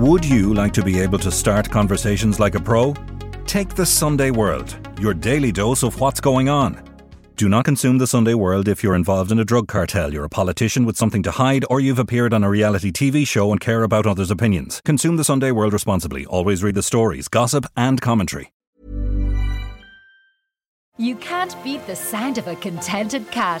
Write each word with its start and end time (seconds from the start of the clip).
Would 0.00 0.24
you 0.24 0.54
like 0.54 0.72
to 0.72 0.82
be 0.82 0.98
able 0.98 1.18
to 1.18 1.30
start 1.30 1.68
conversations 1.68 2.40
like 2.40 2.54
a 2.54 2.58
pro? 2.58 2.94
Take 3.44 3.74
the 3.74 3.84
Sunday 3.84 4.30
World, 4.30 4.74
your 4.98 5.12
daily 5.12 5.52
dose 5.52 5.82
of 5.82 6.00
what's 6.00 6.20
going 6.20 6.48
on. 6.48 6.82
Do 7.36 7.50
not 7.50 7.66
consume 7.66 7.98
the 7.98 8.06
Sunday 8.06 8.32
World 8.32 8.66
if 8.66 8.82
you're 8.82 8.94
involved 8.94 9.30
in 9.30 9.38
a 9.38 9.44
drug 9.44 9.68
cartel, 9.68 10.10
you're 10.10 10.24
a 10.24 10.30
politician 10.30 10.86
with 10.86 10.96
something 10.96 11.22
to 11.24 11.30
hide, 11.30 11.66
or 11.68 11.80
you've 11.80 11.98
appeared 11.98 12.32
on 12.32 12.42
a 12.42 12.48
reality 12.48 12.90
TV 12.90 13.28
show 13.28 13.52
and 13.52 13.60
care 13.60 13.82
about 13.82 14.06
others' 14.06 14.30
opinions. 14.30 14.80
Consume 14.86 15.18
the 15.18 15.22
Sunday 15.22 15.50
World 15.50 15.74
responsibly. 15.74 16.24
Always 16.24 16.62
read 16.62 16.76
the 16.76 16.82
stories, 16.82 17.28
gossip, 17.28 17.66
and 17.76 18.00
commentary. 18.00 18.54
You 20.96 21.14
can't 21.16 21.62
beat 21.62 21.86
the 21.86 21.94
sound 21.94 22.38
of 22.38 22.48
a 22.48 22.56
contented 22.56 23.30
cat. 23.30 23.60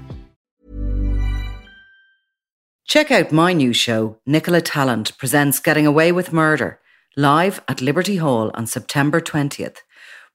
Check 2.91 3.09
out 3.09 3.31
my 3.31 3.53
new 3.53 3.71
show, 3.71 4.17
Nicola 4.25 4.59
Tallant 4.59 5.17
presents 5.17 5.61
Getting 5.61 5.87
Away 5.87 6.11
with 6.11 6.33
Murder, 6.33 6.81
live 7.15 7.61
at 7.69 7.79
Liberty 7.79 8.17
Hall 8.17 8.51
on 8.53 8.67
September 8.67 9.21
20th. 9.21 9.77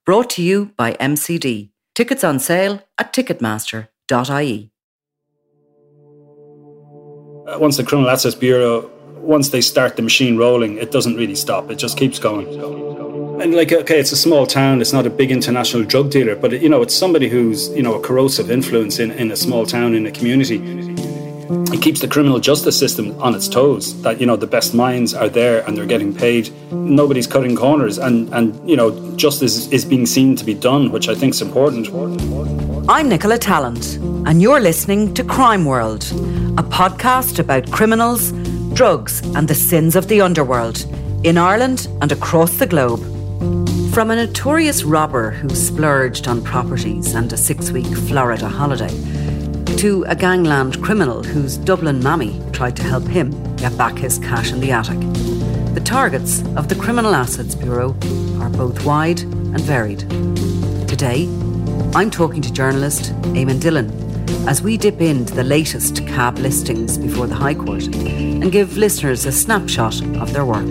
Brought 0.07 0.31
to 0.31 0.43
you 0.43 0.73
by 0.75 0.95
MCD. 0.95 1.69
Tickets 1.95 2.25
on 2.25 2.39
sale 2.39 2.83
at 2.97 3.13
ticketmaster.ie. 3.13 4.71
Uh, 7.47 7.59
once 7.59 7.77
the 7.77 7.85
Criminal 7.85 8.09
Assets 8.09 8.35
Bureau, 8.35 8.91
once 9.17 9.51
they 9.51 9.61
start 9.61 9.97
the 9.97 10.03
machine 10.03 10.39
rolling, 10.39 10.79
it 10.79 10.91
doesn't 10.91 11.17
really 11.17 11.35
stop. 11.35 11.71
It 11.71 11.77
just 11.77 11.99
keeps 11.99 12.19
going. 12.19 12.47
And 13.43 13.55
like, 13.55 13.71
okay, 13.71 14.01
it's 14.01 14.13
a 14.13 14.17
small 14.17 14.47
town. 14.47 14.81
It's 14.81 14.95
not 14.95 15.05
a 15.05 15.11
big 15.11 15.31
international 15.31 15.85
drug 15.85 16.11
dealer, 16.11 16.35
but 16.35 16.59
you 16.63 16.71
know, 16.71 16.81
it's 16.81 16.95
somebody 16.95 17.29
who's 17.29 17.69
you 17.77 17.83
know 17.83 17.97
a 17.97 18.01
corrosive 18.01 18.51
influence 18.51 18.99
in, 18.99 19.11
in 19.11 19.31
a 19.31 19.37
small 19.37 19.67
town 19.67 19.95
in 19.95 20.07
a 20.07 20.11
community 20.11 20.96
it 21.49 21.81
keeps 21.81 22.01
the 22.01 22.09
criminal 22.09 22.41
justice 22.41 22.79
system 22.79 23.21
on 23.21 23.35
its 23.35 23.49
toes 23.49 24.01
that 24.03 24.21
you 24.21 24.27
know 24.27 24.37
the 24.37 24.47
best 24.47 24.75
minds 24.75 25.15
are 25.15 25.29
there 25.29 25.65
and 25.67 25.77
they're 25.77 25.87
getting 25.87 26.15
paid. 26.15 26.51
Nobody's 26.73 27.27
cutting 27.27 27.55
corners 27.55 27.99
and 27.99 28.33
and 28.35 28.69
you 28.69 28.77
know 28.77 28.91
justice 29.17 29.69
is 29.69 29.85
being 29.85 30.07
seen 30.07 30.35
to 30.37 30.45
be 30.45 30.55
done 30.55 30.91
which 30.91 31.09
i 31.09 31.15
think 31.15 31.35
is 31.35 31.43
important. 31.43 31.89
I'm 32.89 33.09
nicola 33.09 33.39
tallant 33.39 33.97
and 34.27 34.43
you're 34.43 34.61
listening 34.61 35.15
to 35.15 35.25
crime 35.25 35.65
world 35.65 36.03
a 36.59 36.63
podcast 36.63 37.39
about 37.39 37.71
criminals 37.71 38.33
drugs 38.75 39.21
and 39.37 39.47
the 39.47 39.55
sins 39.55 39.95
of 39.97 40.09
the 40.09 40.21
underworld 40.21 40.85
in 41.25 41.39
ireland 41.39 41.89
and 42.01 42.13
across 42.13 42.57
the 42.57 42.67
globe. 42.67 43.01
From 43.95 44.11
a 44.11 44.17
notorious 44.17 44.83
robber 44.85 45.31
who 45.31 45.49
splurged 45.51 46.29
on 46.29 46.43
properties 46.43 47.15
and 47.15 47.33
a 47.33 47.37
six-week 47.37 47.87
florida 48.09 48.49
holiday 48.49 49.16
to 49.79 50.05
a 50.09 50.15
gangland 50.15 50.83
criminal 50.83 51.23
whose 51.23 51.57
Dublin 51.57 52.03
mammy 52.03 52.41
tried 52.53 52.77
to 52.77 52.83
help 52.83 53.05
him 53.07 53.31
get 53.57 53.77
back 53.77 53.99
his 53.99 54.19
cash 54.19 54.53
in 54.53 54.61
the 54.61 54.71
attic. 54.71 54.99
The 55.75 55.83
targets 55.85 56.43
of 56.57 56.69
the 56.69 56.75
Criminal 56.75 57.15
Assets 57.15 57.55
Bureau 57.55 57.91
are 58.41 58.49
both 58.49 58.85
wide 58.85 59.21
and 59.21 59.61
varied. 59.61 60.01
Today, 60.89 61.27
I'm 61.95 62.11
talking 62.11 62.41
to 62.43 62.53
journalist 62.53 63.13
Eamon 63.35 63.61
Dillon 63.61 63.91
as 64.49 64.63
we 64.63 64.77
dip 64.77 65.01
into 65.01 65.35
the 65.35 65.45
latest 65.45 66.07
cab 66.07 66.39
listings 66.39 66.97
before 66.97 67.27
the 67.27 67.35
High 67.35 67.55
Court 67.55 67.87
and 67.87 68.51
give 68.51 68.77
listeners 68.77 69.27
a 69.27 69.33
snapshot 69.33 70.01
of 70.17 70.33
their 70.33 70.45
work. 70.45 70.67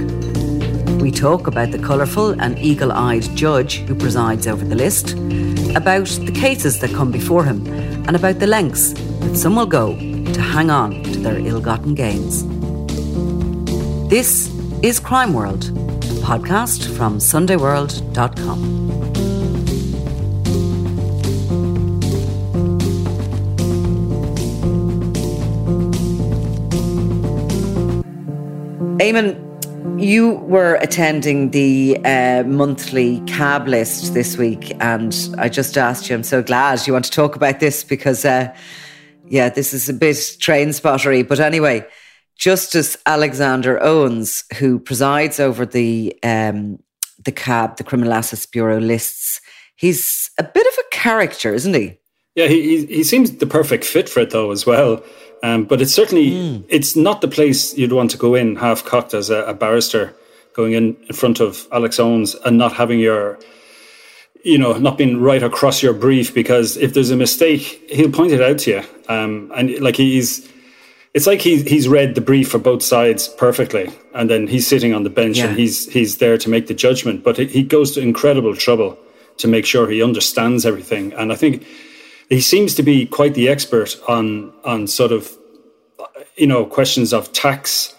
We 1.02 1.12
talk 1.12 1.48
about 1.48 1.72
the 1.72 1.80
colourful 1.80 2.42
and 2.42 2.58
eagle 2.58 2.92
eyed 2.92 3.24
judge 3.36 3.80
who 3.80 3.94
presides 3.94 4.48
over 4.48 4.66
the 4.66 4.76
list, 4.76 5.12
about 5.76 6.08
the 6.08 6.32
cases 6.34 6.80
that 6.80 6.92
come 6.92 7.12
before 7.12 7.44
him, 7.44 7.64
and 8.08 8.16
about 8.16 8.40
the 8.40 8.48
lengths 8.48 8.94
that 8.94 9.36
some 9.36 9.56
will 9.56 9.66
go 9.66 9.96
to 9.98 10.42
hang 10.42 10.70
on 10.70 11.04
to 11.04 11.20
their 11.20 11.40
ill 11.40 11.60
gotten 11.60 11.96
gains. 11.96 12.44
This 14.10 14.54
is 14.84 15.00
Crime 15.00 15.34
World, 15.34 15.66
a 15.66 16.22
podcast 16.22 16.96
from 16.96 17.18
SundayWorld.com. 17.18 18.76
Eamon, 29.00 29.45
you 30.06 30.36
were 30.36 30.76
attending 30.76 31.50
the 31.50 31.98
uh, 32.06 32.44
monthly 32.44 33.20
cab 33.22 33.68
list 33.68 34.14
this 34.14 34.38
week, 34.38 34.72
and 34.80 35.36
I 35.40 35.50
just 35.50 35.78
asked 35.78 36.10
you, 36.10 36.16
I'm 36.16 36.24
so 36.24 36.44
glad 36.44 36.86
you 36.86 36.94
want 36.94 37.06
to 37.06 37.12
talk 37.12 37.36
about 37.36 37.60
this 37.60 37.84
because, 37.84 38.24
uh, 38.24 38.56
yeah, 39.28 39.50
this 39.50 39.74
is 39.74 39.90
a 39.90 39.94
bit 39.94 40.38
train 40.40 40.74
spottery. 40.74 41.24
But 41.24 41.40
anyway, 41.40 41.88
Justice 42.38 42.96
Alexander 43.08 43.82
Owens, 43.82 44.44
who 44.58 44.78
presides 44.78 45.40
over 45.40 45.66
the 45.66 46.16
um, 46.22 46.78
the 47.24 47.32
cab, 47.32 47.78
the 47.78 47.84
Criminal 47.84 48.14
Assets 48.14 48.46
Bureau 48.46 48.80
lists, 48.80 49.42
he's 49.76 50.30
a 50.38 50.44
bit 50.44 50.68
of 50.68 50.74
a 50.78 50.96
character, 50.96 51.52
isn't 51.52 51.74
he? 51.74 51.98
Yeah, 52.36 52.48
he 52.48 52.86
he 52.86 53.04
seems 53.04 53.32
the 53.32 53.48
perfect 53.48 53.84
fit 53.86 54.08
for 54.08 54.20
it 54.20 54.30
though 54.30 54.52
as 54.52 54.68
well. 54.68 55.04
Um, 55.46 55.66
but 55.66 55.80
it's 55.80 55.94
certainly 55.94 56.32
mm. 56.32 56.66
it's 56.70 56.96
not 56.96 57.22
the 57.22 57.28
place 57.28 57.78
you'd 57.78 57.94
want 57.94 58.10
to 58.12 58.18
go 58.18 58.34
in 58.34 58.56
half 58.56 58.84
cocked 58.84 59.14
as 59.14 59.30
a, 59.30 59.44
a, 59.44 59.54
barrister 59.54 60.16
going 60.54 60.74
in 60.74 60.98
in 61.08 61.14
front 61.14 61.40
of 61.40 61.68
Alex 61.72 62.00
Owens 62.00 62.34
and 62.46 62.58
not 62.58 62.74
having 62.74 63.00
your 63.00 63.38
you 64.44 64.58
know 64.58 64.74
not 64.80 64.98
being 64.98 65.22
right 65.22 65.44
across 65.44 65.84
your 65.84 65.94
brief 65.94 66.34
because 66.34 66.78
if 66.78 66.96
there's 66.96 67.12
a 67.12 67.16
mistake 67.16 67.62
he'll 67.92 68.12
point 68.12 68.32
it 68.32 68.42
out 68.42 68.58
to 68.60 68.72
you 68.72 68.82
um, 69.08 69.52
and 69.56 69.80
like 69.82 69.98
he's 69.98 70.52
it's 71.14 71.28
like 71.28 71.42
he, 71.42 71.62
he's 71.62 71.88
read 71.88 72.16
the 72.16 72.22
brief 72.22 72.50
for 72.50 72.58
both 72.58 72.82
sides 72.82 73.28
perfectly 73.28 73.92
and 74.16 74.32
then 74.32 74.48
he's 74.48 74.66
sitting 74.66 74.96
on 74.96 75.04
the 75.04 75.12
bench 75.12 75.38
yeah. 75.38 75.46
and 75.46 75.60
he's 75.60 75.88
he's 75.94 76.18
there 76.18 76.40
to 76.40 76.50
make 76.50 76.66
the 76.66 76.74
judgment 76.74 77.24
but 77.24 77.38
he 77.38 77.62
goes 77.62 77.92
to 77.92 78.02
incredible 78.02 78.56
trouble 78.56 78.98
to 79.38 79.48
make 79.48 79.68
sure 79.68 79.88
he 79.88 80.02
understands 80.02 80.66
everything 80.66 81.14
and 81.14 81.32
I 81.32 81.36
think 81.36 81.64
he 82.30 82.42
seems 82.42 82.76
to 82.76 82.84
be 82.84 83.06
quite 83.06 83.34
the 83.34 83.50
expert 83.50 83.96
on 84.08 84.52
on 84.64 84.88
sort 84.88 85.12
of 85.12 85.32
you 86.36 86.48
know 86.48 86.66
questions 86.66 87.14
of 87.14 87.32
tax 87.34 87.94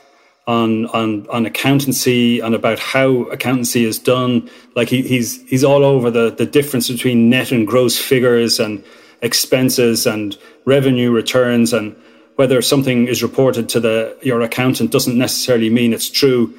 on 0.46 0.86
on 0.86 1.26
on 1.28 1.46
accountancy 1.46 2.40
and 2.40 2.54
about 2.54 2.78
how 2.78 3.22
accountancy 3.24 3.84
is 3.84 3.98
done. 3.98 4.48
Like 4.74 4.88
he, 4.88 5.02
he's 5.02 5.42
he's 5.48 5.64
all 5.64 5.84
over 5.84 6.10
the 6.10 6.30
the 6.30 6.46
difference 6.46 6.88
between 6.88 7.28
net 7.30 7.52
and 7.52 7.66
gross 7.66 7.98
figures 7.98 8.60
and 8.60 8.82
expenses 9.22 10.06
and 10.06 10.36
revenue 10.64 11.10
returns 11.10 11.72
and 11.72 11.96
whether 12.36 12.60
something 12.60 13.08
is 13.08 13.22
reported 13.22 13.68
to 13.70 13.80
the 13.80 14.16
your 14.22 14.40
accountant 14.42 14.90
doesn't 14.90 15.16
necessarily 15.16 15.70
mean 15.70 15.92
it's 15.92 16.10
true. 16.10 16.54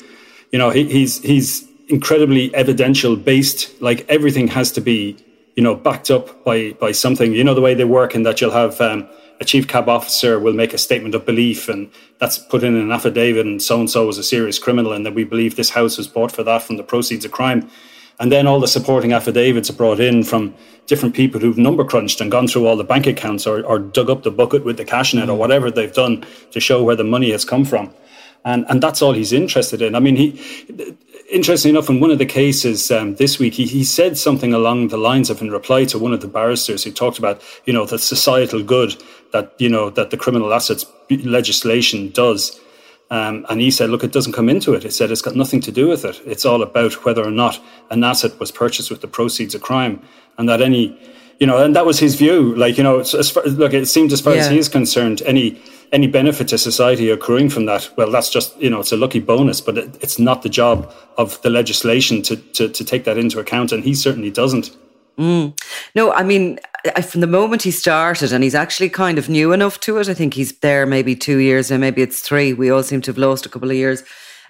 You 0.51 0.59
know 0.59 0.69
he, 0.69 0.85
he's 0.85 1.21
he's 1.21 1.67
incredibly 1.89 2.53
evidential 2.53 3.15
based 3.15 3.81
like 3.81 4.05
everything 4.09 4.47
has 4.49 4.71
to 4.73 4.81
be 4.81 5.15
you 5.57 5.63
know, 5.63 5.75
backed 5.75 6.09
up 6.09 6.45
by 6.45 6.71
by 6.73 6.93
something. 6.93 7.33
You 7.33 7.43
know 7.43 7.55
the 7.55 7.61
way 7.61 7.73
they 7.73 7.83
work, 7.83 8.15
and 8.15 8.25
that 8.25 8.39
you'll 8.39 8.51
have 8.51 8.79
um, 8.79 9.09
a 9.41 9.45
chief 9.45 9.67
cab 9.67 9.89
officer 9.89 10.39
will 10.39 10.53
make 10.53 10.73
a 10.73 10.77
statement 10.77 11.15
of 11.15 11.25
belief, 11.25 11.67
and 11.67 11.89
that's 12.19 12.37
put 12.37 12.63
in 12.63 12.75
an 12.75 12.91
affidavit, 12.91 13.45
and 13.45 13.61
so 13.61 13.79
and 13.79 13.89
so 13.89 14.05
was 14.05 14.19
a 14.19 14.23
serious 14.23 14.59
criminal, 14.59 14.93
and 14.93 15.05
that 15.05 15.15
we 15.15 15.23
believe 15.23 15.55
this 15.55 15.71
house 15.71 15.97
was 15.97 16.07
bought 16.07 16.31
for 16.31 16.43
that 16.43 16.61
from 16.61 16.77
the 16.77 16.83
proceeds 16.83 17.25
of 17.25 17.31
crime. 17.31 17.69
And 18.19 18.31
then 18.31 18.47
all 18.47 18.59
the 18.59 18.67
supporting 18.67 19.13
affidavits 19.13 19.69
are 19.69 19.73
brought 19.73 19.99
in 19.99 20.23
from 20.23 20.55
different 20.87 21.13
people 21.13 21.39
who've 21.39 21.57
number 21.57 21.83
crunched 21.83 22.21
and 22.21 22.31
gone 22.31 22.47
through 22.47 22.65
all 22.65 22.75
the 22.75 22.83
bank 22.83 23.05
accounts 23.05 23.45
or, 23.45 23.63
or 23.63 23.77
dug 23.77 24.09
up 24.09 24.23
the 24.23 24.31
bucket 24.31 24.63
with 24.63 24.77
the 24.77 24.85
cash 24.85 25.13
in 25.13 25.19
it 25.19 25.29
or 25.29 25.35
mm. 25.35 25.37
whatever 25.37 25.69
they've 25.69 25.93
done 25.93 26.25
to 26.51 26.59
show 26.59 26.83
where 26.83 26.95
the 26.95 27.03
money 27.03 27.31
has 27.31 27.45
come 27.45 27.63
from. 27.63 27.93
And 28.49 28.65
and 28.69 28.77
that's 28.83 29.01
all 29.03 29.13
he's 29.21 29.33
interested 29.33 29.79
in. 29.81 29.91
I 29.99 29.99
mean, 29.99 30.15
he 30.15 30.27
interestingly 31.29 31.77
enough, 31.77 31.89
in 31.89 31.99
one 31.99 32.11
of 32.11 32.17
the 32.17 32.25
cases 32.25 32.89
um, 32.91 33.15
this 33.15 33.39
week, 33.39 33.53
he, 33.53 33.65
he 33.65 33.83
said 33.83 34.17
something 34.17 34.53
along 34.53 34.87
the 34.87 34.97
lines 34.97 35.29
of, 35.29 35.41
in 35.41 35.51
reply 35.51 35.85
to 35.85 35.99
one 35.99 36.13
of 36.13 36.21
the 36.21 36.27
barristers 36.27 36.83
who 36.83 36.91
talked 36.91 37.17
about, 37.17 37.41
you 37.65 37.73
know, 37.73 37.85
the 37.85 37.99
societal 37.99 38.63
good 38.63 38.95
that, 39.33 39.53
you 39.57 39.69
know, 39.69 39.89
that 39.89 40.09
the 40.09 40.17
criminal 40.17 40.53
assets 40.53 40.85
legislation 41.09 42.09
does. 42.11 42.59
Um, 43.09 43.45
and 43.49 43.61
he 43.61 43.71
said, 43.71 43.89
look, 43.89 44.03
it 44.03 44.11
doesn't 44.11 44.33
come 44.33 44.49
into 44.49 44.73
it. 44.73 44.83
It 44.83 44.93
said 44.93 45.11
it's 45.11 45.21
got 45.21 45.35
nothing 45.35 45.61
to 45.61 45.71
do 45.71 45.87
with 45.87 46.03
it. 46.05 46.21
It's 46.25 46.45
all 46.45 46.61
about 46.61 47.05
whether 47.05 47.23
or 47.23 47.31
not 47.31 47.59
an 47.89 48.03
asset 48.03 48.39
was 48.39 48.51
purchased 48.51 48.89
with 48.89 49.01
the 49.01 49.07
proceeds 49.07 49.55
of 49.55 49.61
crime 49.61 50.01
and 50.37 50.47
that 50.49 50.61
any, 50.61 50.97
you 51.39 51.47
know, 51.47 51.57
and 51.57 51.75
that 51.75 51.85
was 51.85 51.99
his 51.99 52.15
view. 52.15 52.55
Like, 52.55 52.77
you 52.77 52.83
know, 52.83 52.99
as 52.99 53.29
far, 53.29 53.43
look, 53.43 53.73
it 53.73 53.87
seemed 53.87 54.11
as 54.11 54.21
far 54.21 54.33
yeah. 54.33 54.41
as 54.41 54.49
he 54.49 54.57
is 54.57 54.69
concerned, 54.69 55.21
any, 55.25 55.61
any 55.91 56.07
benefit 56.07 56.47
to 56.49 56.57
society 56.57 57.09
accruing 57.09 57.49
from 57.49 57.65
that, 57.65 57.89
well, 57.97 58.11
that's 58.11 58.29
just, 58.29 58.57
you 58.61 58.69
know, 58.69 58.79
it's 58.79 58.91
a 58.91 58.97
lucky 58.97 59.19
bonus, 59.19 59.61
but 59.61 59.77
it, 59.77 59.97
it's 60.01 60.19
not 60.19 60.41
the 60.41 60.49
job 60.49 60.93
of 61.17 61.41
the 61.41 61.49
legislation 61.49 62.21
to, 62.23 62.35
to, 62.35 62.69
to 62.69 62.83
take 62.83 63.05
that 63.05 63.17
into 63.17 63.39
account. 63.39 63.71
And 63.71 63.83
he 63.83 63.93
certainly 63.93 64.31
doesn't. 64.31 64.75
Mm. 65.17 65.59
No, 65.95 66.11
I 66.11 66.23
mean, 66.23 66.59
from 67.03 67.21
the 67.21 67.27
moment 67.27 67.63
he 67.63 67.71
started, 67.71 68.31
and 68.31 68.43
he's 68.43 68.55
actually 68.55 68.89
kind 68.89 69.17
of 69.17 69.29
new 69.29 69.51
enough 69.51 69.79
to 69.81 69.97
it. 69.97 70.09
I 70.09 70.13
think 70.13 70.33
he's 70.33 70.57
there 70.59 70.85
maybe 70.85 71.15
two 71.15 71.37
years 71.37 71.71
now, 71.71 71.77
maybe 71.77 72.01
it's 72.01 72.19
three. 72.19 72.53
We 72.53 72.69
all 72.69 72.83
seem 72.83 73.01
to 73.01 73.11
have 73.11 73.17
lost 73.17 73.45
a 73.45 73.49
couple 73.49 73.71
of 73.71 73.75
years. 73.75 74.03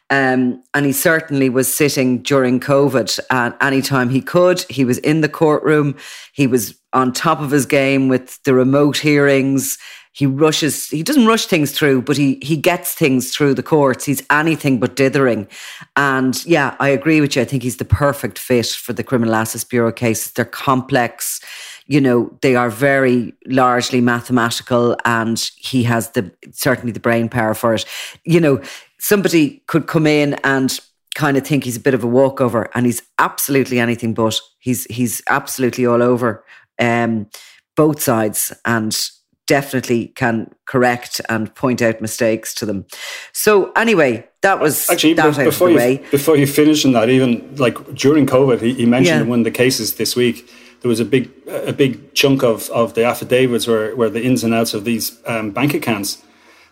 Um, 0.09 0.63
and 0.73 0.85
he 0.85 0.93
certainly 0.93 1.49
was 1.49 1.73
sitting 1.73 2.21
during 2.21 2.61
COVID 2.61 3.19
and 3.29 3.53
anytime 3.59 4.09
he 4.09 4.21
could. 4.21 4.61
He 4.69 4.85
was 4.85 4.99
in 4.99 5.19
the 5.19 5.29
courtroom. 5.29 5.97
He 6.33 6.47
was 6.47 6.77
on 6.93 7.11
top 7.11 7.41
of 7.41 7.51
his 7.51 7.65
game 7.65 8.07
with 8.07 8.41
the 8.43 8.53
remote 8.53 8.97
hearings 8.97 9.77
he 10.17 10.25
rushes 10.25 10.89
he 10.89 11.03
doesn't 11.03 11.27
rush 11.27 11.45
things 11.45 11.71
through 11.71 12.01
but 12.01 12.17
he 12.17 12.39
he 12.41 12.57
gets 12.57 12.95
things 12.95 13.35
through 13.35 13.53
the 13.53 13.61
courts. 13.61 14.03
He's 14.05 14.23
anything 14.31 14.79
but 14.79 14.95
dithering. 14.95 15.47
And 15.95 16.43
yeah 16.43 16.75
i 16.79 16.89
agree 16.89 17.21
with 17.21 17.35
you. 17.35 17.43
I 17.43 17.45
think 17.45 17.61
he's 17.61 17.77
the 17.77 17.85
perfect 17.85 18.39
fit 18.39 18.65
for 18.65 18.93
the 18.93 19.03
criminal 19.03 19.35
assets 19.35 19.63
bureau 19.63 19.91
cases. 19.91 20.31
They're 20.31 20.45
complex. 20.45 21.39
You 21.85 22.01
know 22.01 22.35
they 22.41 22.55
are 22.55 22.71
very 22.71 23.35
largely 23.45 24.01
mathematical 24.01 24.97
and 25.05 25.39
he 25.55 25.83
has 25.83 26.09
the 26.11 26.31
certainly 26.51 26.91
the 26.91 26.99
brain 26.99 27.29
power 27.29 27.53
for 27.53 27.75
it. 27.75 27.85
You 28.23 28.39
know 28.39 28.59
somebody 28.97 29.61
could 29.67 29.85
come 29.85 30.07
in 30.07 30.33
and 30.43 30.79
kind 31.13 31.37
of 31.37 31.45
think 31.45 31.63
he's 31.63 31.77
a 31.77 31.85
bit 31.87 31.93
of 31.93 32.03
a 32.03 32.07
walkover 32.07 32.69
and 32.73 32.87
he's 32.87 33.03
absolutely 33.19 33.79
anything 33.79 34.15
but. 34.15 34.39
He's 34.57 34.85
he's 34.85 35.21
absolutely 35.29 35.85
all 35.85 36.01
over 36.01 36.43
um 36.79 37.27
both 37.75 38.01
sides 38.01 38.51
and 38.65 39.11
definitely 39.47 40.09
can 40.09 40.53
correct 40.65 41.19
and 41.29 41.53
point 41.55 41.81
out 41.81 41.99
mistakes 42.01 42.53
to 42.53 42.65
them. 42.65 42.85
So 43.33 43.71
anyway, 43.71 44.27
that 44.41 44.59
was 44.59 44.89
actually 44.89 45.13
that 45.13 45.35
before 45.43 45.71
you, 45.71 45.77
way. 45.77 46.05
Before 46.11 46.37
you 46.37 46.45
finish 46.45 46.85
on 46.85 46.91
that, 46.91 47.09
even 47.09 47.55
like 47.55 47.75
during 47.95 48.27
COVID, 48.27 48.61
he, 48.61 48.73
he 48.73 48.85
mentioned 48.85 49.17
yeah. 49.17 49.21
in 49.23 49.29
one 49.29 49.39
of 49.39 49.45
the 49.45 49.51
cases 49.51 49.95
this 49.95 50.15
week 50.15 50.49
there 50.81 50.89
was 50.89 50.99
a 50.99 51.05
big 51.05 51.31
a 51.47 51.73
big 51.73 52.13
chunk 52.13 52.43
of, 52.43 52.69
of 52.69 52.93
the 52.93 53.03
affidavits 53.03 53.67
where, 53.67 53.95
where 53.95 54.09
the 54.09 54.23
ins 54.23 54.43
and 54.43 54.53
outs 54.53 54.73
of 54.73 54.83
these 54.85 55.19
um, 55.25 55.51
bank 55.51 55.73
accounts. 55.73 56.23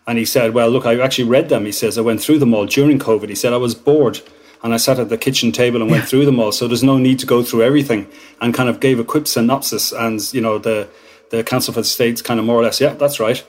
And 0.08 0.20
he 0.20 0.26
said, 0.26 0.54
"Well, 0.54 0.70
look, 0.70 0.86
I 0.86 1.00
actually 1.00 1.28
read 1.28 1.50
them." 1.50 1.66
He 1.66 1.72
says, 1.72 1.98
"I 1.98 2.02
went 2.02 2.22
through 2.22 2.38
them 2.38 2.54
all 2.54 2.68
during 2.68 3.00
COVID." 3.00 3.30
He 3.30 3.36
said, 3.36 3.54
"I 3.54 3.58
was 3.58 3.74
bored." 3.76 4.22
and 4.64 4.74
I 4.74 4.78
sat 4.78 4.98
at 4.98 5.10
the 5.10 5.18
kitchen 5.18 5.52
table 5.52 5.80
and 5.80 5.92
went 5.92 6.04
yeah. 6.04 6.08
through 6.08 6.26
them 6.26 6.40
all. 6.40 6.52
So 6.52 6.68
there's 6.68 6.82
no 6.82 6.98
need 6.98 7.20
to 7.20 7.28
go 7.28 7.44
through 7.44 7.62
everything, 7.62 8.08
and 8.42 8.52
kind 8.54 8.68
of 8.68 8.80
gave 8.80 9.00
a 9.00 9.04
quick 9.04 9.28
synopsis. 9.28 9.92
And 9.92 10.22
you 10.34 10.42
know 10.42 10.58
the 10.58 10.88
the 11.30 11.44
Counsel 11.44 11.74
for 11.74 11.82
the 11.82 11.88
States 11.88 12.22
kind 12.22 12.40
of 12.40 12.46
more 12.46 12.58
or 12.58 12.64
less, 12.64 12.80
yeah, 12.80 12.94
that's 12.94 13.20
right, 13.20 13.44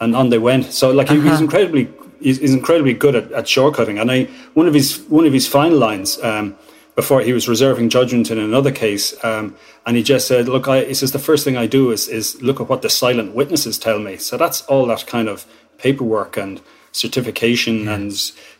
and 0.00 0.14
on 0.14 0.30
they 0.30 0.38
went. 0.38 0.66
So 0.72 0.90
like 0.90 1.10
uh-huh. 1.10 1.20
he's 1.20 1.40
incredibly 1.40 1.88
he's, 2.20 2.38
he's, 2.38 2.54
incredibly 2.54 2.94
good 2.94 3.14
at, 3.14 3.32
at 3.32 3.44
shortcutting. 3.44 4.00
And 4.00 4.10
I 4.10 4.24
one 4.54 4.66
of 4.66 4.74
his 4.74 5.00
one 5.08 5.26
of 5.26 5.32
his 5.32 5.46
final 5.46 5.78
lines. 5.78 6.20
Um, 6.22 6.56
before 6.94 7.22
he 7.22 7.32
was 7.32 7.48
reserving 7.48 7.88
judgment 7.88 8.30
in 8.30 8.38
another 8.38 8.70
case, 8.70 9.14
um, 9.24 9.56
and 9.86 9.96
he 9.96 10.02
just 10.02 10.28
said, 10.28 10.46
"Look, 10.46 10.68
I," 10.68 10.84
he 10.84 10.92
says, 10.94 11.12
"the 11.12 11.18
first 11.18 11.42
thing 11.42 11.56
I 11.56 11.66
do 11.66 11.90
is 11.90 12.06
is 12.06 12.40
look 12.42 12.60
at 12.60 12.68
what 12.68 12.82
the 12.82 12.90
silent 12.90 13.34
witnesses 13.34 13.78
tell 13.78 13.98
me." 13.98 14.18
So 14.18 14.36
that's 14.36 14.60
all 14.62 14.86
that 14.88 15.06
kind 15.06 15.28
of 15.28 15.46
paperwork 15.78 16.36
and 16.36 16.60
certification 16.92 17.88
and 17.88 18.12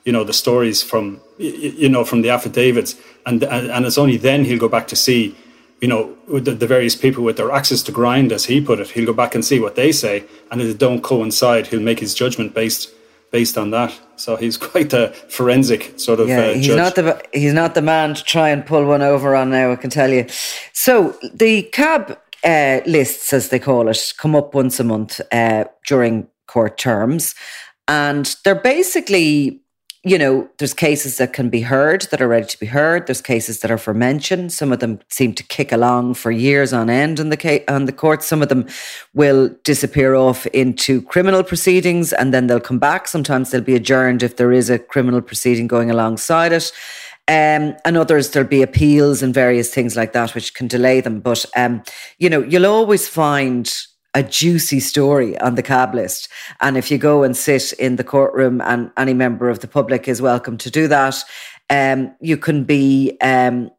you 0.04 0.12
know 0.12 0.24
the 0.24 0.32
stories 0.32 0.82
from 0.82 1.20
you 1.38 1.88
know 1.88 2.04
from 2.04 2.22
the 2.22 2.30
affidavits, 2.30 2.96
and 3.26 3.44
and 3.44 3.84
it's 3.84 3.98
only 3.98 4.16
then 4.16 4.44
he'll 4.44 4.58
go 4.58 4.68
back 4.68 4.88
to 4.88 4.96
see 4.96 5.36
you 5.82 5.88
know, 5.88 6.16
the, 6.28 6.52
the, 6.52 6.66
various 6.66 6.94
people 6.94 7.24
with 7.24 7.36
their 7.36 7.50
axes 7.50 7.82
to 7.82 7.92
grind, 7.92 8.30
as 8.30 8.44
he 8.44 8.60
put 8.60 8.78
it, 8.78 8.90
he'll 8.90 9.04
go 9.04 9.12
back 9.12 9.34
and 9.34 9.44
see 9.44 9.58
what 9.58 9.74
they 9.74 9.90
say, 9.90 10.24
and 10.50 10.60
if 10.60 10.68
they 10.68 10.74
don't 10.74 11.02
coincide, 11.02 11.66
he'll 11.66 11.80
make 11.80 11.98
his 11.98 12.14
judgment 12.14 12.54
based 12.54 12.94
based 13.32 13.58
on 13.58 13.70
that. 13.72 13.98
So 14.14 14.36
he's 14.36 14.56
quite 14.72 14.92
a 14.92 15.08
forensic 15.28 15.98
sort 15.98 16.20
of. 16.20 16.28
Yeah, 16.28 16.38
uh, 16.38 16.54
he's 16.54 16.66
judge. 16.68 16.76
not 16.76 16.94
the 16.94 17.20
he's 17.32 17.52
not 17.52 17.74
the 17.74 17.82
man 17.82 18.14
to 18.14 18.22
try 18.22 18.50
and 18.50 18.64
pull 18.64 18.84
one 18.84 19.02
over 19.02 19.34
on 19.34 19.50
now. 19.50 19.72
I 19.72 19.76
can 19.76 19.90
tell 19.90 20.10
you. 20.10 20.26
So 20.72 21.18
the 21.34 21.62
cab 21.64 22.16
uh, 22.44 22.80
lists, 22.86 23.32
as 23.32 23.48
they 23.48 23.58
call 23.58 23.88
it, 23.88 24.12
come 24.18 24.36
up 24.36 24.54
once 24.54 24.78
a 24.78 24.84
month 24.84 25.20
uh, 25.32 25.64
during 25.88 26.28
court 26.46 26.78
terms, 26.78 27.34
and 27.88 28.36
they're 28.44 28.54
basically 28.54 29.61
you 30.04 30.18
know, 30.18 30.48
there's 30.58 30.74
cases 30.74 31.18
that 31.18 31.32
can 31.32 31.48
be 31.48 31.60
heard 31.60 32.02
that 32.10 32.20
are 32.20 32.26
ready 32.26 32.46
to 32.46 32.58
be 32.58 32.66
heard. 32.66 33.06
There's 33.06 33.20
cases 33.20 33.60
that 33.60 33.70
are 33.70 33.78
for 33.78 33.94
mention. 33.94 34.50
Some 34.50 34.72
of 34.72 34.80
them 34.80 34.98
seem 35.08 35.32
to 35.34 35.44
kick 35.44 35.70
along 35.70 36.14
for 36.14 36.32
years 36.32 36.72
on 36.72 36.90
end 36.90 37.20
on 37.20 37.28
the 37.28 37.64
on 37.68 37.84
the 37.84 37.92
court. 37.92 38.24
Some 38.24 38.42
of 38.42 38.48
them 38.48 38.66
will 39.14 39.50
disappear 39.62 40.16
off 40.16 40.44
into 40.46 41.02
criminal 41.02 41.44
proceedings 41.44 42.12
and 42.12 42.34
then 42.34 42.48
they'll 42.48 42.58
come 42.58 42.80
back. 42.80 43.06
Sometimes 43.06 43.50
they'll 43.50 43.60
be 43.60 43.76
adjourned 43.76 44.24
if 44.24 44.36
there 44.36 44.52
is 44.52 44.70
a 44.70 44.78
criminal 44.78 45.20
proceeding 45.20 45.68
going 45.68 45.88
alongside 45.88 46.52
it. 46.52 46.72
Um, 47.28 47.76
and 47.84 47.96
others 47.96 48.30
there'll 48.30 48.48
be 48.48 48.62
appeals 48.62 49.22
and 49.22 49.32
various 49.32 49.72
things 49.72 49.96
like 49.96 50.12
that 50.14 50.34
which 50.34 50.54
can 50.54 50.66
delay 50.66 51.00
them. 51.00 51.20
But 51.20 51.46
um, 51.54 51.84
you 52.18 52.28
know, 52.28 52.42
you'll 52.42 52.66
always 52.66 53.06
find 53.06 53.72
a 54.14 54.22
juicy 54.22 54.80
story 54.80 55.38
on 55.38 55.54
the 55.54 55.62
cab 55.62 55.94
list. 55.94 56.28
And 56.60 56.76
if 56.76 56.90
you 56.90 56.98
go 56.98 57.22
and 57.22 57.36
sit 57.36 57.72
in 57.74 57.96
the 57.96 58.04
courtroom, 58.04 58.60
and 58.60 58.90
any 58.96 59.14
member 59.14 59.48
of 59.48 59.60
the 59.60 59.68
public 59.68 60.08
is 60.08 60.20
welcome 60.20 60.58
to 60.58 60.70
do 60.70 60.88
that, 60.88 61.22
um, 61.70 62.14
you 62.20 62.36
can 62.36 62.64
be 62.64 63.16
um, 63.22 63.70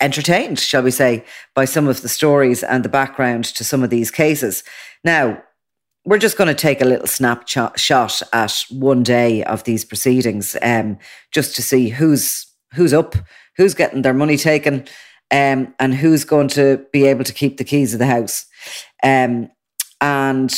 entertained, 0.00 0.58
shall 0.58 0.82
we 0.82 0.90
say, 0.90 1.24
by 1.54 1.64
some 1.64 1.88
of 1.88 2.02
the 2.02 2.08
stories 2.08 2.62
and 2.62 2.84
the 2.84 2.88
background 2.88 3.44
to 3.44 3.64
some 3.64 3.82
of 3.82 3.90
these 3.90 4.10
cases. 4.10 4.64
Now, 5.04 5.42
we're 6.06 6.18
just 6.18 6.38
going 6.38 6.48
to 6.48 6.54
take 6.54 6.80
a 6.80 6.86
little 6.86 7.08
snapshot 7.08 8.22
at 8.32 8.64
one 8.70 9.02
day 9.02 9.42
of 9.44 9.64
these 9.64 9.84
proceedings, 9.84 10.56
um, 10.62 10.98
just 11.32 11.56
to 11.56 11.62
see 11.62 11.88
who's 11.88 12.46
who's 12.74 12.92
up, 12.92 13.16
who's 13.56 13.74
getting 13.74 14.02
their 14.02 14.14
money 14.14 14.36
taken, 14.36 14.86
um, 15.30 15.74
and 15.78 15.94
who's 15.94 16.24
going 16.24 16.48
to 16.48 16.84
be 16.92 17.06
able 17.06 17.24
to 17.24 17.32
keep 17.32 17.56
the 17.56 17.64
keys 17.64 17.92
of 17.92 17.98
the 17.98 18.06
house. 18.06 18.46
Um, 19.02 19.50
and 20.00 20.52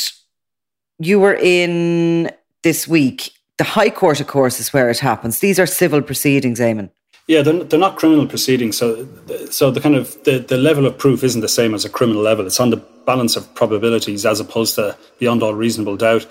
you 0.99 1.19
were 1.19 1.35
in 1.35 2.31
this 2.63 2.87
week. 2.87 3.31
The 3.57 3.63
High 3.63 3.89
Court, 3.89 4.21
of 4.21 4.27
course, 4.27 4.59
is 4.59 4.71
where 4.73 4.89
it 4.89 4.99
happens. 4.99 5.39
These 5.39 5.59
are 5.59 5.65
civil 5.65 6.01
proceedings, 6.01 6.59
Eamon. 6.59 6.89
Yeah, 7.27 7.43
they're, 7.43 7.63
they're 7.63 7.79
not 7.79 7.97
criminal 7.97 8.25
proceedings. 8.25 8.77
So, 8.77 9.07
so 9.51 9.69
the 9.69 9.79
kind 9.79 9.95
of 9.95 10.21
the, 10.23 10.39
the 10.39 10.57
level 10.57 10.87
of 10.87 10.97
proof 10.97 11.23
isn't 11.23 11.41
the 11.41 11.47
same 11.47 11.75
as 11.75 11.85
a 11.85 11.89
criminal 11.89 12.23
level. 12.23 12.47
It's 12.47 12.59
on 12.59 12.71
the 12.71 12.77
balance 13.05 13.35
of 13.35 13.53
probabilities 13.53 14.25
as 14.25 14.39
opposed 14.39 14.75
to 14.75 14.97
beyond 15.19 15.43
all 15.43 15.53
reasonable 15.53 15.95
doubt. 15.95 16.25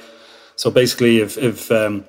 So 0.57 0.71
basically, 0.71 1.19
if 1.19 1.39
if 1.39 1.71
um, 1.71 2.05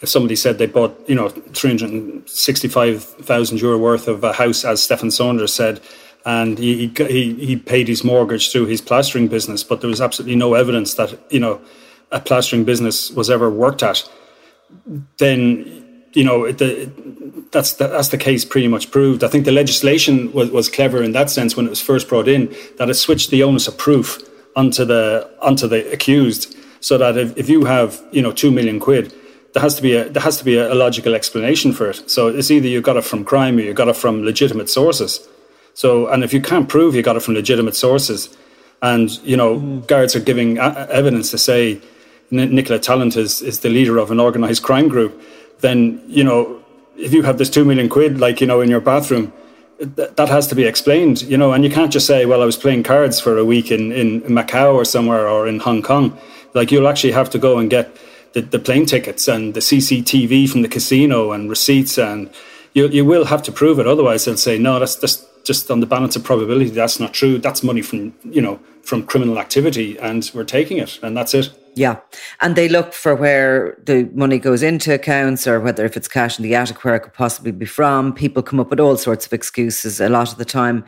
if 0.00 0.08
somebody 0.08 0.36
said 0.36 0.58
they 0.58 0.66
bought 0.66 0.94
you 1.08 1.16
know 1.16 1.28
three 1.28 1.70
hundred 1.70 2.28
sixty 2.28 2.68
five 2.68 3.02
thousand 3.02 3.60
euro 3.60 3.78
worth 3.78 4.06
of 4.06 4.22
a 4.22 4.32
house, 4.32 4.64
as 4.64 4.80
Stephen 4.80 5.10
Saunders 5.10 5.52
said, 5.52 5.80
and 6.24 6.58
he, 6.58 6.88
he 6.96 7.34
he 7.34 7.56
paid 7.56 7.88
his 7.88 8.04
mortgage 8.04 8.52
through 8.52 8.66
his 8.66 8.80
plastering 8.80 9.28
business, 9.28 9.64
but 9.64 9.80
there 9.80 9.90
was 9.90 10.00
absolutely 10.00 10.36
no 10.36 10.54
evidence 10.54 10.94
that 10.94 11.18
you 11.30 11.40
know 11.40 11.60
a 12.10 12.20
plastering 12.20 12.64
business 12.64 13.10
was 13.10 13.30
ever 13.30 13.50
worked 13.50 13.82
at. 13.82 14.08
Then 15.18 16.06
you 16.12 16.24
know 16.24 16.50
the, 16.52 16.90
that's 17.52 17.74
the, 17.74 17.88
that's 17.88 18.08
the 18.08 18.18
case 18.18 18.44
pretty 18.44 18.68
much 18.68 18.90
proved. 18.90 19.24
I 19.24 19.28
think 19.28 19.44
the 19.44 19.52
legislation 19.52 20.32
was, 20.32 20.50
was 20.50 20.68
clever 20.68 21.02
in 21.02 21.12
that 21.12 21.30
sense 21.30 21.56
when 21.56 21.66
it 21.66 21.70
was 21.70 21.80
first 21.80 22.08
brought 22.08 22.28
in 22.28 22.54
that 22.78 22.90
it 22.90 22.94
switched 22.94 23.30
the 23.30 23.42
onus 23.42 23.68
of 23.68 23.78
proof 23.78 24.18
onto 24.56 24.84
the 24.84 25.30
onto 25.40 25.66
the 25.66 25.90
accused, 25.92 26.54
so 26.80 26.98
that 26.98 27.16
if, 27.16 27.36
if 27.36 27.48
you 27.48 27.64
have 27.64 28.02
you 28.12 28.20
know 28.20 28.32
two 28.32 28.50
million 28.50 28.78
quid, 28.78 29.14
there 29.54 29.62
has 29.62 29.74
to 29.76 29.82
be 29.82 29.94
a 29.94 30.08
there 30.10 30.22
has 30.22 30.36
to 30.36 30.44
be 30.44 30.56
a, 30.58 30.70
a 30.70 30.74
logical 30.74 31.14
explanation 31.14 31.72
for 31.72 31.88
it. 31.88 32.10
So 32.10 32.28
it's 32.28 32.50
either 32.50 32.68
you 32.68 32.82
got 32.82 32.98
it 32.98 33.04
from 33.04 33.24
crime 33.24 33.56
or 33.56 33.60
you 33.60 33.72
got 33.72 33.88
it 33.88 33.96
from 33.96 34.22
legitimate 34.22 34.68
sources. 34.68 35.26
So, 35.74 36.08
and 36.08 36.24
if 36.24 36.32
you 36.32 36.40
can't 36.40 36.68
prove 36.68 36.94
you 36.94 37.02
got 37.02 37.16
it 37.16 37.22
from 37.22 37.34
legitimate 37.34 37.76
sources, 37.76 38.36
and 38.82 39.10
you 39.24 39.36
know 39.36 39.58
mm. 39.58 39.86
guards 39.86 40.16
are 40.16 40.20
giving 40.20 40.58
a- 40.58 40.88
evidence 40.90 41.30
to 41.30 41.38
say 41.38 41.80
Nicola 42.30 42.78
Tallant 42.78 43.16
is 43.16 43.42
is 43.42 43.60
the 43.60 43.68
leader 43.68 43.98
of 43.98 44.10
an 44.10 44.20
organised 44.20 44.62
crime 44.62 44.88
group, 44.88 45.20
then 45.60 46.02
you 46.06 46.24
know 46.24 46.60
if 46.96 47.12
you 47.12 47.22
have 47.22 47.38
this 47.38 47.50
two 47.50 47.64
million 47.64 47.88
quid 47.88 48.18
like 48.20 48.40
you 48.40 48.46
know 48.46 48.60
in 48.60 48.70
your 48.70 48.80
bathroom. 48.80 49.32
Th- 49.78 50.10
that 50.16 50.28
has 50.28 50.46
to 50.48 50.54
be 50.54 50.64
explained, 50.64 51.22
you 51.22 51.38
know, 51.38 51.54
and 51.54 51.64
you 51.64 51.70
can't 51.70 51.90
just 51.90 52.06
say, 52.06 52.26
"Well, 52.26 52.42
I 52.42 52.44
was 52.44 52.58
playing 52.58 52.82
cards 52.82 53.18
for 53.18 53.38
a 53.38 53.46
week 53.46 53.70
in, 53.70 53.92
in 53.92 54.20
Macau 54.22 54.74
or 54.74 54.84
somewhere 54.84 55.26
or 55.26 55.48
in 55.48 55.58
Hong 55.60 55.80
Kong." 55.80 56.18
Like 56.52 56.70
you'll 56.70 56.86
actually 56.86 57.12
have 57.12 57.30
to 57.30 57.38
go 57.38 57.58
and 57.58 57.70
get 57.70 57.96
the, 58.34 58.42
the 58.42 58.58
plane 58.58 58.84
tickets 58.84 59.26
and 59.26 59.54
the 59.54 59.60
CCTV 59.60 60.50
from 60.50 60.60
the 60.60 60.68
casino 60.68 61.32
and 61.32 61.48
receipts, 61.48 61.98
and 61.98 62.28
you 62.74 62.88
you 62.88 63.06
will 63.06 63.24
have 63.24 63.42
to 63.44 63.52
prove 63.52 63.78
it. 63.78 63.86
Otherwise, 63.86 64.26
they'll 64.26 64.36
say 64.36 64.58
no. 64.58 64.78
That's 64.78 64.96
just 64.96 65.26
just 65.44 65.70
on 65.70 65.80
the 65.80 65.86
balance 65.86 66.16
of 66.16 66.24
probability. 66.24 66.70
That's 66.70 67.00
not 67.00 67.12
true. 67.12 67.38
That's 67.38 67.62
money 67.62 67.82
from 67.82 68.14
you 68.24 68.42
know 68.42 68.60
from 68.82 69.04
criminal 69.04 69.38
activity, 69.38 69.98
and 69.98 70.30
we're 70.34 70.44
taking 70.44 70.78
it, 70.78 70.98
and 71.02 71.16
that's 71.16 71.34
it. 71.34 71.50
Yeah. 71.76 72.00
And 72.40 72.56
they 72.56 72.68
look 72.68 72.92
for 72.92 73.14
where 73.14 73.78
the 73.84 74.10
money 74.12 74.38
goes 74.38 74.62
into 74.62 74.92
accounts 74.92 75.46
or 75.46 75.60
whether 75.60 75.84
if 75.84 75.96
it's 75.96 76.08
cash 76.08 76.38
in 76.38 76.42
the 76.42 76.54
attic, 76.54 76.84
where 76.84 76.96
it 76.96 77.00
could 77.00 77.14
possibly 77.14 77.52
be 77.52 77.66
from. 77.66 78.12
People 78.12 78.42
come 78.42 78.58
up 78.58 78.70
with 78.70 78.80
all 78.80 78.96
sorts 78.96 79.26
of 79.26 79.32
excuses 79.32 80.00
a 80.00 80.08
lot 80.08 80.32
of 80.32 80.38
the 80.38 80.44
time. 80.44 80.84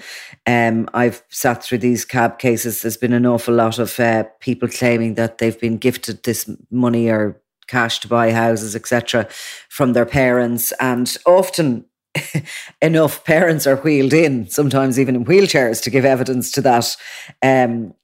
Um, 0.47 0.89
I've 0.93 1.23
sat 1.29 1.63
through 1.63 1.79
these 1.79 2.05
cab 2.05 2.39
cases. 2.39 2.83
There's 2.83 2.97
been 2.97 3.13
an 3.13 3.27
awful 3.27 3.55
lot 3.55 3.79
of 3.79 3.99
uh, 4.01 4.25
people 4.41 4.69
claiming 4.69 5.15
that 5.15 5.39
they've 5.39 5.59
been 5.59 5.79
gifted 5.79 6.25
this 6.25 6.51
money 6.71 7.09
or 7.09 7.41
cash 7.69 8.01
to 8.01 8.09
buy 8.09 8.33
houses, 8.33 8.75
etc., 8.75 9.29
from 9.69 9.93
their 9.93 10.07
parents. 10.07 10.73
And 10.81 11.17
often 11.27 11.85
enough 12.83 13.25
parents 13.25 13.67
are 13.67 13.77
wheeled 13.77 14.13
in, 14.13 14.49
sometimes 14.49 14.99
even 14.99 15.17
in 15.17 15.25
wheelchairs, 15.25 15.83
to 15.83 15.91
give 15.91 16.05
evidence 16.05 16.51
to 16.53 16.61
that. 16.63 16.97
Um, 17.43 17.95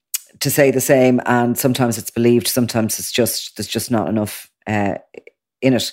to 0.40 0.50
say 0.50 0.70
the 0.70 0.80
same, 0.80 1.20
and 1.26 1.58
sometimes 1.58 1.98
it's 1.98 2.10
believed, 2.10 2.46
sometimes 2.46 2.98
it's 3.00 3.10
just 3.10 3.56
there's 3.56 3.66
just 3.66 3.90
not 3.90 4.08
enough 4.08 4.48
uh, 4.68 4.94
in 5.60 5.74
it. 5.74 5.92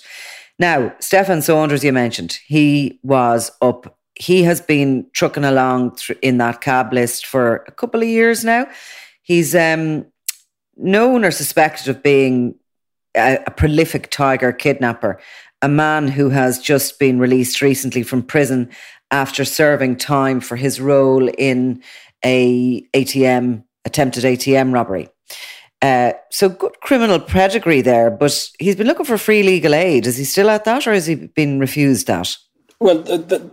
Now, 0.58 0.94
Stefan 1.00 1.42
Saunders, 1.42 1.84
you 1.84 1.92
mentioned, 1.92 2.38
he 2.46 3.00
was 3.02 3.50
up. 3.60 3.98
He 4.14 4.44
has 4.44 4.60
been 4.60 5.06
trucking 5.12 5.44
along 5.44 5.98
in 6.22 6.38
that 6.38 6.60
cab 6.60 6.92
list 6.92 7.26
for 7.26 7.64
a 7.66 7.72
couple 7.72 8.02
of 8.02 8.08
years 8.08 8.44
now. 8.44 8.66
He's 9.22 9.54
um, 9.54 10.06
known 10.76 11.24
or 11.24 11.30
suspected 11.30 11.88
of 11.88 12.02
being 12.02 12.54
a, 13.14 13.38
a 13.46 13.50
prolific 13.50 14.10
tiger 14.10 14.52
kidnapper, 14.52 15.20
a 15.62 15.68
man 15.68 16.08
who 16.08 16.30
has 16.30 16.58
just 16.58 16.98
been 16.98 17.18
released 17.18 17.62
recently 17.62 18.02
from 18.02 18.22
prison 18.22 18.70
after 19.10 19.44
serving 19.44 19.96
time 19.96 20.40
for 20.40 20.56
his 20.56 20.80
role 20.80 21.28
in 21.28 21.82
a 22.24 22.82
ATM 22.94 23.64
attempted 23.84 24.24
ATM 24.24 24.72
robbery. 24.72 25.08
Uh, 25.82 26.12
so 26.30 26.48
good 26.48 26.80
criminal 26.80 27.20
pedigree 27.20 27.82
there, 27.82 28.10
but 28.10 28.48
he's 28.58 28.76
been 28.76 28.86
looking 28.86 29.06
for 29.06 29.18
free 29.18 29.42
legal 29.42 29.74
aid. 29.74 30.06
Is 30.06 30.16
he 30.16 30.24
still 30.24 30.50
at 30.50 30.64
that, 30.64 30.86
or 30.86 30.92
has 30.92 31.06
he 31.06 31.14
been 31.14 31.60
refused 31.60 32.06
that? 32.06 32.36
Well, 32.80 33.02
the, 33.02 33.18
the, 33.18 33.50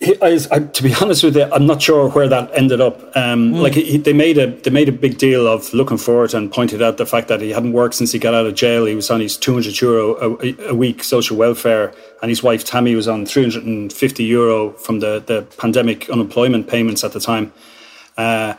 he, 0.00 0.16
I, 0.22 0.38
I, 0.50 0.60
to 0.60 0.82
be 0.82 0.94
honest 1.00 1.22
with 1.22 1.36
you, 1.36 1.44
I'm 1.52 1.66
not 1.66 1.82
sure 1.82 2.08
where 2.08 2.26
that 2.26 2.50
ended 2.54 2.80
up. 2.80 3.00
Um, 3.14 3.52
mm. 3.52 3.60
Like 3.60 3.74
he, 3.74 3.98
they 3.98 4.14
made 4.14 4.38
a 4.38 4.46
they 4.46 4.70
made 4.70 4.88
a 4.88 4.92
big 4.92 5.18
deal 5.18 5.46
of 5.46 5.72
looking 5.74 5.98
for 5.98 6.24
it 6.24 6.32
and 6.32 6.50
pointed 6.50 6.80
out 6.80 6.96
the 6.96 7.04
fact 7.04 7.28
that 7.28 7.42
he 7.42 7.50
hadn't 7.50 7.72
worked 7.72 7.94
since 7.94 8.10
he 8.10 8.18
got 8.18 8.32
out 8.32 8.46
of 8.46 8.54
jail. 8.54 8.86
He 8.86 8.94
was 8.94 9.10
on 9.10 9.20
his 9.20 9.36
200 9.36 9.78
euro 9.80 10.38
a, 10.40 10.70
a 10.70 10.74
week 10.74 11.04
social 11.04 11.36
welfare, 11.36 11.92
and 12.22 12.30
his 12.30 12.42
wife 12.42 12.64
Tammy 12.64 12.94
was 12.94 13.08
on 13.08 13.26
350 13.26 14.24
euro 14.24 14.70
from 14.72 15.00
the 15.00 15.22
the 15.26 15.42
pandemic 15.58 16.08
unemployment 16.08 16.66
payments 16.66 17.04
at 17.04 17.12
the 17.12 17.20
time. 17.20 17.52
Uh, 18.16 18.54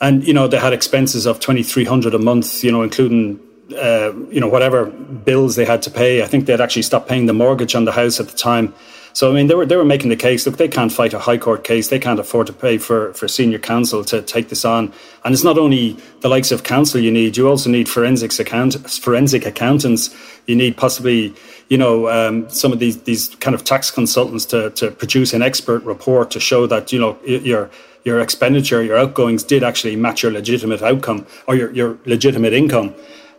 and 0.00 0.26
you 0.26 0.34
know 0.34 0.48
they 0.48 0.58
had 0.58 0.72
expenses 0.72 1.24
of 1.24 1.38
twenty 1.38 1.62
three 1.62 1.84
hundred 1.84 2.14
a 2.14 2.18
month, 2.18 2.64
you 2.64 2.72
know, 2.72 2.82
including 2.82 3.38
uh, 3.78 4.12
you 4.28 4.40
know 4.40 4.48
whatever 4.48 4.86
bills 4.86 5.54
they 5.54 5.64
had 5.64 5.82
to 5.82 5.90
pay. 5.90 6.24
I 6.24 6.26
think 6.26 6.46
they'd 6.46 6.60
actually 6.60 6.82
stopped 6.82 7.08
paying 7.08 7.26
the 7.26 7.32
mortgage 7.32 7.76
on 7.76 7.84
the 7.84 7.92
house 7.92 8.18
at 8.18 8.26
the 8.26 8.36
time. 8.36 8.74
So 9.14 9.30
I 9.30 9.34
mean, 9.34 9.46
they 9.46 9.54
were 9.54 9.64
they 9.64 9.76
were 9.76 9.84
making 9.84 10.10
the 10.10 10.16
case. 10.16 10.44
Look, 10.44 10.56
they 10.56 10.68
can't 10.68 10.92
fight 10.92 11.14
a 11.14 11.20
high 11.20 11.38
court 11.38 11.62
case. 11.62 11.88
They 11.88 12.00
can't 12.00 12.18
afford 12.18 12.48
to 12.48 12.52
pay 12.52 12.78
for 12.78 13.14
for 13.14 13.28
senior 13.28 13.60
counsel 13.60 14.04
to 14.04 14.20
take 14.20 14.48
this 14.48 14.64
on. 14.64 14.92
And 15.24 15.32
it's 15.32 15.44
not 15.44 15.56
only 15.56 15.96
the 16.20 16.28
likes 16.28 16.50
of 16.50 16.64
counsel 16.64 17.00
you 17.00 17.12
need. 17.12 17.36
You 17.36 17.48
also 17.48 17.70
need 17.70 17.88
forensics 17.88 18.40
account 18.40 18.74
forensic 18.90 19.46
accountants. 19.46 20.14
You 20.46 20.56
need 20.56 20.76
possibly 20.76 21.32
you 21.68 21.78
know 21.78 22.08
um, 22.08 22.50
some 22.50 22.72
of 22.72 22.80
these 22.80 23.02
these 23.02 23.28
kind 23.36 23.54
of 23.54 23.62
tax 23.62 23.88
consultants 23.90 24.44
to 24.46 24.70
to 24.70 24.90
produce 24.90 25.32
an 25.32 25.42
expert 25.42 25.84
report 25.84 26.32
to 26.32 26.40
show 26.40 26.66
that 26.66 26.92
you 26.92 26.98
know 26.98 27.16
you're 27.24 27.70
your 28.04 28.20
expenditure, 28.20 28.82
your 28.82 28.98
outgoings 28.98 29.42
did 29.42 29.62
actually 29.62 29.96
match 29.96 30.22
your 30.22 30.32
legitimate 30.32 30.82
outcome 30.82 31.26
or 31.46 31.56
your, 31.56 31.72
your 31.72 31.98
legitimate 32.04 32.52
income. 32.52 32.94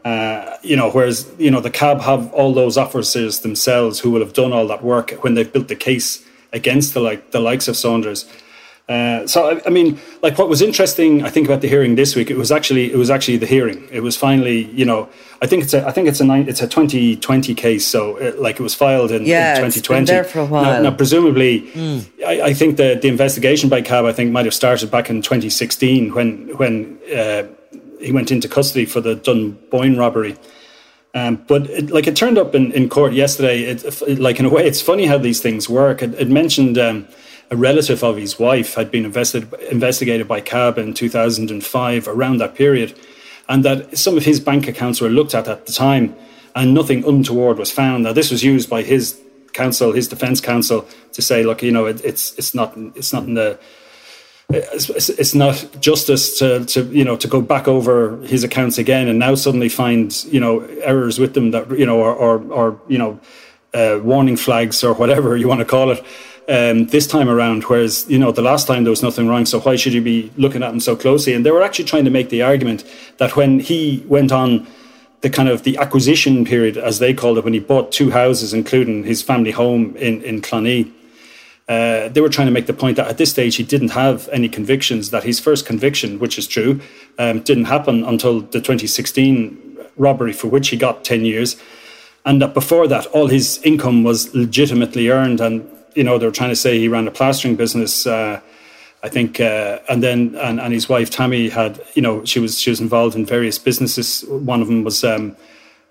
Uh, 0.05 0.55
you 0.62 0.75
know, 0.77 0.91
whereas 0.91 1.29
you 1.39 1.50
know 1.50 1.59
the 1.59 1.71
cab 1.71 2.00
have 2.01 2.31
all 2.31 2.53
those 2.53 2.77
officers 2.77 3.39
themselves 3.39 4.00
who 4.00 4.12
will 4.12 4.21
have 4.21 4.33
done 4.33 4.53
all 4.53 4.67
that 4.67 4.83
work 4.83 5.12
when 5.24 5.33
they've 5.33 5.51
built 5.51 5.67
the 5.67 5.75
case 5.75 6.24
against 6.53 6.93
the 6.93 7.00
like 7.00 7.31
the 7.31 7.39
likes 7.39 7.67
of 7.67 7.75
Saunders. 7.75 8.25
Uh, 8.88 9.25
so 9.25 9.50
I, 9.50 9.62
I, 9.65 9.69
mean, 9.71 10.00
like 10.21 10.38
what 10.38 10.47
was 10.47 10.62
interesting, 10.62 11.24
I 11.24 11.31
think 11.31 11.47
about 11.47 11.62
the 11.62 11.67
hearing 11.67 11.95
this 11.95 12.15
week, 12.15 12.29
it 12.29 12.38
was 12.38 12.51
actually 12.51 12.91
it 12.91 12.97
was 12.97 13.09
actually 13.09 13.38
the 13.38 13.47
hearing. 13.47 13.88
It 13.91 14.01
was 14.01 14.15
finally, 14.15 14.65
you 14.65 14.85
know, 14.85 15.09
I 15.41 15.47
think 15.47 15.63
it's 15.63 15.74
a 15.74 15.88
I 15.88 15.91
think 15.91 16.07
it's 16.07 16.19
a 16.19 16.24
nine, 16.24 16.47
it's 16.47 16.62
a 16.62 16.67
2020 16.67 17.55
case. 17.55 17.88
So 17.88 18.17
it, 18.17 18.39
like 18.39 18.59
it 18.59 18.63
was 18.63 18.75
filed 18.75 19.12
in, 19.12 19.25
yeah, 19.25 19.55
in 19.55 19.71
2020. 19.71 20.01
It's 20.01 20.12
there 20.12 20.24
for 20.24 20.41
a 20.41 20.45
while. 20.45 20.62
Now, 20.62 20.81
now 20.83 20.95
presumably, 20.95 21.62
mm. 21.62 22.05
I, 22.24 22.50
I, 22.50 22.53
think 22.53 22.77
the 22.77 23.00
the 23.01 23.07
investigation 23.07 23.69
by 23.69 23.81
CAB 23.81 24.05
I 24.05 24.13
think 24.13 24.31
might 24.31 24.45
have 24.45 24.53
started 24.53 24.91
back 24.91 25.09
in 25.09 25.24
2016 25.24 26.13
when 26.13 26.55
when 26.57 27.00
uh, 27.12 27.45
he 28.00 28.12
went 28.12 28.32
into 28.32 28.48
custody 28.48 28.86
for 28.86 29.02
the 29.02 29.16
Dunboyne 29.16 29.98
robbery. 29.98 30.38
Um, 31.14 31.44
but 31.48 31.70
it, 31.70 31.92
like 31.92 32.08
it 32.08 32.16
turned 32.16 32.38
up 32.38 32.54
in, 32.56 32.72
in 32.74 32.90
court 32.90 33.14
yesterday. 33.14 33.62
It, 33.64 34.20
like 34.20 34.40
in 34.40 34.46
a 34.46 34.50
way, 34.50 34.68
it's 34.68 34.82
funny 34.82 35.06
how 35.06 35.18
these 35.18 35.42
things 35.42 35.70
work. 35.70 36.02
It, 36.02 36.14
it 36.16 36.30
mentioned. 36.30 36.78
Um, 36.78 37.08
a 37.52 37.56
relative 37.56 38.04
of 38.04 38.18
his 38.18 38.40
wife 38.40 38.74
had 38.74 38.92
been 38.92 39.06
invested, 39.06 39.54
investigated 39.70 40.28
by 40.28 40.42
CAB 40.42 40.78
in 40.78 40.94
2005, 40.94 42.08
around 42.08 42.38
that 42.38 42.56
period, 42.56 42.98
and 43.48 43.64
that 43.64 43.98
some 43.98 44.18
of 44.18 44.25
his 44.25 44.40
bank 44.40 44.68
accounts 44.68 45.00
were 45.00 45.10
looked 45.10 45.36
at 45.36 45.48
at 45.48 45.66
the 45.66 45.72
time, 45.72 46.16
and 46.56 46.74
nothing 46.74 47.06
untoward 47.06 47.58
was 47.58 47.72
found. 47.72 48.04
Now, 48.04 48.14
this 48.14 48.32
was 48.32 48.44
used 48.44 48.70
by 48.70 48.82
his 48.82 49.20
counsel, 49.54 49.92
his 49.92 50.08
defence 50.08 50.42
counsel, 50.42 50.88
to 51.14 51.22
say, 51.22 51.44
look, 51.44 51.62
you 51.62 51.72
know, 51.72 51.86
it, 51.86 52.04
it's 52.04 52.34
it's 52.38 52.56
not 52.56 52.75
it's 52.96 53.14
not 53.14 53.24
in 53.24 53.36
the 53.36 53.60
it's, 54.50 55.10
it's 55.10 55.36
not 55.36 55.68
justice 55.80 56.38
to, 56.40 56.66
to 56.66 56.84
you 56.86 57.04
know 57.04 57.16
to 57.18 57.28
go 57.28 57.42
back 57.42 57.68
over 57.68 58.18
his 58.22 58.44
accounts 58.44 58.78
again 58.78 59.08
and 59.08 59.20
now 59.20 59.36
suddenly 59.36 59.70
find 59.70 60.24
you 60.25 60.40
know 60.40 60.62
errors 60.84 61.20
with 61.20 61.34
them 61.34 61.52
that 61.52 61.70
you 61.78 61.86
know 61.86 62.00
or 62.00 62.14
or, 62.14 62.44
or 62.52 62.80
you 62.88 62.98
know 62.98 63.20
uh, 63.74 64.00
warning 64.04 64.38
flags 64.38 64.84
or 64.84 64.94
whatever 64.94 65.36
you 65.36 65.48
want 65.48 65.60
to 65.60 65.66
call 65.66 65.92
it 65.92 66.04
um, 66.48 66.88
this 66.88 67.08
time 67.08 67.30
around, 67.30 67.64
whereas 67.64 68.06
you 68.10 68.20
know 68.20 68.32
the 68.32 68.42
last 68.42 68.68
time 68.68 68.84
there 68.84 68.92
was 68.92 69.04
nothing 69.04 69.28
wrong. 69.28 69.46
So 69.46 69.60
why 69.60 69.75
should 69.75 69.94
you 69.94 70.02
be 70.02 70.32
looking 70.38 70.64
at 70.64 70.72
him 70.72 70.80
so 70.80 70.96
closely? 70.96 71.34
And 71.34 71.46
they 71.46 71.52
were 71.52 71.64
actually 71.64 71.86
trying 71.86 72.06
to 72.06 72.12
make 72.12 72.30
the 72.30 72.42
argument 72.42 72.84
that 73.18 73.36
when 73.36 73.60
he 73.60 74.04
went 74.08 74.32
on 74.32 74.68
the 75.22 75.30
kind 75.30 75.50
of 75.50 75.64
the 75.64 75.78
acquisition 75.78 76.46
period, 76.46 76.78
as 76.78 77.00
they 77.00 77.14
called 77.14 77.38
it, 77.38 77.44
when 77.44 77.54
he 77.54 77.60
bought 77.60 77.92
two 77.92 78.12
houses, 78.12 78.54
including 78.54 79.04
his 79.04 79.22
family 79.22 79.52
home 79.52 79.96
in 79.98 80.22
in 80.24 80.42
Clonee. 80.42 80.92
Uh, 81.67 82.10
they 82.10 82.22
were 82.22 82.29
trying 82.29 82.48
to 82.48 82.53
make 82.53 82.67
the 82.67 82.74
point 82.74 82.95
that 82.98 83.07
at 83.07 83.17
this 83.17 83.31
stage 83.31 83.55
he 83.55 83.63
didn't 83.63 83.89
have 83.89 84.29
any 84.29 84.48
convictions. 84.48 85.10
That 85.10 85.24
his 85.24 85.39
first 85.39 85.65
conviction, 85.65 86.19
which 86.19 86.38
is 86.38 86.48
true, 86.48 86.79
um, 87.17 87.41
didn't 87.41 87.65
happen 87.65 88.03
until 88.03 88.41
the 88.41 88.62
2016 88.62 89.77
robbery, 89.98 90.34
for 90.34 90.48
which 90.48 90.69
he 90.69 90.77
got 90.77 91.03
10 91.03 91.25
years, 91.25 91.55
and 92.25 92.41
that 92.41 92.53
before 92.53 92.88
that 92.88 93.05
all 93.07 93.27
his 93.27 93.60
income 93.63 94.03
was 94.03 94.34
legitimately 94.36 95.10
earned 95.10 95.41
and 95.41 95.67
you 95.95 96.03
know, 96.03 96.17
they 96.17 96.25
were 96.25 96.31
trying 96.31 96.50
to 96.50 96.55
say 96.55 96.77
he 96.77 96.88
ran 96.88 97.07
a 97.07 97.12
plastering 97.12 97.55
business. 97.55 98.05
Uh, 98.05 98.41
I 99.01 99.10
think, 99.10 99.39
uh, 99.39 99.79
and 99.88 100.03
then 100.03 100.36
and, 100.36 100.60
and 100.60 100.74
his 100.74 100.89
wife 100.89 101.10
Tammy 101.10 101.50
had, 101.50 101.81
you 101.93 102.01
know, 102.01 102.25
she 102.25 102.39
was 102.39 102.60
she 102.60 102.69
was 102.69 102.81
involved 102.81 103.15
in 103.15 103.25
various 103.25 103.57
businesses. 103.57 104.25
One 104.27 104.62
of 104.62 104.67
them 104.67 104.84
was 104.84 105.03
um, 105.03 105.36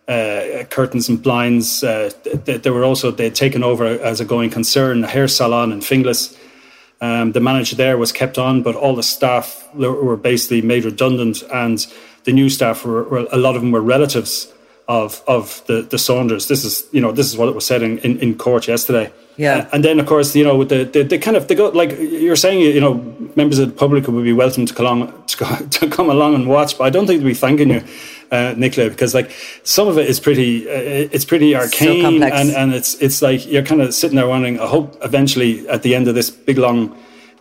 uh, 0.08 0.64
curtains 0.70 1.08
and 1.08 1.22
blinds. 1.22 1.82
Uh, 1.82 2.10
they, 2.44 2.58
they, 2.58 2.70
were 2.70 2.84
also 2.84 3.10
they 3.10 3.24
had 3.24 3.34
taken 3.34 3.62
over 3.62 3.84
as 3.84 4.20
a 4.20 4.24
going 4.24 4.50
concern 4.50 5.02
a 5.04 5.06
hair 5.06 5.28
salon 5.28 5.72
in 5.72 5.80
Finglas. 5.80 6.36
Um, 7.00 7.32
the 7.32 7.40
manager 7.40 7.76
there 7.76 7.98
was 7.98 8.12
kept 8.12 8.38
on, 8.38 8.62
but 8.62 8.76
all 8.76 8.94
the 8.94 9.02
staff 9.02 9.68
were 9.74 10.16
basically 10.16 10.62
made 10.62 10.84
redundant, 10.84 11.42
and 11.52 11.86
the 12.24 12.32
new 12.32 12.48
staff 12.48 12.84
were, 12.84 13.04
were 13.04 13.26
a 13.30 13.36
lot 13.36 13.56
of 13.56 13.62
them 13.62 13.72
were 13.72 13.80
relatives 13.80 14.52
of 14.88 15.22
of 15.26 15.62
the 15.66 15.82
the 15.82 15.98
Saunders. 15.98 16.48
This 16.48 16.64
is 16.64 16.84
you 16.92 17.00
know 17.00 17.12
this 17.12 17.26
is 17.30 17.36
what 17.36 17.48
it 17.48 17.54
was 17.54 17.66
said 17.66 17.82
in, 17.82 17.98
in, 17.98 18.18
in 18.18 18.36
court 18.36 18.68
yesterday. 18.68 19.12
Yeah, 19.36 19.56
uh, 19.56 19.68
and 19.72 19.84
then 19.84 19.98
of 19.98 20.06
course 20.06 20.36
you 20.36 20.44
know 20.44 20.56
with 20.56 20.68
the, 20.68 20.84
the, 20.84 21.02
the 21.02 21.18
kind 21.18 21.36
of 21.36 21.48
they 21.48 21.54
go 21.54 21.68
like 21.70 21.98
you're 21.98 22.36
saying 22.36 22.60
you 22.60 22.80
know 22.80 22.94
members 23.34 23.58
of 23.58 23.68
the 23.68 23.74
public 23.74 24.06
would 24.06 24.24
be 24.24 24.32
welcome 24.32 24.66
to 24.66 24.74
come 24.74 24.86
along 24.86 25.24
to, 25.26 25.68
to 25.70 25.88
come 25.88 26.10
along 26.10 26.34
and 26.34 26.46
watch, 26.46 26.78
but 26.78 26.84
I 26.84 26.90
don't 26.90 27.06
think 27.06 27.20
they'd 27.22 27.28
be 27.28 27.34
thanking 27.34 27.70
you, 27.70 27.82
uh, 28.34 28.54
Nicola, 28.56 28.90
because 28.90 29.14
like 29.14 29.30
some 29.62 29.88
of 29.88 29.96
it 29.98 30.08
is 30.08 30.18
pretty 30.20 30.68
uh, 30.68 31.08
it's 31.14 31.24
pretty 31.24 31.54
arcane 31.54 32.20
so 32.20 32.26
and 32.26 32.50
and 32.50 32.74
it's 32.74 32.94
it's 33.00 33.22
like 33.22 33.46
you're 33.46 33.62
kind 33.62 33.80
of 33.80 33.94
sitting 33.94 34.16
there 34.16 34.28
wondering. 34.28 34.58
I 34.60 34.66
hope 34.66 34.96
eventually 35.02 35.68
at 35.68 35.82
the 35.82 35.94
end 35.94 36.08
of 36.08 36.14
this 36.14 36.30
big 36.30 36.58
long. 36.58 36.96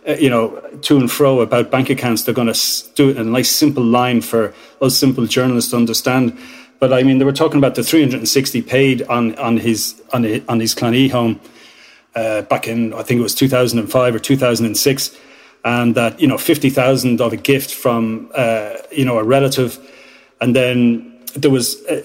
Uh, 0.06 0.12
you 0.20 0.28
know, 0.28 0.60
to 0.82 0.98
and 0.98 1.10
fro 1.10 1.40
about 1.40 1.70
bank 1.70 1.88
accounts, 1.88 2.24
they're 2.24 2.34
going 2.34 2.52
to 2.52 2.92
do 2.94 3.08
it 3.08 3.16
in 3.16 3.26
a 3.26 3.30
nice 3.30 3.50
simple 3.50 3.82
line 3.82 4.20
for 4.20 4.52
us 4.82 4.94
simple 4.94 5.24
journalists 5.24 5.70
to 5.70 5.78
understand 5.78 6.38
but 6.84 6.92
I 6.92 7.02
mean, 7.02 7.16
they 7.16 7.24
were 7.24 7.32
talking 7.32 7.56
about 7.56 7.76
the 7.76 7.82
360 7.82 8.60
paid 8.60 9.02
on 9.04 9.34
on 9.36 9.56
his 9.56 10.02
on 10.12 10.24
his, 10.24 10.42
on 10.48 10.60
his 10.60 10.74
Clonee 10.74 11.10
home 11.10 11.40
uh, 12.14 12.42
back 12.42 12.68
in 12.68 12.92
I 12.92 13.02
think 13.02 13.20
it 13.20 13.22
was 13.22 13.34
2005 13.34 14.14
or 14.14 14.18
2006, 14.18 15.16
and 15.64 15.94
that 15.94 16.20
you 16.20 16.26
know 16.26 16.38
50,000 16.38 17.20
of 17.20 17.32
a 17.32 17.36
gift 17.36 17.72
from 17.72 18.30
uh, 18.34 18.74
you 18.92 19.04
know 19.04 19.18
a 19.18 19.24
relative, 19.24 19.78
and 20.44 20.54
then 20.54 21.18
there 21.34 21.50
was. 21.50 21.82
Uh, 21.86 22.02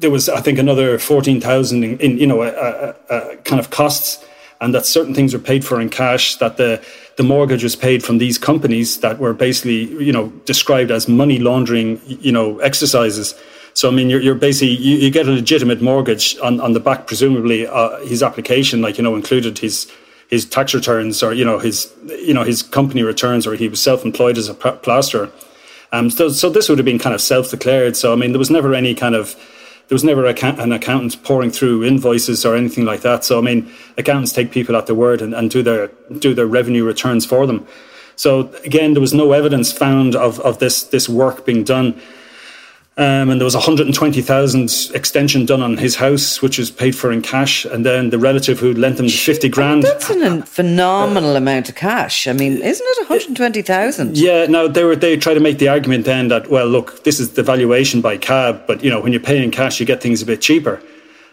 there 0.00 0.12
was, 0.12 0.28
I 0.28 0.40
think, 0.40 0.60
another 0.60 0.96
fourteen 0.96 1.40
thousand 1.40 1.82
in, 1.82 1.98
in, 1.98 2.18
you 2.18 2.26
know, 2.28 2.42
a, 2.42 2.50
a, 2.50 2.94
a 3.10 3.36
kind 3.38 3.58
of 3.58 3.70
costs, 3.70 4.24
and 4.60 4.72
that 4.72 4.86
certain 4.86 5.12
things 5.12 5.32
were 5.32 5.40
paid 5.40 5.64
for 5.64 5.80
in 5.80 5.88
cash. 5.88 6.36
That 6.36 6.56
the 6.56 6.80
the 7.16 7.24
mortgage 7.24 7.64
was 7.64 7.74
paid 7.74 8.04
from 8.04 8.18
these 8.18 8.38
companies 8.38 9.00
that 9.00 9.18
were 9.18 9.34
basically, 9.34 9.80
you 10.04 10.12
know, 10.12 10.28
described 10.44 10.92
as 10.92 11.08
money 11.08 11.40
laundering, 11.40 12.00
you 12.06 12.30
know, 12.30 12.60
exercises. 12.60 13.34
So 13.74 13.88
I 13.88 13.92
mean, 13.92 14.08
you're, 14.08 14.20
you're 14.20 14.36
basically 14.36 14.76
you, 14.76 14.98
you, 14.98 15.10
get 15.10 15.26
a 15.26 15.32
legitimate 15.32 15.82
mortgage 15.82 16.38
on, 16.38 16.60
on 16.60 16.74
the 16.74 16.80
back, 16.80 17.08
presumably 17.08 17.66
uh, 17.66 17.98
his 18.04 18.22
application, 18.22 18.80
like 18.80 18.98
you 18.98 19.02
know, 19.02 19.16
included 19.16 19.58
his 19.58 19.90
his 20.28 20.44
tax 20.44 20.74
returns 20.74 21.22
or 21.24 21.32
you 21.32 21.44
know 21.44 21.58
his 21.58 21.92
you 22.06 22.34
know 22.34 22.44
his 22.44 22.62
company 22.62 23.02
returns, 23.02 23.48
or 23.48 23.56
he 23.56 23.66
was 23.66 23.82
self 23.82 24.04
employed 24.04 24.38
as 24.38 24.48
a 24.48 24.54
plasterer. 24.54 25.28
Um, 25.92 26.10
so, 26.10 26.28
so 26.28 26.50
this 26.50 26.68
would 26.68 26.78
have 26.78 26.84
been 26.84 26.98
kind 26.98 27.14
of 27.14 27.20
self 27.20 27.50
declared. 27.50 27.96
So 27.96 28.12
I 28.12 28.16
mean, 28.16 28.32
there 28.32 28.38
was 28.38 28.50
never 28.50 28.74
any 28.74 28.94
kind 28.94 29.14
of 29.14 29.34
there 29.88 29.94
was 29.94 30.04
never 30.04 30.26
an 30.26 30.72
accountant 30.72 31.22
pouring 31.24 31.50
through 31.50 31.82
invoices 31.82 32.44
or 32.44 32.54
anything 32.54 32.84
like 32.84 33.00
that. 33.00 33.24
So 33.24 33.38
I 33.38 33.40
mean, 33.40 33.70
accountants 33.96 34.32
take 34.32 34.50
people 34.50 34.76
at 34.76 34.86
their 34.86 34.94
word 34.94 35.22
and, 35.22 35.34
and 35.34 35.50
do 35.50 35.62
their 35.62 35.88
do 36.18 36.34
their 36.34 36.46
revenue 36.46 36.84
returns 36.84 37.24
for 37.24 37.46
them. 37.46 37.66
So 38.16 38.52
again, 38.64 38.92
there 38.94 39.00
was 39.00 39.14
no 39.14 39.32
evidence 39.32 39.72
found 39.72 40.14
of, 40.14 40.40
of 40.40 40.58
this 40.58 40.82
this 40.84 41.08
work 41.08 41.46
being 41.46 41.64
done. 41.64 42.00
Um, 42.98 43.30
and 43.30 43.40
there 43.40 43.44
was 43.44 43.54
120,000 43.54 44.90
extension 44.92 45.46
done 45.46 45.62
on 45.62 45.76
his 45.76 45.94
house, 45.94 46.42
which 46.42 46.58
was 46.58 46.68
paid 46.68 46.96
for 46.96 47.12
in 47.12 47.22
cash. 47.22 47.64
And 47.64 47.86
then 47.86 48.10
the 48.10 48.18
relative 48.18 48.58
who 48.58 48.74
lent 48.74 48.98
him 48.98 49.06
the 49.06 49.12
50 49.12 49.48
grand. 49.50 49.84
That's 49.84 50.10
a 50.10 50.42
phenomenal 50.42 51.34
uh, 51.34 51.36
amount 51.36 51.68
of 51.68 51.76
cash. 51.76 52.26
I 52.26 52.32
mean, 52.32 52.54
isn't 52.54 52.86
it 52.88 53.08
120,000? 53.08 54.18
Yeah, 54.18 54.46
no, 54.46 54.66
they 54.66 54.82
were, 54.82 54.96
they 54.96 55.16
try 55.16 55.32
to 55.32 55.38
make 55.38 55.58
the 55.58 55.68
argument 55.68 56.06
then 56.06 56.26
that, 56.26 56.50
well, 56.50 56.66
look, 56.66 57.04
this 57.04 57.20
is 57.20 57.34
the 57.34 57.44
valuation 57.44 58.00
by 58.00 58.16
cab, 58.16 58.66
but, 58.66 58.82
you 58.82 58.90
know, 58.90 59.00
when 59.00 59.12
you 59.12 59.20
pay 59.20 59.44
in 59.44 59.52
cash, 59.52 59.78
you 59.78 59.86
get 59.86 60.02
things 60.02 60.20
a 60.20 60.26
bit 60.26 60.40
cheaper. 60.40 60.82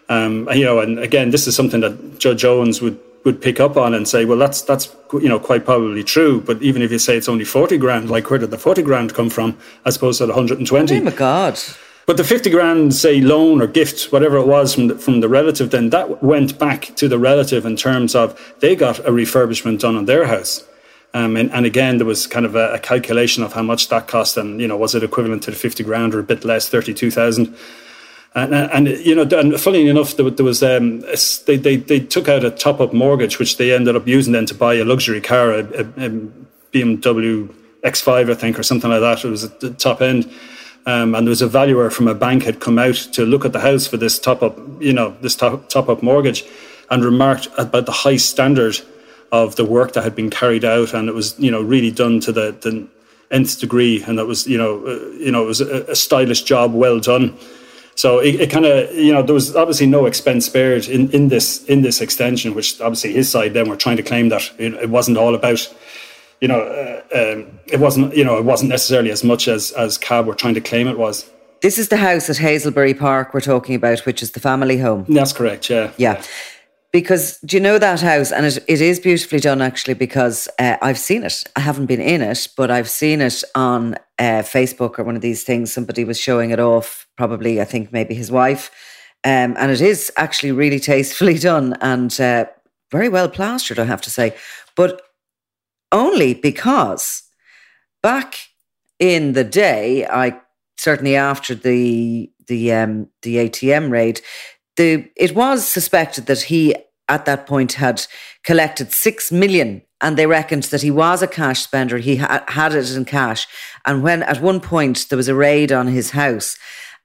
Um, 0.07 0.47
you 0.53 0.65
know, 0.65 0.81
and 0.81 0.99
again, 0.99 1.31
this 1.31 1.47
is 1.47 1.55
something 1.55 1.81
that 1.81 2.19
Judge 2.19 2.45
Owens 2.45 2.79
would 2.79 2.99
would 3.25 3.41
pick 3.41 3.59
up 3.59 3.75
on 3.75 3.93
and 3.93 4.07
say, 4.07 4.23
well, 4.23 4.37
that's 4.37 4.61
that's 4.61 4.95
you 5.13 5.27
know 5.27 5.39
quite 5.39 5.65
probably 5.65 6.03
true. 6.03 6.39
But 6.39 6.61
even 6.61 6.81
if 6.81 6.91
you 6.91 6.99
say 6.99 7.17
it's 7.17 7.27
only 7.27 7.43
forty 7.43 7.77
grand, 7.77 8.09
like 8.09 8.29
where 8.29 8.39
did 8.39 8.51
the 8.51 8.57
forty 8.57 8.83
grand 8.83 9.13
come 9.13 9.29
from, 9.29 9.57
as 9.83 9.97
opposed 9.97 10.19
to 10.19 10.27
the 10.27 10.33
hundred 10.33 10.59
and 10.59 10.67
twenty? 10.67 10.99
Oh 10.99 11.03
my 11.03 11.11
god! 11.11 11.59
But 12.05 12.17
the 12.17 12.23
fifty 12.23 12.51
grand, 12.51 12.93
say 12.93 13.19
loan 13.19 13.61
or 13.61 13.67
gift, 13.67 14.11
whatever 14.11 14.37
it 14.37 14.45
was 14.45 14.75
from 14.75 14.87
the, 14.87 14.95
from 14.97 15.19
the 15.19 15.27
relative, 15.27 15.71
then 15.71 15.89
that 15.89 16.23
went 16.23 16.57
back 16.59 16.95
to 16.97 17.07
the 17.07 17.17
relative 17.17 17.65
in 17.65 17.75
terms 17.75 18.15
of 18.15 18.39
they 18.59 18.75
got 18.75 18.99
a 18.99 19.09
refurbishment 19.09 19.79
done 19.79 19.95
on 19.95 20.05
their 20.05 20.27
house. 20.27 20.63
Um, 21.15 21.37
and, 21.37 21.49
and, 21.53 21.65
again, 21.65 21.97
there 21.97 22.05
was 22.05 22.27
kind 22.27 22.45
of 22.45 22.57
a, 22.57 22.73
a, 22.73 22.79
calculation 22.79 23.41
of 23.41 23.53
how 23.53 23.61
much 23.61 23.87
that 23.87 24.05
cost, 24.05 24.35
and 24.35 24.59
you 24.59 24.67
know, 24.67 24.75
was 24.75 24.95
it 24.95 25.01
equivalent 25.01 25.43
to 25.43 25.51
the 25.51 25.55
fifty 25.55 25.81
grand 25.81 26.13
or 26.13 26.19
a 26.19 26.23
bit 26.23 26.43
less, 26.43 26.67
thirty-two 26.67 27.09
thousand? 27.09 27.55
And, 28.35 28.53
and 28.53 28.87
you 28.99 29.15
know, 29.15 29.23
and 29.39 29.59
funny 29.59 29.87
enough, 29.87 30.17
there, 30.17 30.25
was 30.25 30.61
um, 30.61 30.99
they, 31.45 31.55
they 31.55 31.77
they 31.77 32.01
took 32.01 32.27
out 32.27 32.43
a 32.43 32.51
top 32.51 32.81
up 32.81 32.93
mortgage, 32.93 33.39
which 33.39 33.55
they 33.55 33.73
ended 33.73 33.95
up 33.95 34.05
using 34.05 34.33
then 34.33 34.45
to 34.47 34.53
buy 34.53 34.73
a 34.75 34.83
luxury 34.83 35.21
car, 35.21 35.51
a, 35.51 35.59
a, 35.59 35.83
a 36.05 36.09
BMW 36.73 37.49
X5, 37.83 38.29
I 38.29 38.33
think, 38.33 38.59
or 38.59 38.63
something 38.63 38.89
like 38.89 38.99
that. 38.99 39.23
It 39.23 39.29
was 39.29 39.45
at 39.45 39.61
the 39.61 39.69
top 39.71 40.01
end. 40.01 40.29
Um, 40.87 41.15
and 41.15 41.25
there 41.25 41.31
was 41.31 41.41
a 41.41 41.47
valuer 41.47 41.89
from 41.89 42.07
a 42.07 42.13
bank 42.13 42.43
had 42.43 42.59
come 42.59 42.77
out 42.77 42.95
to 43.13 43.25
look 43.25 43.45
at 43.45 43.53
the 43.53 43.59
house 43.59 43.87
for 43.87 43.97
this 43.97 44.19
top 44.19 44.43
up, 44.43 44.59
you 44.79 44.93
know, 44.93 45.15
this 45.21 45.35
top, 45.35 45.69
top 45.69 45.89
up 45.89 46.03
mortgage, 46.03 46.43
and 46.91 47.03
remarked 47.03 47.47
about 47.57 47.85
the 47.85 47.91
high 47.91 48.17
standard 48.17 48.79
of 49.31 49.55
the 49.55 49.65
work 49.65 49.93
that 49.93 50.03
had 50.03 50.15
been 50.15 50.29
carried 50.29 50.63
out, 50.63 50.93
and 50.93 51.09
it 51.09 51.13
was, 51.13 51.39
you 51.39 51.49
know, 51.49 51.61
really 51.61 51.89
done 51.89 52.19
to 52.19 52.31
the, 52.31 52.51
the 52.61 52.87
nth 53.31 53.59
degree, 53.59 54.03
and 54.03 54.19
that 54.19 54.27
was, 54.27 54.45
you 54.45 54.57
know, 54.57 54.85
uh, 54.85 55.09
you 55.13 55.31
know, 55.31 55.43
it 55.43 55.47
was 55.47 55.61
a, 55.61 55.83
a 55.85 55.95
stylish 55.95 56.43
job, 56.43 56.73
well 56.73 56.99
done. 56.99 57.35
So 57.95 58.19
it, 58.19 58.35
it 58.35 58.49
kind 58.51 58.65
of, 58.65 58.93
you 58.93 59.13
know, 59.13 59.23
there 59.23 59.33
was 59.33 59.55
obviously 59.55 59.87
no 59.87 60.05
expense 60.05 60.45
spared 60.45 60.87
in, 60.87 61.09
in 61.11 61.29
this 61.29 61.63
in 61.65 61.81
this 61.81 62.01
extension, 62.01 62.53
which 62.53 62.79
obviously 62.81 63.13
his 63.13 63.29
side 63.29 63.53
then 63.53 63.69
were 63.69 63.77
trying 63.77 63.97
to 63.97 64.03
claim 64.03 64.29
that 64.29 64.51
it, 64.57 64.73
it 64.73 64.89
wasn't 64.89 65.17
all 65.17 65.33
about, 65.33 65.73
you 66.41 66.47
know, 66.47 66.59
uh, 66.59 67.01
um, 67.17 67.59
it 67.67 67.79
wasn't, 67.79 68.15
you 68.15 68.23
know, 68.23 68.37
it 68.37 68.43
wasn't 68.43 68.69
necessarily 68.69 69.11
as 69.11 69.23
much 69.23 69.47
as 69.47 69.71
as 69.71 69.97
Cab 69.97 70.27
were 70.27 70.35
trying 70.35 70.55
to 70.55 70.61
claim 70.61 70.87
it 70.87 70.97
was. 70.97 71.29
This 71.61 71.77
is 71.77 71.87
the 71.87 71.97
house 71.97 72.29
at 72.29 72.37
Hazelbury 72.37 72.93
Park 72.93 73.33
we're 73.33 73.41
talking 73.41 73.75
about, 73.75 73.99
which 74.01 74.21
is 74.21 74.31
the 74.31 74.39
family 74.39 74.77
home. 74.77 75.05
That's 75.07 75.33
correct. 75.33 75.69
Yeah. 75.69 75.91
Yeah. 75.97 76.21
Because 76.95 77.37
do 77.39 77.57
you 77.57 77.61
know 77.61 77.77
that 77.77 77.99
house? 77.99 78.31
And 78.31 78.45
it, 78.45 78.57
it 78.69 78.79
is 78.79 79.01
beautifully 79.01 79.41
done, 79.41 79.61
actually, 79.61 79.95
because 79.95 80.47
uh, 80.57 80.77
I've 80.81 80.97
seen 80.97 81.25
it. 81.25 81.43
I 81.57 81.59
haven't 81.59 81.87
been 81.87 81.99
in 81.99 82.21
it, 82.21 82.47
but 82.55 82.71
I've 82.71 82.89
seen 82.89 83.19
it 83.19 83.43
on 83.53 83.95
uh, 84.17 84.43
Facebook 84.43 84.97
or 84.97 85.03
one 85.03 85.17
of 85.17 85.21
these 85.21 85.43
things. 85.43 85.73
Somebody 85.73 86.05
was 86.05 86.17
showing 86.17 86.51
it 86.51 86.59
off, 86.61 87.05
probably, 87.17 87.59
I 87.59 87.65
think 87.65 87.91
maybe 87.91 88.15
his 88.15 88.31
wife. 88.31 88.71
Um, 89.25 89.57
and 89.57 89.73
it 89.73 89.81
is 89.81 90.09
actually 90.15 90.53
really 90.53 90.79
tastefully 90.93 91.37
done 91.37 91.75
and 91.81 92.17
uh, 92.17 92.45
very 92.93 93.09
well 93.09 93.27
plastered, 93.27 93.77
I 93.77 93.83
have 93.83 93.99
to 94.03 94.09
say. 94.09 94.33
But 94.77 95.01
only 95.91 96.33
because 96.33 97.23
back 98.01 98.37
in 98.99 99.33
the 99.33 99.43
day, 99.43 100.07
I 100.07 100.39
certainly 100.77 101.17
after 101.17 101.55
the 101.55 102.31
the 102.47 102.71
um, 102.71 103.09
the 103.23 103.37
ATM 103.37 103.89
raid, 103.89 104.21
the 104.77 105.09
it 105.15 105.35
was 105.35 105.67
suspected 105.67 106.25
that 106.25 106.43
he 106.43 106.75
at 107.07 107.25
that 107.25 107.45
point 107.45 107.73
had 107.73 108.05
collected 108.43 108.91
six 108.91 109.31
million 109.31 109.81
and 110.01 110.17
they 110.17 110.25
reckoned 110.25 110.63
that 110.63 110.81
he 110.81 110.91
was 110.91 111.21
a 111.21 111.27
cash 111.27 111.61
spender. 111.61 111.97
He 111.97 112.17
ha- 112.17 112.43
had 112.47 112.73
it 112.73 112.95
in 112.95 113.05
cash. 113.05 113.47
And 113.85 114.03
when 114.03 114.23
at 114.23 114.41
one 114.41 114.59
point 114.59 115.07
there 115.09 115.17
was 115.17 115.27
a 115.27 115.35
raid 115.35 115.71
on 115.71 115.87
his 115.87 116.11
house 116.11 116.57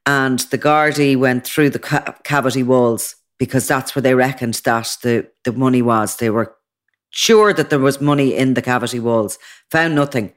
and 0.06 0.38
the 0.38 0.58
Gardaí 0.58 1.16
went 1.16 1.44
through 1.44 1.70
the 1.70 1.78
ca- 1.78 2.16
cavity 2.24 2.62
walls 2.62 3.16
because 3.38 3.68
that's 3.68 3.94
where 3.94 4.02
they 4.02 4.14
reckoned 4.14 4.54
that 4.64 4.96
the, 5.02 5.28
the 5.44 5.52
money 5.52 5.82
was. 5.82 6.16
They 6.16 6.30
were 6.30 6.56
sure 7.10 7.52
that 7.52 7.70
there 7.70 7.78
was 7.78 8.00
money 8.00 8.34
in 8.34 8.54
the 8.54 8.62
cavity 8.62 9.00
walls, 9.00 9.38
found 9.70 9.94
nothing, 9.94 10.32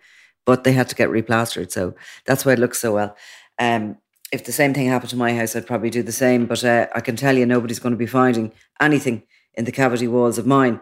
but 0.45 0.63
they 0.63 0.73
had 0.73 0.89
to 0.89 0.95
get 0.95 1.09
replastered. 1.09 1.71
So 1.71 1.95
that's 2.25 2.45
why 2.45 2.53
it 2.53 2.59
looks 2.59 2.79
so 2.79 2.93
well. 2.93 3.15
Um, 3.59 3.97
if 4.33 4.43
the 4.45 4.51
same 4.51 4.73
thing 4.73 4.87
happened 4.87 5.11
to 5.11 5.15
my 5.15 5.33
house, 5.33 5.55
I'd 5.55 5.67
probably 5.67 5.91
do 5.91 6.03
the 6.03 6.11
same. 6.11 6.47
But 6.47 6.63
uh, 6.63 6.87
I 6.95 7.01
can 7.01 7.15
tell 7.15 7.37
you, 7.37 7.45
nobody's 7.45 7.79
going 7.79 7.93
to 7.93 7.97
be 7.97 8.07
finding 8.07 8.51
anything 8.81 9.23
in 9.53 9.65
the 9.65 9.71
cavity 9.71 10.07
walls 10.07 10.37
of 10.39 10.47
mine. 10.47 10.81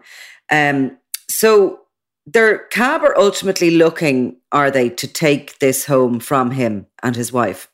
Um, 0.50 0.98
so 1.28 1.82
their 2.26 2.60
cab 2.70 3.04
are 3.04 3.18
ultimately 3.18 3.72
looking, 3.72 4.38
are 4.52 4.72
they, 4.72 4.90
to 4.90 5.08
take 5.08 5.60
this 5.60 5.86
home 5.86 6.20
from 6.20 6.52
him 6.52 6.88
and 7.04 7.16
his 7.16 7.32
wife? 7.32 7.68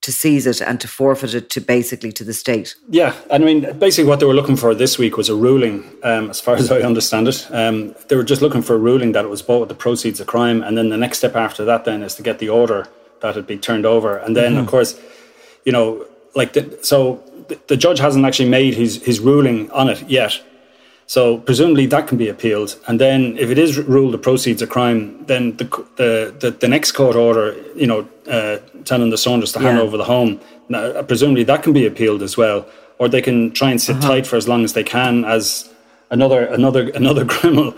to 0.00 0.12
seize 0.12 0.46
it 0.46 0.60
and 0.60 0.82
to 0.82 0.86
forfeit 0.86 1.32
it 1.32 1.48
to 1.48 1.62
basically 1.62 2.12
to 2.12 2.24
the 2.24 2.34
state. 2.34 2.74
Yeah, 2.90 3.14
I 3.30 3.38
mean, 3.38 3.62
basically 3.78 4.06
what 4.06 4.20
they 4.20 4.26
were 4.26 4.34
looking 4.34 4.54
for 4.54 4.74
this 4.74 4.98
week 4.98 5.16
was 5.16 5.30
a 5.30 5.34
ruling, 5.34 5.82
um, 6.02 6.28
as 6.28 6.42
far 6.42 6.56
as 6.56 6.70
I 6.70 6.80
understand 6.80 7.26
it. 7.26 7.48
Um, 7.50 7.94
they 8.08 8.16
were 8.16 8.22
just 8.22 8.42
looking 8.42 8.60
for 8.60 8.74
a 8.74 8.78
ruling 8.78 9.12
that 9.12 9.24
it 9.24 9.28
was 9.28 9.40
bought 9.40 9.60
with 9.60 9.70
the 9.70 9.74
proceeds 9.74 10.20
of 10.20 10.26
crime, 10.26 10.62
and 10.62 10.76
then 10.76 10.90
the 10.90 10.98
next 10.98 11.16
step 11.16 11.34
after 11.34 11.64
that 11.64 11.86
then 11.86 12.02
is 12.02 12.14
to 12.16 12.22
get 12.22 12.38
the 12.38 12.50
order 12.50 12.86
that 13.20 13.34
had 13.34 13.46
been 13.46 13.60
turned 13.60 13.86
over, 13.86 14.16
and 14.16 14.36
then 14.36 14.52
mm-hmm. 14.52 14.60
of 14.60 14.66
course, 14.66 15.00
you 15.64 15.72
know, 15.72 16.06
like 16.34 16.52
the, 16.52 16.78
so 16.82 17.22
the, 17.48 17.58
the 17.68 17.76
judge 17.76 17.98
hasn't 17.98 18.24
actually 18.24 18.48
made 18.48 18.74
his 18.74 19.02
his 19.02 19.20
ruling 19.20 19.70
on 19.70 19.88
it 19.88 20.02
yet. 20.08 20.40
So 21.06 21.38
presumably 21.38 21.86
that 21.86 22.08
can 22.08 22.16
be 22.16 22.28
appealed, 22.28 22.76
and 22.86 22.98
then 22.98 23.36
if 23.38 23.50
it 23.50 23.58
is 23.58 23.78
ruled 23.78 24.14
the 24.14 24.18
proceeds 24.18 24.62
of 24.62 24.70
crime, 24.70 25.24
then 25.26 25.56
the 25.56 25.64
the 25.96 26.34
the, 26.38 26.50
the 26.50 26.68
next 26.68 26.92
court 26.92 27.16
order, 27.16 27.54
you 27.76 27.86
know, 27.86 28.08
uh, 28.26 28.58
telling 28.84 29.10
the 29.10 29.18
Saunders 29.18 29.52
to 29.52 29.58
hand 29.58 29.78
over 29.78 29.98
the 29.98 30.04
home, 30.04 30.40
now, 30.68 31.02
presumably 31.02 31.44
that 31.44 31.62
can 31.62 31.72
be 31.72 31.86
appealed 31.86 32.22
as 32.22 32.36
well, 32.36 32.66
or 32.98 33.08
they 33.08 33.20
can 33.20 33.52
try 33.52 33.70
and 33.70 33.80
sit 33.80 33.96
uh-huh. 33.96 34.08
tight 34.08 34.26
for 34.26 34.36
as 34.36 34.48
long 34.48 34.64
as 34.64 34.72
they 34.72 34.84
can, 34.84 35.24
as 35.24 35.70
another 36.10 36.46
another 36.46 36.88
another 36.94 37.24
criminal 37.24 37.74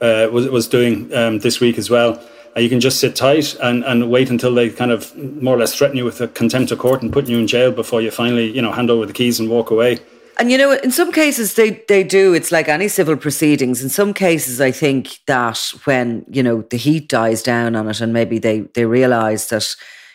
uh, 0.00 0.28
was 0.30 0.48
was 0.48 0.68
doing 0.68 1.12
um, 1.14 1.40
this 1.40 1.60
week 1.60 1.78
as 1.78 1.90
well. 1.90 2.20
You 2.58 2.68
can 2.68 2.80
just 2.80 3.00
sit 3.00 3.16
tight 3.16 3.56
and, 3.62 3.84
and 3.84 4.10
wait 4.10 4.30
until 4.30 4.54
they 4.54 4.70
kind 4.70 4.90
of 4.90 5.16
more 5.16 5.54
or 5.54 5.58
less 5.58 5.74
threaten 5.74 5.96
you 5.96 6.04
with 6.04 6.20
a 6.20 6.28
contempt 6.28 6.70
of 6.70 6.78
court 6.78 7.02
and 7.02 7.12
put 7.12 7.28
you 7.28 7.38
in 7.38 7.46
jail 7.46 7.72
before 7.72 8.00
you 8.00 8.10
finally, 8.10 8.50
you 8.50 8.62
know, 8.62 8.72
hand 8.72 8.90
over 8.90 9.06
the 9.06 9.12
keys 9.12 9.40
and 9.40 9.48
walk 9.48 9.70
away. 9.70 9.98
And 10.38 10.52
you 10.52 10.58
know, 10.58 10.72
in 10.72 10.92
some 10.92 11.10
cases 11.10 11.54
they, 11.54 11.82
they 11.88 12.04
do. 12.04 12.32
It's 12.32 12.52
like 12.52 12.68
any 12.68 12.88
civil 12.88 13.16
proceedings. 13.16 13.82
In 13.82 13.88
some 13.88 14.14
cases, 14.14 14.60
I 14.60 14.70
think 14.70 15.18
that 15.26 15.58
when, 15.84 16.24
you 16.28 16.42
know, 16.42 16.62
the 16.62 16.76
heat 16.76 17.08
dies 17.08 17.42
down 17.42 17.74
on 17.74 17.88
it 17.88 18.00
and 18.00 18.12
maybe 18.12 18.38
they, 18.38 18.60
they 18.74 18.84
realise 18.84 19.48
that, 19.48 19.74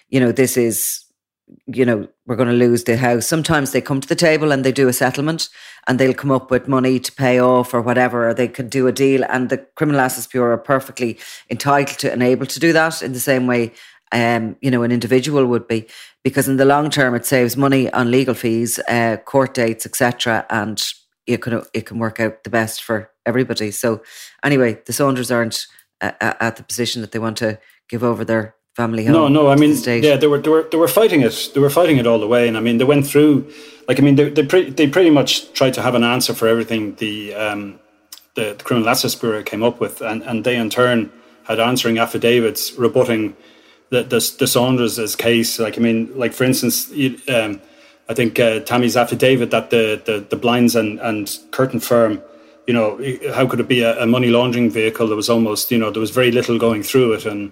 you 0.09 0.19
know, 0.21 0.31
this 0.31 0.55
is, 0.55 1.03
you 1.67 1.85
know, 1.85 2.07
we're 2.25 2.35
going 2.35 2.49
to 2.49 2.53
lose 2.53 2.85
the 2.85 2.97
house. 2.97 3.27
Sometimes 3.27 3.71
they 3.71 3.81
come 3.81 3.99
to 3.99 4.07
the 4.07 4.15
table 4.15 4.51
and 4.51 4.63
they 4.63 4.71
do 4.71 4.87
a 4.87 4.93
settlement 4.93 5.49
and 5.87 5.99
they'll 5.99 6.13
come 6.13 6.31
up 6.31 6.49
with 6.49 6.67
money 6.67 6.99
to 6.99 7.11
pay 7.11 7.39
off 7.39 7.73
or 7.73 7.81
whatever, 7.81 8.29
or 8.29 8.33
they 8.33 8.47
could 8.47 8.69
do 8.69 8.87
a 8.87 8.93
deal. 8.93 9.25
And 9.27 9.49
the 9.49 9.57
Criminal 9.75 9.99
Assets 9.99 10.27
Bureau 10.27 10.53
are 10.53 10.57
perfectly 10.57 11.19
entitled 11.49 11.99
to 11.99 12.11
and 12.11 12.23
able 12.23 12.45
to 12.45 12.59
do 12.59 12.71
that 12.71 13.01
in 13.01 13.11
the 13.11 13.19
same 13.19 13.45
way 13.45 13.73
um, 14.13 14.55
you 14.61 14.69
know, 14.69 14.83
an 14.83 14.91
individual 14.91 15.45
would 15.47 15.67
be, 15.67 15.87
because 16.23 16.47
in 16.47 16.57
the 16.57 16.65
long 16.65 16.89
term 16.89 17.15
it 17.15 17.25
saves 17.25 17.57
money 17.57 17.91
on 17.91 18.11
legal 18.11 18.35
fees, 18.35 18.79
uh, 18.87 19.17
court 19.25 19.55
dates, 19.55 19.85
etc., 19.85 20.45
and 20.49 20.81
it 21.25 21.41
can 21.41 21.63
it 21.73 21.85
can 21.87 21.97
work 21.97 22.19
out 22.19 22.43
the 22.43 22.49
best 22.49 22.83
for 22.83 23.09
everybody. 23.25 23.71
So, 23.71 24.03
anyway, 24.43 24.79
the 24.85 24.93
Saunders 24.93 25.31
aren't 25.31 25.65
uh, 25.99 26.11
at 26.19 26.57
the 26.57 26.63
position 26.63 27.01
that 27.01 27.11
they 27.11 27.19
want 27.19 27.37
to 27.37 27.59
give 27.89 28.03
over 28.03 28.23
their 28.23 28.55
family 28.75 29.05
home. 29.05 29.13
No, 29.13 29.27
no. 29.27 29.47
I 29.49 29.55
mean, 29.55 29.75
yeah, 29.85 30.15
they 30.15 30.27
were 30.27 30.39
they 30.39 30.49
were 30.49 30.67
they 30.71 30.77
were 30.77 30.87
fighting 30.87 31.21
it. 31.21 31.51
They 31.53 31.59
were 31.59 31.69
fighting 31.69 31.97
it 31.97 32.07
all 32.07 32.19
the 32.19 32.27
way, 32.27 32.47
and 32.47 32.57
I 32.57 32.59
mean, 32.59 32.77
they 32.77 32.85
went 32.85 33.07
through. 33.07 33.51
Like, 33.87 33.99
I 33.99 34.03
mean, 34.03 34.15
they 34.15 34.29
they, 34.29 34.45
pre- 34.45 34.69
they 34.69 34.87
pretty 34.87 35.09
much 35.09 35.51
tried 35.53 35.73
to 35.75 35.81
have 35.81 35.95
an 35.95 36.03
answer 36.03 36.33
for 36.33 36.47
everything 36.47 36.95
the 36.95 37.33
um, 37.33 37.79
the, 38.35 38.55
the 38.57 38.63
Criminal 38.63 38.89
Assets 38.89 39.15
Bureau 39.15 39.43
came 39.43 39.63
up 39.63 39.79
with, 39.79 40.01
and, 40.01 40.23
and 40.23 40.43
they 40.43 40.55
in 40.55 40.69
turn 40.69 41.11
had 41.43 41.59
answering 41.59 41.97
affidavits 41.97 42.73
rebutting 42.73 43.35
the 43.89 44.03
the, 44.03 44.35
the 44.39 44.47
Saunders' 44.47 45.15
case. 45.15 45.59
Like, 45.59 45.77
I 45.77 45.81
mean, 45.81 46.17
like 46.17 46.33
for 46.33 46.43
instance, 46.43 46.89
you, 46.89 47.19
um, 47.27 47.61
I 48.09 48.13
think 48.13 48.39
uh, 48.39 48.59
Tammy's 48.61 48.97
affidavit 48.97 49.51
that 49.51 49.69
the, 49.69 50.01
the, 50.03 50.25
the 50.29 50.35
blinds 50.35 50.75
and, 50.75 50.99
and 50.99 51.37
curtain 51.51 51.79
firm, 51.79 52.21
you 52.67 52.73
know, 52.73 52.99
how 53.33 53.47
could 53.47 53.59
it 53.59 53.67
be 53.67 53.81
a, 53.81 54.01
a, 54.01 54.05
money 54.05 54.27
laundering 54.27 54.69
vehicle? 54.69 55.07
There 55.07 55.15
was 55.15 55.29
almost, 55.29 55.71
you 55.71 55.77
know, 55.77 55.89
there 55.89 56.01
was 56.01 56.11
very 56.11 56.31
little 56.31 56.57
going 56.57 56.83
through 56.83 57.13
it, 57.13 57.25
and 57.25 57.51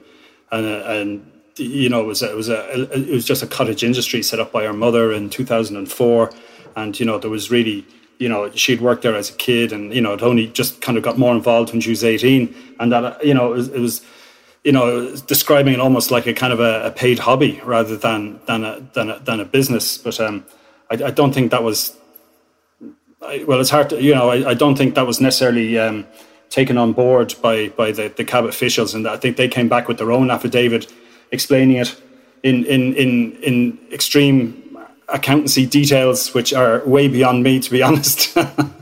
and 0.52 0.66
and 0.66 1.32
you 1.58 1.90
know, 1.90 2.02
it 2.02 2.06
was 2.06 2.22
it 2.22 2.36
was 2.36 2.50
a 2.50 2.92
it 2.94 3.14
was 3.14 3.26
just 3.26 3.44
a 3.44 3.48
cottage 3.48 3.84
industry 3.84 4.24
set 4.24 4.40
up 4.40 4.52
by 4.52 4.64
her 4.64 4.74
mother 4.74 5.12
in 5.12 5.30
two 5.30 5.46
thousand 5.46 5.78
and 5.78 5.92
four, 5.92 6.32
and 6.76 7.00
you 7.00 7.06
know, 7.06 7.18
there 7.18 7.30
was 7.30 7.52
really. 7.52 7.86
You 8.20 8.30
know, 8.30 8.52
she'd 8.52 8.82
worked 8.82 9.02
there 9.02 9.16
as 9.16 9.32
a 9.32 9.34
kid, 9.34 9.74
and 9.74 9.92
you 9.92 10.00
know, 10.00 10.14
it 10.14 10.22
only 10.22 10.46
just 10.46 10.80
kind 10.80 10.96
of 10.96 11.04
got 11.04 11.18
more 11.18 11.34
involved 11.34 11.72
when 11.72 11.82
she 11.82 11.90
was 11.90 12.04
eighteen, 12.04 12.56
and 12.80 12.92
that 12.92 13.26
you 13.26 13.34
know, 13.34 13.54
it 13.54 13.56
was, 13.56 13.68
it 13.70 13.80
was 13.80 14.06
you 14.64 14.72
know, 14.72 15.16
describing 15.16 15.74
it 15.74 15.80
almost 15.80 16.12
like 16.12 16.28
a 16.28 16.34
kind 16.34 16.54
of 16.54 16.60
a, 16.60 16.86
a 16.86 16.92
paid 16.92 17.20
hobby 17.20 17.60
rather 17.64 17.98
than 17.98 18.40
than 18.46 18.64
a 18.64 18.80
than 18.94 19.10
a, 19.10 19.20
than 19.20 19.40
a 19.40 19.46
business. 19.46 19.98
But 19.98 20.20
um, 20.20 20.46
I, 20.90 21.06
I, 21.06 21.12
don't 21.12 21.34
think 21.34 21.52
that 21.52 21.64
was. 21.64 21.96
I, 23.22 23.44
well, 23.48 23.60
it's 23.60 23.70
hard 23.70 23.90
to 23.90 24.02
you 24.02 24.14
know. 24.14 24.30
I, 24.30 24.52
I 24.52 24.54
don't 24.54 24.78
think 24.78 24.96
that 24.96 25.08
was 25.08 25.20
necessarily 25.20 25.80
um, 25.80 26.06
taken 26.52 26.78
on 26.78 26.94
board 26.94 27.34
by 27.42 27.70
by 27.70 27.92
the, 27.92 28.10
the 28.16 28.24
cab 28.24 28.46
officials, 28.46 28.94
and 28.94 29.08
I 29.08 29.18
think 29.18 29.38
they 29.38 29.48
came 29.48 29.68
back 29.68 29.88
with 29.88 29.98
their 29.98 30.12
own 30.12 30.30
affidavit 30.30 30.94
explaining 31.32 31.78
it 31.78 32.00
in 32.44 32.66
in 32.66 32.94
in 32.94 33.32
in 33.42 33.80
extreme 33.92 34.78
accountancy 35.10 35.66
details, 35.66 36.34
which 36.34 36.54
are 36.54 36.86
way 36.86 37.08
beyond 37.08 37.44
me, 37.44 37.60
to 37.60 37.72
be 37.72 37.82
honest. 37.88 38.38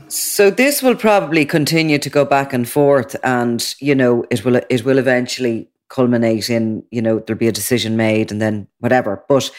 so 0.08 0.50
this 0.50 0.82
will 0.82 0.96
probably 0.96 1.44
continue 1.44 1.98
to 1.98 2.10
go 2.10 2.24
back 2.24 2.52
and 2.52 2.68
forth, 2.68 3.16
and 3.22 3.74
you 3.80 3.94
know, 3.94 4.24
it 4.30 4.44
will 4.44 4.56
it 4.56 4.84
will 4.84 4.98
eventually 4.98 5.68
culminate 5.88 6.50
in 6.50 6.84
you 6.90 7.02
know 7.02 7.18
there'll 7.20 7.38
be 7.38 7.48
a 7.48 7.52
decision 7.52 7.96
made, 7.96 8.30
and 8.30 8.40
then 8.40 8.66
whatever. 8.78 9.24
But 9.28 9.50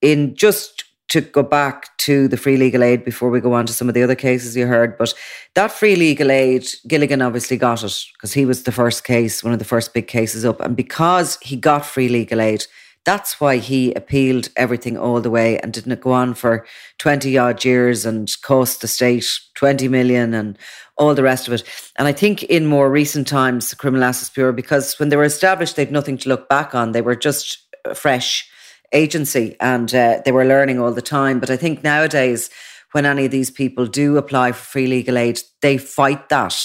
in 0.00 0.36
just 0.36 0.83
to 1.14 1.20
go 1.20 1.42
back 1.42 1.96
to 1.98 2.28
the 2.28 2.36
free 2.36 2.56
legal 2.56 2.82
aid 2.82 3.04
before 3.04 3.30
we 3.30 3.40
go 3.40 3.52
on 3.52 3.66
to 3.66 3.72
some 3.72 3.88
of 3.88 3.94
the 3.94 4.02
other 4.02 4.16
cases 4.16 4.56
you 4.56 4.66
heard, 4.66 4.98
but 4.98 5.14
that 5.54 5.70
free 5.70 5.96
legal 5.96 6.30
aid, 6.30 6.66
Gilligan 6.88 7.22
obviously 7.22 7.56
got 7.56 7.82
it 7.82 8.04
because 8.14 8.32
he 8.32 8.44
was 8.44 8.64
the 8.64 8.72
first 8.72 9.04
case, 9.04 9.42
one 9.42 9.52
of 9.52 9.58
the 9.60 9.64
first 9.64 9.94
big 9.94 10.08
cases 10.08 10.44
up, 10.44 10.60
and 10.60 10.76
because 10.76 11.38
he 11.40 11.56
got 11.56 11.86
free 11.86 12.08
legal 12.08 12.40
aid 12.40 12.66
that's 13.04 13.38
why 13.38 13.58
he 13.58 13.92
appealed 13.92 14.48
everything 14.56 14.96
all 14.96 15.20
the 15.20 15.30
way 15.30 15.58
and 15.58 15.72
didn't 15.72 16.00
go 16.00 16.12
on 16.12 16.32
for 16.32 16.66
20 16.98 17.36
odd 17.36 17.64
years 17.64 18.06
and 18.06 18.34
cost 18.42 18.80
the 18.80 18.88
state 18.88 19.26
20 19.56 19.88
million 19.88 20.32
and 20.32 20.58
all 20.96 21.14
the 21.14 21.22
rest 21.22 21.46
of 21.46 21.52
it. 21.52 21.64
And 21.96 22.08
I 22.08 22.12
think 22.12 22.44
in 22.44 22.66
more 22.66 22.90
recent 22.90 23.26
times, 23.26 23.68
the 23.68 23.76
Criminal 23.76 24.04
Assets 24.04 24.30
Bureau, 24.30 24.52
because 24.52 24.98
when 24.98 25.10
they 25.10 25.16
were 25.16 25.24
established, 25.24 25.76
they'd 25.76 25.92
nothing 25.92 26.16
to 26.18 26.30
look 26.30 26.48
back 26.48 26.74
on. 26.74 26.92
They 26.92 27.02
were 27.02 27.16
just 27.16 27.58
uh, 27.84 27.92
fresh 27.92 28.48
agency 28.94 29.56
and 29.60 29.94
uh, 29.94 30.22
they 30.24 30.32
were 30.32 30.44
learning 30.44 30.80
all 30.80 30.92
the 30.92 31.02
time. 31.02 31.40
But 31.40 31.50
I 31.50 31.56
think 31.56 31.82
nowadays, 31.82 32.48
when 32.92 33.04
any 33.04 33.24
of 33.26 33.30
these 33.30 33.50
people 33.50 33.86
do 33.86 34.16
apply 34.16 34.52
for 34.52 34.64
free 34.64 34.86
legal 34.86 35.18
aid, 35.18 35.42
they 35.60 35.76
fight 35.76 36.28
that 36.28 36.56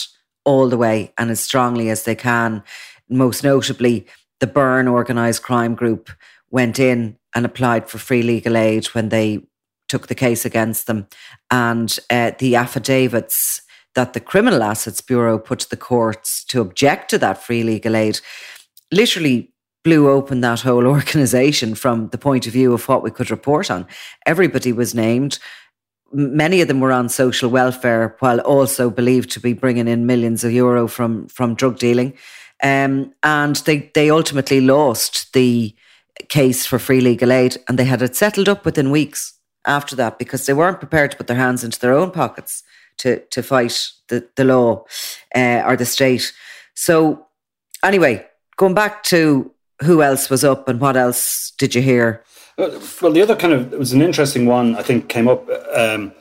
all 0.46 0.70
the 0.70 0.78
way 0.78 1.14
and 1.18 1.32
as 1.32 1.40
strongly 1.40 1.90
as 1.90 2.04
they 2.04 2.16
can. 2.16 2.64
Most 3.10 3.44
notably, 3.44 4.08
the 4.40 4.48
Byrne 4.48 4.88
organised 4.88 5.44
crime 5.44 5.76
group 5.76 6.10
went 6.50 6.80
in 6.80 7.18
and 7.36 7.46
applied 7.46 7.90
for 7.90 7.98
free 7.98 8.22
legal 8.22 8.56
aid 8.56 8.86
when 8.88 9.10
they 9.10 9.46
took 9.88 10.08
the 10.08 10.16
case 10.16 10.46
against 10.46 10.88
them. 10.88 11.08
And 11.52 11.98
uh, 12.10 12.32
the 12.38 12.56
affidavits 12.56 13.62
that 13.96 14.14
the 14.14 14.20
Criminal 14.20 14.64
Assets 14.64 15.02
Bureau 15.02 15.40
put 15.40 15.60
to 15.60 15.70
the 15.70 15.78
courts 15.78 16.44
to 16.46 16.62
object 16.62 17.10
to 17.10 17.18
that 17.18 17.44
free 17.44 17.64
legal 17.64 17.96
aid 17.96 18.20
literally 18.92 19.54
blew 19.84 20.10
open 20.10 20.42
that 20.42 20.62
whole 20.62 20.88
organisation 20.96 21.76
from 21.76 22.10
the 22.10 22.18
point 22.18 22.48
of 22.48 22.54
view 22.54 22.74
of 22.74 22.88
what 22.88 23.04
we 23.04 23.12
could 23.12 23.32
report 23.32 23.72
on. 23.72 23.88
Everybody 24.26 24.72
was 24.72 24.96
named. 24.96 25.40
Many 26.12 26.62
of 26.62 26.68
them 26.68 26.80
were 26.80 26.92
on 26.92 27.08
social 27.08 27.50
welfare, 27.50 28.16
while 28.20 28.40
also 28.40 28.90
believed 28.90 29.30
to 29.32 29.40
be 29.40 29.54
bringing 29.54 29.88
in 29.88 30.08
millions 30.08 30.44
of 30.44 30.52
euro 30.52 30.88
from 30.88 31.28
from 31.28 31.56
drug 31.56 31.78
dealing. 31.78 32.18
Um, 32.62 33.14
and 33.24 33.56
they, 33.58 33.90
they 33.94 34.10
ultimately 34.10 34.60
lost 34.60 35.34
the 35.34 35.74
case 36.28 36.66
for 36.66 36.78
free 36.78 37.00
legal 37.00 37.32
aid 37.32 37.58
and 37.68 37.80
they 37.80 37.86
had 37.86 38.02
it 38.02 38.16
settled 38.16 38.50
up 38.50 38.66
within 38.66 38.92
weeks 38.92 39.36
after 39.66 39.96
that 39.96 40.20
because 40.20 40.46
they 40.46 40.54
weren't 40.54 40.80
prepared 40.80 41.12
to 41.12 41.18
put 41.18 41.28
their 41.28 41.38
hands 41.38 41.64
into 41.64 41.80
their 41.80 41.94
own 41.94 42.12
pockets 42.12 42.64
to, 42.98 43.20
to 43.28 43.42
fight 43.42 43.92
the, 44.10 44.28
the 44.36 44.44
law 44.44 44.84
uh, 45.36 45.64
or 45.66 45.78
the 45.78 45.86
state. 45.86 46.34
So, 46.74 47.28
anyway, 47.84 48.28
going 48.58 48.74
back 48.74 49.04
to 49.04 49.52
who 49.84 50.02
else 50.02 50.30
was 50.30 50.44
up 50.44 50.68
and 50.68 50.80
what 50.80 50.98
else 50.98 51.52
did 51.58 51.76
you 51.76 51.82
hear? 51.82 52.24
Well, 52.58 53.14
the 53.14 53.22
other 53.22 53.36
kind 53.36 53.54
of, 53.54 53.72
it 53.72 53.80
was 53.80 53.94
an 53.94 54.02
interesting 54.02 54.46
one, 54.46 54.76
I 54.76 54.82
think, 54.84 55.08
came 55.08 55.28
up. 55.28 55.48
Um, 55.74 56.12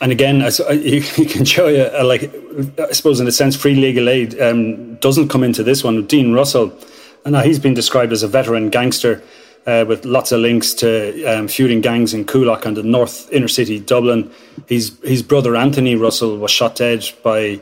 and 0.00 0.10
again, 0.10 0.40
you, 0.40 1.02
you 1.16 1.26
can 1.26 1.44
show 1.44 1.68
you, 1.68 1.82
uh, 1.82 2.04
like 2.04 2.34
I 2.78 2.92
suppose 2.92 3.20
in 3.20 3.28
a 3.28 3.32
sense, 3.32 3.54
free 3.54 3.76
legal 3.76 4.08
aid 4.08 4.40
um, 4.40 4.96
doesn't 4.96 5.28
come 5.28 5.44
into 5.44 5.62
this 5.62 5.84
one. 5.84 6.04
Dean 6.06 6.32
Russell, 6.32 6.76
and 7.24 7.32
now 7.32 7.42
he's 7.42 7.60
been 7.60 7.74
described 7.74 8.12
as 8.12 8.24
a 8.24 8.28
veteran 8.28 8.68
gangster 8.70 9.22
uh, 9.66 9.84
with 9.86 10.04
lots 10.04 10.32
of 10.32 10.40
links 10.40 10.74
to 10.74 11.24
um, 11.24 11.46
feuding 11.46 11.80
gangs 11.80 12.12
in 12.12 12.24
Coolock 12.24 12.64
and 12.66 12.76
the 12.76 12.82
North 12.82 13.30
Inner 13.32 13.48
City 13.48 13.78
Dublin. 13.78 14.28
His 14.66 14.98
his 15.04 15.22
brother 15.22 15.54
Anthony 15.54 15.94
Russell 15.94 16.38
was 16.38 16.50
shot 16.50 16.76
dead 16.76 17.04
by. 17.22 17.60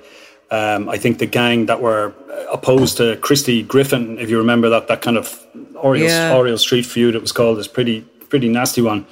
Um, 0.51 0.89
I 0.89 0.99
think 0.99 1.19
the 1.19 1.27
gang 1.27 1.67
that 1.67 1.81
were 1.81 2.13
opposed 2.53 2.97
to 2.97 3.17
Christy 3.19 3.63
Griffin, 3.63 4.19
if 4.19 4.29
you 4.31 4.39
remember 4.39 4.69
that 4.71 4.89
that 4.89 5.01
kind 5.01 5.17
of 5.17 5.47
Oriel, 5.77 6.09
yeah. 6.09 6.35
Oriel 6.37 6.59
Street 6.59 6.87
feud, 6.87 7.15
it 7.15 7.21
was 7.21 7.33
called, 7.33 7.59
is 7.59 7.69
pretty 7.69 8.03
pretty 8.29 8.49
nasty 8.49 8.83
one. 8.83 9.07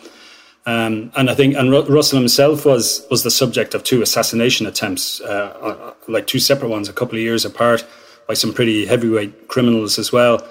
Um, 0.67 1.13
and 1.17 1.31
I 1.31 1.35
think, 1.35 1.55
and 1.57 1.71
Russell 1.73 2.19
himself 2.19 2.67
was 2.67 3.07
was 3.11 3.23
the 3.23 3.31
subject 3.31 3.75
of 3.75 3.85
two 3.85 4.03
assassination 4.03 4.67
attempts, 4.67 5.21
uh, 5.21 5.25
uh, 5.63 5.95
like 6.09 6.27
two 6.27 6.39
separate 6.39 6.69
ones, 6.69 6.89
a 6.89 6.93
couple 6.93 7.15
of 7.15 7.23
years 7.23 7.45
apart, 7.45 7.87
by 8.27 8.35
some 8.35 8.53
pretty 8.53 8.85
heavyweight 8.85 9.49
criminals 9.49 9.99
as 9.99 10.13
well. 10.13 10.47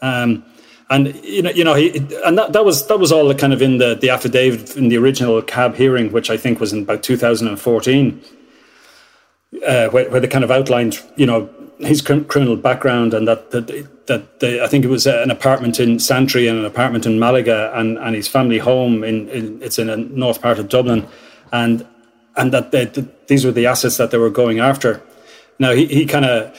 Um, 0.00 0.44
and 0.90 1.14
you 1.24 1.42
know, 1.42 1.50
you 1.50 1.64
know, 1.64 1.74
he, 1.74 1.96
and 2.24 2.36
that, 2.38 2.52
that 2.52 2.64
was 2.64 2.86
that 2.88 2.98
was 2.98 3.12
all 3.12 3.32
kind 3.34 3.52
of 3.52 3.62
in 3.62 3.78
the 3.78 3.94
the 3.94 4.10
affidavit 4.10 4.76
in 4.76 4.88
the 4.88 4.96
original 4.98 5.40
cab 5.42 5.76
hearing, 5.76 6.10
which 6.10 6.28
I 6.28 6.36
think 6.36 6.58
was 6.58 6.72
in 6.72 6.82
about 6.82 7.02
2014, 7.02 8.20
uh, 9.66 9.88
where, 9.88 10.10
where 10.10 10.20
they 10.20 10.28
kind 10.28 10.44
of 10.44 10.50
outlined, 10.50 11.00
you 11.16 11.26
know, 11.26 11.48
his 11.78 12.00
criminal 12.00 12.56
background 12.56 13.12
and 13.12 13.26
that 13.26 13.50
that, 13.50 13.66
that 14.06 14.40
the, 14.40 14.62
I 14.62 14.68
think 14.68 14.84
it 14.84 14.88
was 14.88 15.06
an 15.06 15.30
apartment 15.30 15.80
in 15.80 15.98
Santry 15.98 16.46
and 16.46 16.58
an 16.58 16.64
apartment 16.64 17.06
in 17.06 17.18
Malaga 17.18 17.72
and, 17.74 17.98
and 17.98 18.14
his 18.14 18.28
family 18.28 18.58
home 18.58 19.02
in, 19.02 19.28
in 19.30 19.62
it's 19.62 19.78
in 19.78 19.90
a 19.90 19.96
north 19.96 20.40
part 20.40 20.58
of 20.58 20.68
Dublin 20.68 21.06
and 21.52 21.86
and 22.36 22.52
that 22.52 22.70
they, 22.70 22.86
these 23.26 23.44
were 23.44 23.52
the 23.52 23.66
assets 23.66 23.96
that 23.98 24.10
they 24.10 24.18
were 24.18 24.30
going 24.30 24.58
after. 24.60 25.02
Now 25.58 25.72
he, 25.72 25.86
he 25.86 26.06
kind 26.06 26.24
of 26.24 26.56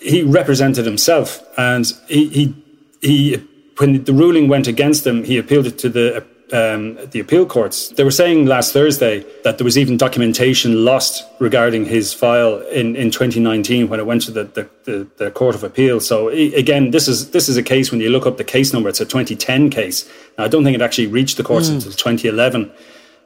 he 0.00 0.22
represented 0.22 0.84
himself 0.84 1.42
and 1.56 1.86
he, 2.08 2.28
he 2.28 2.64
he 3.00 3.48
when 3.78 4.02
the 4.04 4.12
ruling 4.12 4.48
went 4.48 4.66
against 4.66 5.06
him 5.06 5.24
he 5.24 5.38
appealed 5.38 5.66
it 5.66 5.78
to 5.78 5.88
the 5.88 6.26
um, 6.52 6.98
the 7.10 7.20
appeal 7.20 7.46
courts. 7.46 7.88
They 7.90 8.04
were 8.04 8.10
saying 8.10 8.46
last 8.46 8.72
Thursday 8.72 9.24
that 9.44 9.58
there 9.58 9.64
was 9.64 9.76
even 9.76 9.96
documentation 9.96 10.84
lost 10.84 11.26
regarding 11.40 11.84
his 11.84 12.14
file 12.14 12.58
in, 12.68 12.96
in 12.96 13.10
2019 13.10 13.88
when 13.88 14.00
it 14.00 14.06
went 14.06 14.22
to 14.22 14.30
the, 14.30 14.44
the, 14.44 14.68
the, 14.84 15.06
the 15.16 15.30
Court 15.30 15.54
of 15.54 15.62
Appeal. 15.62 16.00
So 16.00 16.28
again, 16.28 16.90
this 16.90 17.08
is 17.08 17.30
this 17.30 17.48
is 17.48 17.56
a 17.56 17.62
case 17.62 17.90
when 17.90 18.00
you 18.00 18.08
look 18.10 18.26
up 18.26 18.36
the 18.38 18.44
case 18.44 18.72
number, 18.72 18.88
it's 18.88 19.00
a 19.00 19.04
2010 19.04 19.70
case. 19.70 20.10
Now, 20.36 20.44
I 20.44 20.48
don't 20.48 20.64
think 20.64 20.74
it 20.74 20.82
actually 20.82 21.08
reached 21.08 21.36
the 21.36 21.44
courts 21.44 21.68
mm. 21.68 21.74
until 21.74 21.92
2011. 21.92 22.70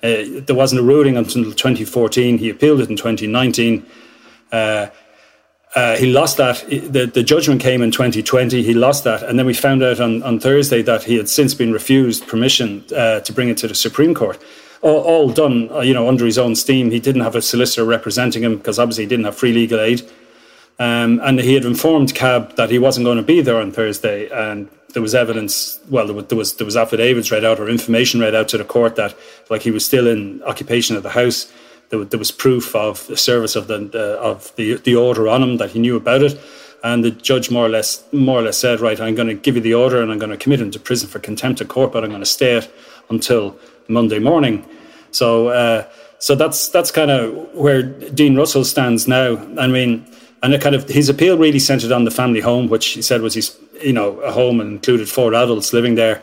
Uh, 0.03 0.43
there 0.47 0.57
wasn't 0.57 0.81
a 0.81 0.85
ruling 0.85 1.17
until 1.17 1.45
2014. 1.45 2.39
He 2.39 2.51
appealed 2.51 2.81
it 2.81 2.91
in 2.91 2.97
2019. 2.97 3.87
Uh, 4.51 4.89
uh, 5.75 5.97
he 5.97 6.13
lost 6.13 6.37
that. 6.37 6.65
The, 6.69 7.11
the 7.13 7.23
judgment 7.23 7.63
came 7.63 7.81
in 7.83 7.91
2020. 7.91 8.63
He 8.63 8.75
lost 8.75 9.05
that. 9.05 9.23
And 9.23 9.39
then 9.39 9.47
we 9.47 9.55
found 9.55 9.83
out 9.83 10.01
on, 10.01 10.23
on 10.23 10.39
Thursday 10.39 10.83
that 10.83 11.05
he 11.05 11.17
had 11.17 11.29
since 11.29 11.55
been 11.55 11.73
refused 11.73 12.27
permission 12.27 12.85
uh, 12.95 13.21
to 13.21 13.33
bring 13.33 13.49
it 13.49 13.57
to 13.59 13.69
the 13.69 13.75
Supreme 13.75 14.15
Court. 14.15 14.43
All, 14.83 15.01
all 15.01 15.31
done, 15.31 15.71
uh, 15.73 15.81
you 15.81 15.95
know, 15.95 16.09
under 16.09 16.27
his 16.27 16.37
own 16.37 16.57
steam. 16.57 16.91
He 16.91 17.01
didn't 17.01 17.23
have 17.23 17.35
a 17.35 17.43
solicitor 17.43 17.85
representing 17.85 18.43
him 18.43 18.59
because 18.59 18.79
obviously 18.79 19.05
he 19.05 19.09
didn't 19.09 19.25
have 19.25 19.37
free 19.37 19.53
legal 19.53 19.81
aid. 19.81 20.03
Um, 20.79 21.21
and 21.23 21.41
he 21.41 21.55
had 21.55 21.65
informed 21.65 22.15
CAB 22.15 22.57
that 22.57 22.69
he 22.69 22.79
wasn't 22.79 23.05
going 23.05 23.19
to 23.19 23.23
be 23.23 23.41
there 23.41 23.61
on 23.61 23.73
Thursday. 23.73 24.29
And 24.29 24.69
there 24.93 25.03
was 25.03 25.15
evidence, 25.15 25.81
well, 25.89 26.07
there 26.07 26.15
was, 26.15 26.27
there 26.27 26.39
was, 26.39 26.57
there 26.57 26.65
was 26.67 26.77
affidavits 26.77 27.31
read 27.31 27.45
out 27.45 27.61
or 27.61 27.69
information 27.71 28.21
read 28.21 28.35
out 28.35 28.49
to 28.49 28.59
the 28.59 28.65
court 28.65 28.97
that 28.97 29.17
like 29.49 29.63
he 29.63 29.71
was 29.71 29.87
still 29.87 30.07
in 30.07 30.43
occupation 30.43 30.97
of 30.97 31.03
the 31.03 31.11
house 31.11 31.51
there, 31.93 32.05
there 32.05 32.19
was 32.19 32.31
proof 32.31 32.75
of 32.75 33.07
the 33.07 33.17
service 33.17 33.55
of 33.55 33.67
the, 33.69 33.79
the, 33.79 34.19
of 34.19 34.55
the 34.57 34.77
the 34.79 34.97
order 34.97 35.29
on 35.29 35.43
him 35.43 35.59
that 35.59 35.71
he 35.71 35.79
knew 35.79 35.95
about 35.97 36.23
it, 36.23 36.41
And 36.83 37.05
the 37.05 37.11
judge 37.11 37.51
more 37.51 37.67
or 37.67 37.69
less 37.69 38.03
more 38.13 38.41
or 38.41 38.43
less 38.43 38.57
said, 38.57 38.81
right, 38.81 38.99
I'm 38.99 39.15
going 39.15 39.29
to 39.29 39.35
give 39.35 39.55
you 39.55 39.61
the 39.61 39.75
order 39.75 40.03
and 40.03 40.11
I'm 40.11 40.19
going 40.19 40.31
to 40.31 40.37
commit 40.37 40.61
him 40.61 40.71
to 40.73 40.81
prison 40.81 41.09
for 41.09 41.21
contempt 41.21 41.61
of 41.61 41.69
court, 41.69 41.93
but 41.93 42.03
I'm 42.03 42.11
going 42.11 42.23
to 42.23 42.27
stay 42.27 42.57
it 42.57 42.75
until 43.11 43.57
Monday 43.89 44.19
morning. 44.19 44.67
So 45.11 45.49
uh, 45.49 45.89
so 46.19 46.35
that's 46.35 46.69
that's 46.69 46.91
kind 46.91 47.11
of 47.11 47.55
where 47.55 47.83
Dean 47.83 48.37
Russell 48.37 48.65
stands 48.65 49.07
now. 49.07 49.37
I 49.59 49.67
mean, 49.67 50.07
and 50.43 50.61
kind 50.63 50.75
of 50.75 50.89
his 50.89 51.09
appeal 51.11 51.37
really 51.37 51.59
centered 51.59 51.93
on 51.93 52.05
the 52.05 52.11
family 52.11 52.41
home, 52.41 52.69
which 52.69 52.87
he 52.87 53.03
said 53.03 53.21
was 53.21 53.35
his 53.35 53.57
you 53.83 53.93
know 53.93 54.19
a 54.21 54.33
home 54.33 54.61
and 54.61 54.73
included 54.73 55.09
four 55.11 55.35
adults 55.35 55.75
living 55.75 55.97
there. 55.97 56.23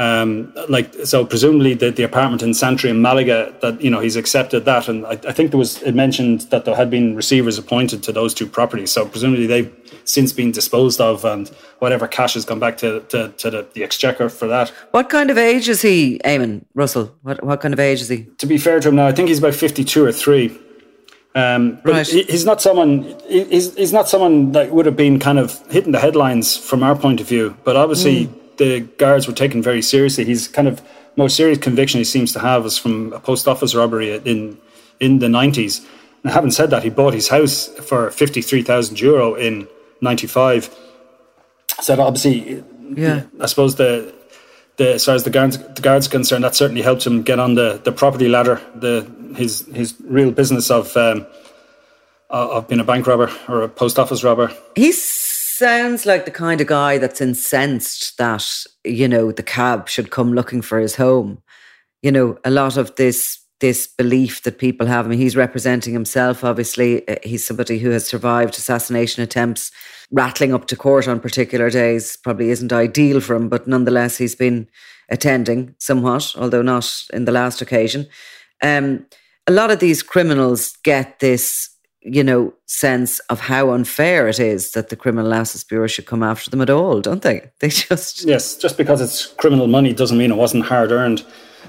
Um, 0.00 0.52
like 0.68 0.94
so, 1.04 1.24
presumably 1.24 1.74
the, 1.74 1.90
the 1.90 2.04
apartment 2.04 2.40
in 2.40 2.54
Santry 2.54 2.88
in 2.88 3.02
Malaga 3.02 3.52
that 3.62 3.80
you 3.80 3.90
know 3.90 3.98
he's 3.98 4.14
accepted 4.14 4.64
that, 4.64 4.86
and 4.86 5.04
I, 5.04 5.18
I, 5.26 5.32
think 5.32 5.50
there 5.50 5.58
was 5.58 5.82
it 5.82 5.92
mentioned 5.92 6.42
that 6.52 6.64
there 6.64 6.76
had 6.76 6.88
been 6.88 7.16
receivers 7.16 7.58
appointed 7.58 8.04
to 8.04 8.12
those 8.12 8.32
two 8.32 8.46
properties. 8.46 8.92
So 8.92 9.06
presumably 9.06 9.48
they've 9.48 9.74
since 10.04 10.32
been 10.32 10.52
disposed 10.52 11.00
of, 11.00 11.24
and 11.24 11.48
whatever 11.80 12.06
cash 12.06 12.34
has 12.34 12.44
gone 12.44 12.60
back 12.60 12.78
to 12.78 13.00
to, 13.08 13.30
to 13.38 13.50
the, 13.50 13.66
the 13.74 13.82
exchequer 13.82 14.28
for 14.28 14.46
that. 14.46 14.68
What 14.92 15.10
kind 15.10 15.30
of 15.30 15.38
age 15.38 15.68
is 15.68 15.82
he, 15.82 16.20
Eamon 16.24 16.64
Russell? 16.74 17.12
What 17.22 17.42
what 17.42 17.60
kind 17.60 17.74
of 17.74 17.80
age 17.80 18.00
is 18.00 18.08
he? 18.08 18.22
To 18.38 18.46
be 18.46 18.56
fair 18.56 18.78
to 18.78 18.90
him 18.90 18.94
now, 18.94 19.08
I 19.08 19.12
think 19.12 19.28
he's 19.28 19.40
about 19.40 19.54
fifty 19.54 19.82
two 19.82 20.04
or 20.04 20.12
three. 20.12 20.56
Um, 21.34 21.80
but 21.84 21.92
right. 21.92 22.06
he, 22.06 22.22
he's 22.22 22.44
not 22.44 22.62
someone. 22.62 23.02
He's, 23.28 23.74
he's 23.74 23.92
not 23.92 24.08
someone 24.08 24.52
that 24.52 24.70
would 24.70 24.86
have 24.86 24.96
been 24.96 25.18
kind 25.18 25.40
of 25.40 25.60
hitting 25.72 25.90
the 25.90 25.98
headlines 25.98 26.56
from 26.56 26.84
our 26.84 26.94
point 26.94 27.20
of 27.20 27.26
view. 27.26 27.56
But 27.64 27.74
obviously. 27.74 28.26
Mm 28.28 28.38
the 28.58 28.80
guards 28.98 29.26
were 29.26 29.32
taken 29.32 29.62
very 29.62 29.82
seriously. 29.82 30.24
He's 30.24 30.48
kind 30.48 30.68
of 30.68 30.82
most 31.16 31.36
serious 31.36 31.58
conviction 31.58 31.98
he 31.98 32.04
seems 32.04 32.32
to 32.32 32.38
have 32.38 32.64
is 32.64 32.78
from 32.78 33.12
a 33.12 33.20
post 33.20 33.48
office 33.48 33.74
robbery 33.74 34.14
in 34.24 34.58
in 35.00 35.18
the 35.18 35.28
nineties. 35.28 35.84
And 36.22 36.32
having 36.32 36.50
said 36.50 36.70
that, 36.70 36.82
he 36.82 36.90
bought 36.90 37.14
his 37.14 37.28
house 37.28 37.68
for 37.88 38.10
fifty 38.10 38.42
three 38.42 38.62
thousand 38.62 39.00
euro 39.00 39.34
in 39.34 39.66
ninety 40.00 40.26
five. 40.26 40.74
So 41.80 42.00
obviously, 42.00 42.62
yeah, 42.94 43.24
I 43.40 43.46
suppose 43.46 43.76
the 43.76 44.14
the 44.76 44.94
as 44.94 45.04
far 45.04 45.14
as 45.14 45.24
the 45.24 45.30
guards 45.30 45.58
the 45.58 45.82
guards 45.82 46.08
concerned, 46.08 46.44
that 46.44 46.54
certainly 46.54 46.82
helped 46.82 47.06
him 47.06 47.22
get 47.22 47.38
on 47.38 47.54
the, 47.54 47.80
the 47.82 47.92
property 47.92 48.28
ladder. 48.28 48.60
The 48.74 49.06
his 49.36 49.66
his 49.74 49.94
real 50.04 50.30
business 50.30 50.70
of 50.70 50.96
um, 50.96 51.26
of 52.30 52.68
being 52.68 52.80
a 52.80 52.84
bank 52.84 53.06
robber 53.06 53.30
or 53.48 53.62
a 53.62 53.68
post 53.68 53.98
office 53.98 54.22
robber. 54.24 54.52
He's 54.74 55.17
sounds 55.58 56.06
like 56.06 56.24
the 56.24 56.30
kind 56.30 56.60
of 56.60 56.66
guy 56.66 56.98
that's 56.98 57.20
incensed 57.20 58.16
that, 58.18 58.46
you 58.84 59.08
know, 59.08 59.32
the 59.32 59.42
cab 59.42 59.88
should 59.88 60.10
come 60.10 60.32
looking 60.32 60.62
for 60.62 60.78
his 60.78 60.96
home. 60.96 61.42
You 62.02 62.12
know, 62.12 62.38
a 62.44 62.50
lot 62.50 62.76
of 62.76 62.94
this 62.96 63.40
this 63.60 63.88
belief 63.88 64.42
that 64.42 64.58
people 64.58 64.86
have. 64.86 65.04
I 65.04 65.08
mean, 65.08 65.18
he's 65.18 65.34
representing 65.34 65.92
himself, 65.92 66.44
obviously. 66.44 67.06
Uh, 67.08 67.16
he's 67.24 67.44
somebody 67.44 67.80
who 67.80 67.90
has 67.90 68.06
survived 68.06 68.56
assassination 68.56 69.20
attempts. 69.20 69.72
Rattling 70.12 70.54
up 70.54 70.68
to 70.68 70.76
court 70.76 71.08
on 71.08 71.18
particular 71.18 71.68
days 71.68 72.16
probably 72.16 72.50
isn't 72.50 72.72
ideal 72.72 73.20
for 73.20 73.34
him, 73.34 73.48
but 73.48 73.66
nonetheless, 73.66 74.16
he's 74.16 74.36
been 74.36 74.68
attending 75.08 75.74
somewhat, 75.78 76.34
although 76.38 76.62
not 76.62 76.88
in 77.12 77.24
the 77.24 77.32
last 77.32 77.60
occasion. 77.60 78.06
Um, 78.62 79.06
a 79.48 79.52
lot 79.52 79.72
of 79.72 79.80
these 79.80 80.04
criminals 80.04 80.76
get 80.84 81.18
this 81.18 81.68
you 82.02 82.22
know, 82.22 82.54
sense 82.66 83.18
of 83.28 83.40
how 83.40 83.70
unfair 83.70 84.28
it 84.28 84.38
is 84.38 84.72
that 84.72 84.88
the 84.88 84.96
Criminal 84.96 85.30
Justice 85.30 85.64
Bureau 85.64 85.86
should 85.86 86.06
come 86.06 86.22
after 86.22 86.50
them 86.50 86.60
at 86.60 86.70
all, 86.70 87.00
don't 87.00 87.22
they? 87.22 87.50
They 87.60 87.68
just 87.68 88.24
yes, 88.24 88.56
just 88.56 88.76
because 88.76 89.00
it's 89.00 89.26
criminal 89.26 89.66
money 89.66 89.92
doesn't 89.92 90.18
mean 90.18 90.30
it 90.30 90.36
wasn't 90.36 90.66
hard 90.66 90.92
earned. 90.92 91.24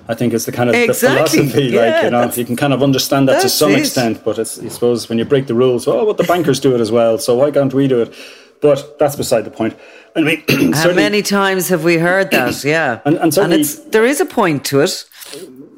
I 0.08 0.16
think 0.16 0.34
it's 0.34 0.46
the 0.46 0.52
kind 0.52 0.70
of 0.70 0.76
exactly. 0.76 1.44
the 1.44 1.50
philosophy, 1.50 1.66
yeah, 1.68 1.82
like 1.82 2.04
you 2.04 2.10
know, 2.10 2.32
you 2.32 2.46
can 2.46 2.56
kind 2.56 2.74
of 2.74 2.82
understand 2.82 3.28
that 3.28 3.42
to 3.42 3.50
some 3.50 3.72
it. 3.72 3.80
extent, 3.80 4.24
but 4.24 4.40
it's 4.40 4.60
I 4.60 4.68
suppose 4.70 5.10
when 5.10 5.18
you 5.18 5.26
break 5.26 5.48
the 5.48 5.54
rules, 5.54 5.88
oh, 5.88 5.98
well, 5.98 6.06
what 6.06 6.18
the 6.18 6.24
bankers 6.24 6.60
do 6.60 6.74
it 6.74 6.82
as 6.82 6.92
well, 6.92 7.18
so 7.18 7.36
why 7.36 7.52
can't 7.52 7.74
we 7.74 7.88
do 7.88 8.02
it? 8.02 8.14
But 8.62 8.98
that's 9.00 9.16
beside 9.16 9.46
the 9.46 9.52
point. 9.52 9.76
I 10.16 10.22
mean, 10.22 10.44
how 10.74 10.94
many 10.94 11.22
times 11.22 11.70
have 11.70 11.84
we 11.84 11.98
heard 11.98 12.32
that? 12.32 12.64
Yeah, 12.64 13.02
and, 13.06 13.18
and, 13.18 13.38
and 13.38 13.64
there 13.92 14.06
is 14.06 14.20
a 14.20 14.26
point 14.26 14.66
to 14.66 14.82
it 14.82 15.06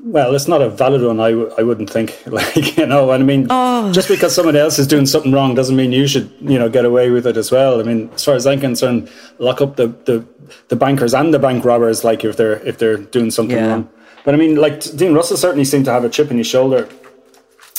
well, 0.03 0.33
it's 0.33 0.47
not 0.47 0.61
a 0.61 0.69
valid 0.69 1.03
one. 1.03 1.19
I 1.19 1.31
w- 1.31 1.53
I 1.57 1.63
wouldn't 1.63 1.89
think. 1.89 2.17
Like 2.31 2.77
you 2.77 2.85
know, 2.85 3.11
I 3.11 3.17
mean, 3.17 3.47
oh. 3.49 3.91
just 3.91 4.07
because 4.07 4.33
someone 4.33 4.55
else 4.55 4.79
is 4.79 4.87
doing 4.87 5.05
something 5.05 5.33
wrong 5.33 5.53
doesn't 5.53 5.75
mean 5.75 5.91
you 5.91 6.07
should 6.07 6.31
you 6.39 6.57
know 6.57 6.69
get 6.69 6.85
away 6.85 7.09
with 7.09 7.27
it 7.27 7.35
as 7.35 7.51
well. 7.51 7.79
I 7.79 7.83
mean, 7.83 8.09
as 8.13 8.23
far 8.23 8.35
as 8.35 8.47
I'm 8.47 8.59
concerned, 8.59 9.09
lock 9.37 9.59
up 9.61 9.75
the 9.75 9.87
the, 10.05 10.25
the 10.69 10.75
bankers 10.77 11.13
and 11.13 11.33
the 11.33 11.39
bank 11.39 11.65
robbers. 11.65 12.03
Like 12.03 12.23
if 12.23 12.37
they're 12.37 12.65
if 12.65 12.77
they're 12.77 12.97
doing 12.97 13.31
something 13.31 13.57
yeah. 13.57 13.67
wrong. 13.67 13.89
But 14.23 14.33
I 14.33 14.37
mean, 14.37 14.55
like 14.55 14.79
Dean 14.95 15.13
Russell 15.13 15.37
certainly 15.37 15.65
seemed 15.65 15.85
to 15.85 15.91
have 15.91 16.05
a 16.05 16.09
chip 16.09 16.31
in 16.31 16.37
his 16.37 16.47
shoulder. 16.47 16.87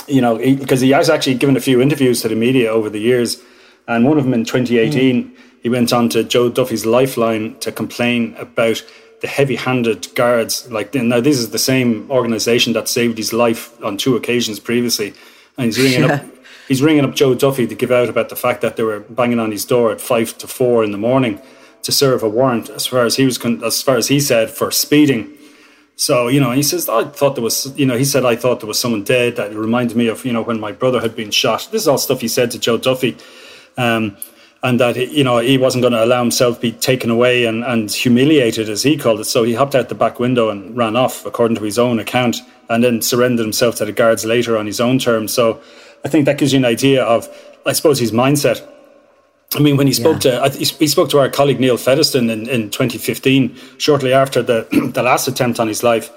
You 0.06 0.20
know, 0.20 0.36
because 0.36 0.80
he, 0.80 0.88
he, 0.88 0.92
has 0.92 1.08
actually 1.08 1.34
given 1.34 1.56
a 1.56 1.60
few 1.60 1.80
interviews 1.80 2.22
to 2.22 2.28
the 2.28 2.34
media 2.34 2.70
over 2.70 2.90
the 2.90 2.98
years, 2.98 3.40
and 3.86 4.04
one 4.04 4.18
of 4.18 4.24
them 4.24 4.34
in 4.34 4.44
2018, 4.44 5.24
mm. 5.24 5.36
he 5.62 5.68
went 5.68 5.92
on 5.92 6.08
to 6.10 6.24
Joe 6.24 6.50
Duffy's 6.50 6.84
Liveline 6.84 7.58
to 7.60 7.70
complain 7.70 8.34
about 8.36 8.82
the 9.22 9.28
heavy-handed 9.28 10.14
guards. 10.14 10.70
Like 10.70 10.92
now, 10.94 11.20
this 11.20 11.38
is 11.38 11.50
the 11.50 11.58
same 11.58 12.10
organisation 12.10 12.74
that 12.74 12.88
saved 12.88 13.16
his 13.16 13.32
life 13.32 13.82
on 13.82 13.96
two 13.96 14.16
occasions 14.16 14.60
previously, 14.60 15.14
and 15.56 15.66
he's 15.66 15.78
ringing 15.78 16.00
yeah. 16.08 16.14
up. 16.16 16.24
He's 16.68 16.82
ringing 16.82 17.04
up 17.04 17.14
Joe 17.14 17.34
Duffy 17.34 17.66
to 17.66 17.74
give 17.74 17.90
out 17.90 18.08
about 18.08 18.28
the 18.28 18.36
fact 18.36 18.60
that 18.60 18.76
they 18.76 18.82
were 18.82 19.00
banging 19.00 19.38
on 19.38 19.50
his 19.50 19.64
door 19.64 19.90
at 19.90 20.00
five 20.00 20.36
to 20.38 20.46
four 20.46 20.84
in 20.84 20.92
the 20.92 20.98
morning 20.98 21.40
to 21.82 21.92
serve 21.92 22.22
a 22.22 22.28
warrant, 22.28 22.70
as 22.70 22.86
far 22.86 23.04
as 23.04 23.16
he 23.16 23.24
was, 23.24 23.38
con- 23.38 23.62
as 23.64 23.82
far 23.82 23.96
as 23.96 24.08
he 24.08 24.20
said, 24.20 24.50
for 24.50 24.70
speeding. 24.70 25.32
So 25.96 26.28
you 26.28 26.40
know, 26.40 26.50
he 26.50 26.62
says, 26.62 26.88
I 26.88 27.04
thought 27.04 27.36
there 27.36 27.44
was, 27.44 27.72
you 27.78 27.86
know, 27.86 27.96
he 27.96 28.04
said 28.04 28.24
I 28.24 28.34
thought 28.36 28.60
there 28.60 28.68
was 28.68 28.78
someone 28.78 29.04
dead. 29.04 29.36
That 29.36 29.54
reminded 29.54 29.96
me 29.96 30.08
of, 30.08 30.24
you 30.24 30.32
know, 30.32 30.42
when 30.42 30.58
my 30.58 30.72
brother 30.72 31.00
had 31.00 31.14
been 31.14 31.30
shot. 31.30 31.68
This 31.70 31.82
is 31.82 31.88
all 31.88 31.98
stuff 31.98 32.20
he 32.20 32.28
said 32.28 32.50
to 32.52 32.58
Joe 32.58 32.78
Duffy. 32.78 33.16
Um, 33.76 34.16
and 34.62 34.78
that 34.78 34.96
you 34.96 35.24
know 35.24 35.38
he 35.38 35.58
wasn't 35.58 35.82
going 35.82 35.92
to 35.92 36.04
allow 36.04 36.20
himself 36.20 36.60
be 36.60 36.72
taken 36.72 37.10
away 37.10 37.44
and, 37.46 37.64
and 37.64 37.90
humiliated 37.90 38.68
as 38.68 38.82
he 38.82 38.96
called 38.96 39.20
it. 39.20 39.24
So 39.24 39.42
he 39.42 39.54
hopped 39.54 39.74
out 39.74 39.88
the 39.88 39.94
back 39.94 40.20
window 40.20 40.50
and 40.50 40.76
ran 40.76 40.96
off, 40.96 41.26
according 41.26 41.56
to 41.56 41.64
his 41.64 41.78
own 41.78 41.98
account, 41.98 42.38
and 42.68 42.82
then 42.82 43.02
surrendered 43.02 43.44
himself 43.44 43.76
to 43.76 43.84
the 43.84 43.92
guards 43.92 44.24
later 44.24 44.56
on 44.56 44.66
his 44.66 44.80
own 44.80 44.98
terms. 44.98 45.32
So 45.32 45.60
I 46.04 46.08
think 46.08 46.26
that 46.26 46.38
gives 46.38 46.52
you 46.52 46.58
an 46.58 46.64
idea 46.64 47.02
of, 47.02 47.28
I 47.66 47.72
suppose, 47.72 47.98
his 47.98 48.12
mindset. 48.12 48.66
I 49.54 49.58
mean, 49.58 49.76
when 49.76 49.86
he 49.86 49.92
spoke 49.92 50.24
yeah. 50.24 50.48
to 50.48 50.58
he 50.58 50.86
spoke 50.86 51.10
to 51.10 51.18
our 51.18 51.28
colleague 51.28 51.60
Neil 51.60 51.76
Featherstone 51.76 52.30
in, 52.30 52.48
in 52.48 52.70
2015, 52.70 53.54
shortly 53.78 54.12
after 54.12 54.42
the 54.42 54.66
the 54.94 55.02
last 55.02 55.28
attempt 55.28 55.58
on 55.58 55.68
his 55.68 55.82
life. 55.82 56.10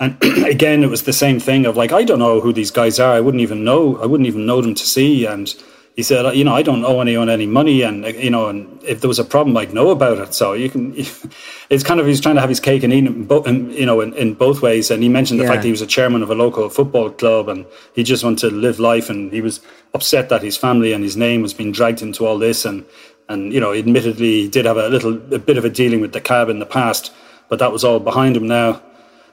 And 0.00 0.16
again, 0.44 0.82
it 0.82 0.90
was 0.90 1.04
the 1.04 1.12
same 1.12 1.40
thing 1.40 1.64
of 1.64 1.76
like, 1.76 1.92
I 1.92 2.04
don't 2.04 2.18
know 2.18 2.40
who 2.40 2.52
these 2.52 2.70
guys 2.70 3.00
are. 3.00 3.14
I 3.14 3.20
wouldn't 3.20 3.40
even 3.40 3.64
know. 3.64 3.96
I 4.02 4.06
wouldn't 4.06 4.26
even 4.26 4.46
know 4.46 4.60
them 4.60 4.74
to 4.74 4.86
see. 4.86 5.24
And 5.24 5.54
he 5.98 6.04
said, 6.04 6.32
you 6.36 6.44
know, 6.44 6.54
I 6.54 6.62
don't 6.62 6.84
owe 6.84 7.00
anyone 7.00 7.28
any 7.28 7.44
money, 7.44 7.82
and 7.82 8.04
you 8.04 8.30
know, 8.30 8.48
and 8.48 8.80
if 8.84 9.00
there 9.00 9.08
was 9.08 9.18
a 9.18 9.24
problem, 9.24 9.56
I'd 9.56 9.74
know 9.74 9.90
about 9.90 10.18
it. 10.18 10.32
So 10.32 10.52
you 10.52 10.70
can, 10.70 10.94
it's 11.70 11.82
kind 11.82 11.98
of 11.98 12.06
he's 12.06 12.20
trying 12.20 12.36
to 12.36 12.40
have 12.40 12.48
his 12.48 12.60
cake 12.60 12.84
and 12.84 12.92
eat 12.92 13.04
it, 13.04 13.26
both, 13.26 13.48
you 13.48 13.84
know, 13.84 14.00
in, 14.00 14.14
in 14.14 14.34
both 14.34 14.62
ways. 14.62 14.92
And 14.92 15.02
he 15.02 15.08
mentioned 15.08 15.40
the 15.40 15.44
yeah. 15.44 15.50
fact 15.50 15.64
he 15.64 15.72
was 15.72 15.82
a 15.82 15.88
chairman 15.88 16.22
of 16.22 16.30
a 16.30 16.36
local 16.36 16.68
football 16.68 17.10
club, 17.10 17.48
and 17.48 17.66
he 17.96 18.04
just 18.04 18.22
wanted 18.22 18.48
to 18.48 18.54
live 18.54 18.78
life, 18.78 19.10
and 19.10 19.32
he 19.32 19.40
was 19.40 19.60
upset 19.92 20.28
that 20.28 20.40
his 20.40 20.56
family 20.56 20.92
and 20.92 21.02
his 21.02 21.16
name 21.16 21.42
was 21.42 21.52
being 21.52 21.72
dragged 21.72 22.00
into 22.00 22.24
all 22.24 22.38
this, 22.38 22.64
and 22.64 22.86
and 23.28 23.52
you 23.52 23.58
know, 23.58 23.74
admittedly, 23.74 24.42
he 24.42 24.48
did 24.48 24.66
have 24.66 24.76
a 24.76 24.88
little 24.88 25.14
a 25.34 25.40
bit 25.40 25.58
of 25.58 25.64
a 25.64 25.68
dealing 25.68 26.00
with 26.00 26.12
the 26.12 26.20
cab 26.20 26.48
in 26.48 26.60
the 26.60 26.66
past, 26.66 27.12
but 27.48 27.58
that 27.58 27.72
was 27.72 27.82
all 27.82 27.98
behind 27.98 28.36
him 28.36 28.46
now. 28.46 28.80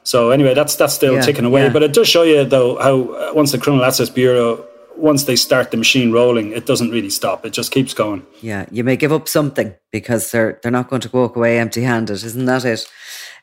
So 0.01 0.31
anyway, 0.31 0.55
that's 0.55 0.75
that's 0.75 0.95
still 0.95 1.13
yeah, 1.13 1.21
ticking 1.21 1.45
away. 1.45 1.65
Yeah. 1.65 1.73
But 1.73 1.83
it 1.83 1.93
does 1.93 2.07
show 2.07 2.23
you 2.23 2.43
though 2.43 2.79
how 2.79 3.13
uh, 3.13 3.33
once 3.35 3.51
the 3.51 3.59
Criminal 3.59 3.85
Assets 3.85 4.09
Bureau 4.09 4.65
once 4.97 5.25
they 5.25 5.35
start 5.35 5.71
the 5.71 5.77
machine 5.77 6.11
rolling, 6.11 6.51
it 6.51 6.65
doesn't 6.65 6.91
really 6.91 7.09
stop. 7.09 7.45
It 7.45 7.53
just 7.53 7.71
keeps 7.71 7.93
going. 7.93 8.25
Yeah, 8.41 8.65
you 8.71 8.83
may 8.83 8.95
give 8.95 9.11
up 9.11 9.27
something 9.27 9.75
because 9.91 10.31
they're 10.31 10.59
they're 10.61 10.71
not 10.71 10.89
going 10.89 11.01
to 11.01 11.09
walk 11.09 11.35
away 11.35 11.59
empty-handed, 11.59 12.23
isn't 12.23 12.45
that 12.45 12.65
it? 12.65 12.87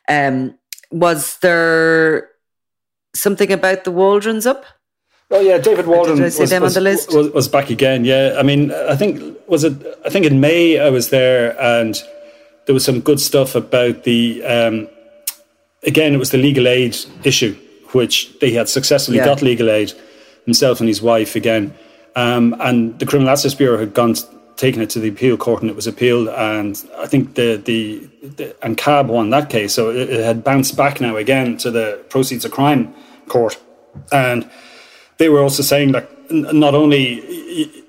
Um, 0.08 0.58
was 0.90 1.38
there 1.38 2.30
something 3.14 3.52
about 3.52 3.84
the 3.84 3.92
Waldrons 3.92 4.46
up? 4.46 4.64
Oh 5.30 5.40
yeah, 5.40 5.58
David 5.58 5.86
Waldron 5.86 6.20
was, 6.20 6.38
was, 6.38 6.52
was, 7.08 7.32
was, 7.32 7.48
back 7.48 7.70
again. 7.70 8.04
Yeah, 8.04 8.36
I 8.38 8.42
mean, 8.42 8.70
I 8.70 8.96
think 8.96 9.38
was 9.48 9.64
it? 9.64 9.74
I 10.04 10.10
think 10.10 10.26
in 10.26 10.40
May 10.40 10.78
I 10.78 10.90
was 10.90 11.08
there, 11.08 11.58
and 11.60 11.98
there 12.66 12.74
was 12.74 12.84
some 12.84 13.00
good 13.00 13.20
stuff 13.20 13.54
about 13.54 14.04
the. 14.04 14.44
Um, 14.44 14.88
again, 15.84 16.12
it 16.12 16.18
was 16.18 16.30
the 16.30 16.38
legal 16.38 16.68
aid 16.68 16.96
issue, 17.24 17.56
which 17.92 18.38
they 18.40 18.52
had 18.52 18.68
successfully 18.68 19.18
yeah. 19.18 19.24
got 19.24 19.40
legal 19.40 19.70
aid 19.70 19.94
himself 20.44 20.80
and 20.80 20.88
his 20.88 21.02
wife 21.02 21.36
again. 21.36 21.74
Um, 22.14 22.54
and 22.60 22.98
the 22.98 23.06
Criminal 23.06 23.32
Justice 23.32 23.54
Bureau 23.54 23.78
had 23.78 23.94
gone 23.94 24.14
taken 24.56 24.82
it 24.82 24.90
to 24.90 25.00
the 25.00 25.08
appeal 25.08 25.36
court 25.36 25.62
and 25.62 25.70
it 25.70 25.76
was 25.76 25.86
appealed. 25.86 26.28
And 26.28 26.82
I 26.98 27.06
think 27.06 27.34
the 27.34 27.56
the, 27.56 28.08
the 28.36 28.64
and 28.64 28.76
CAB 28.76 29.08
won 29.08 29.30
that 29.30 29.50
case. 29.50 29.74
So 29.74 29.90
it, 29.90 30.10
it, 30.10 30.24
had 30.24 30.44
bounced 30.44 30.76
back 30.76 31.00
now 31.00 31.16
again 31.16 31.56
to 31.58 31.70
the 31.70 32.04
proceeds 32.08 32.44
of 32.44 32.52
crime 32.52 32.94
court. 33.28 33.58
And 34.10 34.48
they 35.18 35.28
were 35.28 35.42
also 35.42 35.62
saying 35.62 35.92
that 35.92 36.08
not 36.30 36.74
only 36.74 37.22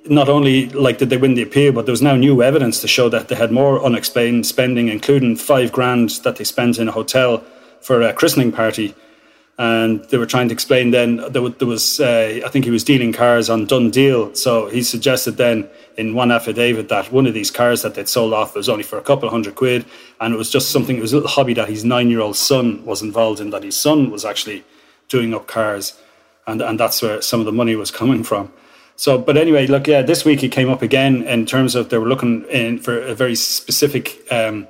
not 0.05 0.29
only 0.29 0.67
like 0.69 0.97
did 0.97 1.09
they 1.09 1.17
win 1.17 1.33
the 1.33 1.41
appeal 1.41 1.71
but 1.71 1.85
there 1.85 1.93
was 1.93 2.01
now 2.01 2.15
new 2.15 2.43
evidence 2.43 2.81
to 2.81 2.87
show 2.87 3.07
that 3.09 3.29
they 3.29 3.35
had 3.35 3.51
more 3.51 3.81
unexplained 3.83 4.45
spending 4.45 4.89
including 4.89 5.35
five 5.35 5.71
grand 5.71 6.09
that 6.23 6.35
they 6.35 6.43
spent 6.43 6.77
in 6.77 6.89
a 6.89 6.91
hotel 6.91 7.41
for 7.79 8.01
a 8.01 8.11
christening 8.11 8.51
party 8.51 8.93
and 9.57 10.03
they 10.05 10.17
were 10.17 10.25
trying 10.25 10.47
to 10.47 10.53
explain 10.53 10.89
then 10.91 11.17
there 11.29 11.41
was, 11.41 11.53
there 11.55 11.67
was 11.67 11.99
uh, 11.99 12.41
I 12.43 12.49
think 12.49 12.65
he 12.65 12.71
was 12.71 12.83
dealing 12.83 13.13
cars 13.13 13.49
on 13.49 13.67
DoneDeal. 13.67 14.35
So 14.35 14.67
he 14.67 14.81
suggested 14.81 15.37
then 15.37 15.69
in 15.95 16.15
one 16.15 16.31
affidavit 16.31 16.89
that 16.89 17.11
one 17.11 17.27
of 17.27 17.35
these 17.35 17.51
cars 17.51 17.83
that 17.83 17.93
they'd 17.93 18.09
sold 18.09 18.33
off 18.33 18.55
was 18.55 18.67
only 18.67 18.83
for 18.83 18.97
a 18.97 19.03
couple 19.03 19.29
hundred 19.29 19.55
quid, 19.55 19.85
and 20.19 20.33
it 20.33 20.37
was 20.37 20.49
just 20.49 20.71
something. 20.71 20.97
It 20.97 21.01
was 21.01 21.13
a 21.13 21.17
little 21.17 21.29
hobby 21.29 21.53
that 21.53 21.69
his 21.69 21.85
nine 21.85 22.09
year 22.09 22.19
old 22.19 22.35
son 22.35 22.83
was 22.83 23.01
involved 23.03 23.39
in. 23.39 23.51
That 23.51 23.63
his 23.63 23.77
son 23.77 24.09
was 24.09 24.25
actually 24.25 24.63
doing 25.07 25.35
up 25.35 25.45
cars, 25.45 25.99
and 26.47 26.61
and 26.61 26.79
that's 26.79 27.01
where 27.01 27.21
some 27.21 27.39
of 27.39 27.45
the 27.45 27.51
money 27.51 27.75
was 27.75 27.91
coming 28.01 28.23
from. 28.23 28.51
So, 28.95 29.17
but 29.17 29.37
anyway, 29.37 29.67
look, 29.67 29.87
yeah, 29.87 30.01
this 30.03 30.23
week 30.23 30.43
it 30.43 30.51
came 30.51 30.69
up 30.69 30.81
again 30.81 31.23
in 31.23 31.45
terms 31.45 31.75
of 31.75 31.89
they 31.89 31.97
were 31.97 32.07
looking 32.07 32.43
in 32.45 32.79
for 32.79 32.99
a 32.99 33.13
very 33.13 33.35
specific. 33.35 34.19
Um, 34.31 34.67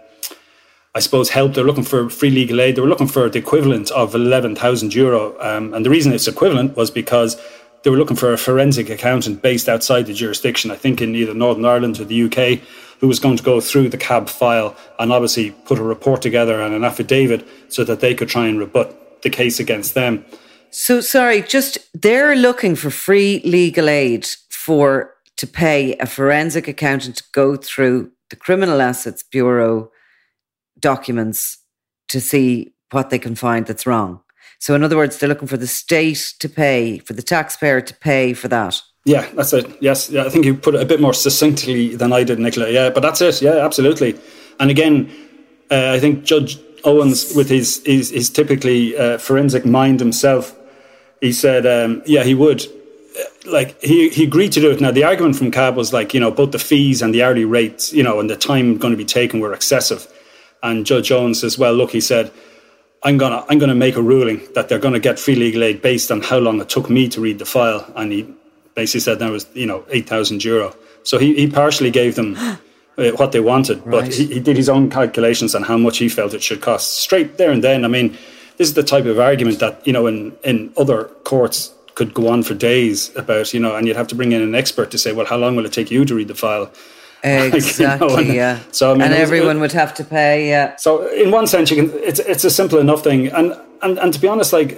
I 0.95 0.99
suppose, 0.99 1.29
help. 1.29 1.53
They're 1.53 1.63
looking 1.63 1.83
for 1.83 2.07
free 2.09 2.29
legal 2.29 2.61
aid. 2.61 2.75
They 2.75 2.81
were 2.81 2.87
looking 2.87 3.07
for 3.07 3.27
the 3.27 3.39
equivalent 3.39 3.89
of 3.91 4.13
11,000 4.13 4.93
euro. 4.93 5.35
Um, 5.39 5.73
and 5.73 5.83
the 5.83 5.89
reason 5.89 6.13
it's 6.13 6.27
equivalent 6.27 6.77
was 6.77 6.91
because 6.91 7.41
they 7.83 7.89
were 7.89 7.97
looking 7.97 8.15
for 8.15 8.31
a 8.31 8.37
forensic 8.37 8.89
accountant 8.89 9.41
based 9.41 9.67
outside 9.67 10.05
the 10.05 10.13
jurisdiction, 10.13 10.69
I 10.69 10.75
think 10.75 11.01
in 11.01 11.15
either 11.15 11.33
Northern 11.33 11.65
Ireland 11.65 11.99
or 11.99 12.05
the 12.05 12.23
UK, 12.23 12.59
who 12.99 13.07
was 13.07 13.19
going 13.19 13.37
to 13.37 13.43
go 13.43 13.59
through 13.59 13.89
the 13.89 13.97
CAB 13.97 14.29
file 14.29 14.75
and 14.99 15.11
obviously 15.11 15.51
put 15.51 15.79
a 15.79 15.83
report 15.83 16.21
together 16.21 16.61
and 16.61 16.75
an 16.75 16.83
affidavit 16.83 17.45
so 17.69 17.83
that 17.83 17.99
they 17.99 18.13
could 18.13 18.29
try 18.29 18.47
and 18.47 18.59
rebut 18.59 19.21
the 19.23 19.29
case 19.29 19.59
against 19.59 19.95
them. 19.95 20.23
So, 20.69 21.01
sorry, 21.01 21.41
just 21.41 21.77
they're 21.93 22.35
looking 22.35 22.75
for 22.75 22.89
free 22.89 23.41
legal 23.43 23.89
aid 23.89 24.27
for 24.49 25.13
to 25.37 25.47
pay 25.47 25.95
a 25.97 26.05
forensic 26.05 26.67
accountant 26.67 27.17
to 27.17 27.23
go 27.31 27.55
through 27.55 28.11
the 28.29 28.35
Criminal 28.35 28.81
Assets 28.81 29.23
Bureau 29.23 29.91
documents 30.83 31.57
to 32.09 32.21
see 32.21 32.73
what 32.91 33.09
they 33.09 33.17
can 33.17 33.33
find 33.33 33.65
that's 33.65 33.87
wrong. 33.87 34.21
So, 34.59 34.75
in 34.75 34.83
other 34.83 34.95
words, 34.95 35.17
they're 35.17 35.27
looking 35.27 35.47
for 35.47 35.57
the 35.57 35.67
state 35.67 36.35
to 36.39 36.47
pay, 36.47 36.99
for 36.99 37.13
the 37.13 37.23
taxpayer 37.23 37.81
to 37.81 37.93
pay 37.95 38.33
for 38.33 38.47
that. 38.49 38.81
Yeah, 39.05 39.27
that's 39.33 39.51
it. 39.51 39.65
Yes, 39.81 40.09
yeah, 40.09 40.23
I 40.25 40.29
think 40.29 40.45
you 40.45 40.53
put 40.55 40.75
it 40.75 40.81
a 40.81 40.85
bit 40.85 41.01
more 41.01 41.13
succinctly 41.13 41.95
than 41.95 42.13
I 42.13 42.23
did, 42.23 42.39
Nicola. 42.39 42.69
Yeah, 42.69 42.89
but 42.89 43.01
that's 43.01 43.19
it. 43.19 43.41
Yeah, 43.41 43.65
absolutely. 43.65 44.17
And 44.59 44.71
again, 44.71 45.11
uh, 45.69 45.91
I 45.91 45.99
think 45.99 46.23
Judge 46.23 46.57
Owens, 46.85 47.33
with 47.35 47.49
his 47.49 47.81
his, 47.85 48.11
his 48.11 48.29
typically 48.29 48.95
uh, 48.97 49.17
forensic 49.17 49.65
mind 49.65 49.99
himself, 49.99 50.55
he 51.19 51.33
said, 51.33 51.65
um, 51.65 52.01
yeah, 52.05 52.23
he 52.23 52.33
would. 52.33 52.61
Uh, 52.61 53.51
like 53.51 53.79
he, 53.81 54.09
he 54.09 54.23
agreed 54.23 54.53
to 54.53 54.61
do 54.61 54.71
it. 54.71 54.79
Now 54.79 54.91
the 54.91 55.03
argument 55.03 55.35
from 55.35 55.51
CAB 55.51 55.75
was 55.75 55.91
like 55.91 56.13
you 56.13 56.19
know 56.19 56.31
both 56.31 56.51
the 56.51 56.59
fees 56.59 57.01
and 57.01 57.13
the 57.13 57.23
hourly 57.23 57.45
rates, 57.45 57.91
you 57.91 58.03
know, 58.03 58.19
and 58.19 58.29
the 58.29 58.37
time 58.37 58.77
going 58.77 58.91
to 58.93 58.97
be 58.97 59.05
taken 59.05 59.41
were 59.41 59.53
excessive. 59.53 60.07
And 60.63 60.85
Judge 60.85 61.11
Owens 61.11 61.41
says, 61.41 61.59
well, 61.59 61.73
look, 61.73 61.91
he 61.91 62.01
said, 62.01 62.31
I'm 63.03 63.17
gonna 63.17 63.45
I'm 63.49 63.59
gonna 63.59 63.75
make 63.75 63.97
a 63.97 64.01
ruling 64.01 64.41
that 64.55 64.69
they're 64.69 64.79
gonna 64.79 64.99
get 64.99 65.19
free 65.19 65.35
legal 65.35 65.63
aid 65.63 65.81
based 65.81 66.09
on 66.09 66.21
how 66.21 66.37
long 66.37 66.61
it 66.61 66.69
took 66.69 66.89
me 66.89 67.09
to 67.09 67.21
read 67.21 67.37
the 67.37 67.45
file. 67.45 67.85
And 67.95 68.11
he 68.11 68.33
basically 68.75 69.01
said 69.01 69.19
that 69.19 69.29
was 69.29 69.45
you 69.53 69.65
know 69.65 69.83
eight 69.89 70.07
thousand 70.07 70.43
euro. 70.43 70.73
So 71.03 71.17
he, 71.17 71.35
he 71.35 71.47
partially 71.47 71.91
gave 71.91 72.15
them 72.15 72.35
uh, 72.37 72.57
what 73.17 73.33
they 73.33 73.41
wanted, 73.41 73.79
right. 73.79 74.05
but 74.05 74.13
he, 74.13 74.27
he 74.27 74.39
did 74.39 74.55
his 74.55 74.69
own 74.69 74.89
calculations 74.89 75.53
on 75.53 75.63
how 75.63 75.77
much 75.77 75.97
he 75.97 76.07
felt 76.07 76.33
it 76.33 76.41
should 76.41 76.61
cost 76.61 76.93
straight 76.93 77.37
there 77.37 77.51
and 77.51 77.61
then. 77.61 77.83
I 77.83 77.89
mean, 77.89 78.17
this 78.57 78.69
is 78.69 78.73
the 78.73 78.83
type 78.83 79.05
of 79.05 79.19
argument 79.19 79.59
that 79.59 79.85
you 79.85 79.91
know 79.91 80.07
in 80.07 80.35
in 80.45 80.71
other 80.77 81.05
courts 81.25 81.73
could 81.95 82.13
go 82.13 82.29
on 82.29 82.41
for 82.41 82.53
days 82.53 83.15
about 83.17 83.53
you 83.53 83.59
know, 83.59 83.75
and 83.75 83.85
you'd 83.85 83.97
have 83.97 84.07
to 84.07 84.15
bring 84.15 84.31
in 84.31 84.41
an 84.41 84.55
expert 84.55 84.91
to 84.91 84.97
say, 84.97 85.11
well, 85.11 85.25
how 85.25 85.37
long 85.37 85.57
will 85.57 85.65
it 85.65 85.73
take 85.73 85.91
you 85.91 86.05
to 86.05 86.15
read 86.15 86.29
the 86.29 86.35
file? 86.35 86.71
Exactly. 87.53 88.07
you 88.07 88.13
know, 88.13 88.17
and, 88.17 88.33
yeah. 88.33 88.59
So 88.71 88.91
I 88.91 88.93
mean, 88.95 89.03
and 89.03 89.13
everyone 89.13 89.61
would 89.61 89.71
have 89.71 89.93
to 89.95 90.03
pay. 90.03 90.49
Yeah. 90.49 90.75
So 90.75 91.07
in 91.07 91.31
one 91.31 91.47
sense, 91.47 91.71
you 91.71 91.77
can. 91.77 92.03
It's 92.03 92.19
it's 92.19 92.43
a 92.43 92.49
simple 92.49 92.79
enough 92.79 93.01
thing, 93.01 93.27
and 93.27 93.57
and 93.81 93.97
and 93.97 94.13
to 94.13 94.19
be 94.19 94.27
honest, 94.27 94.51
like 94.51 94.77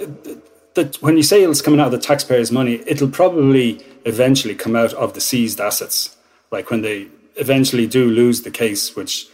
that 0.74 0.96
when 1.02 1.16
you 1.16 1.24
say 1.24 1.42
it's 1.42 1.60
coming 1.60 1.80
out 1.80 1.86
of 1.86 1.92
the 1.92 2.06
taxpayers' 2.06 2.52
money, 2.52 2.82
it'll 2.86 3.10
probably 3.10 3.84
eventually 4.04 4.54
come 4.54 4.76
out 4.76 4.92
of 4.94 5.14
the 5.14 5.20
seized 5.20 5.60
assets. 5.60 6.16
Like 6.52 6.70
when 6.70 6.82
they 6.82 7.08
eventually 7.34 7.88
do 7.88 8.08
lose 8.08 8.42
the 8.42 8.52
case, 8.52 8.94
which 8.94 9.26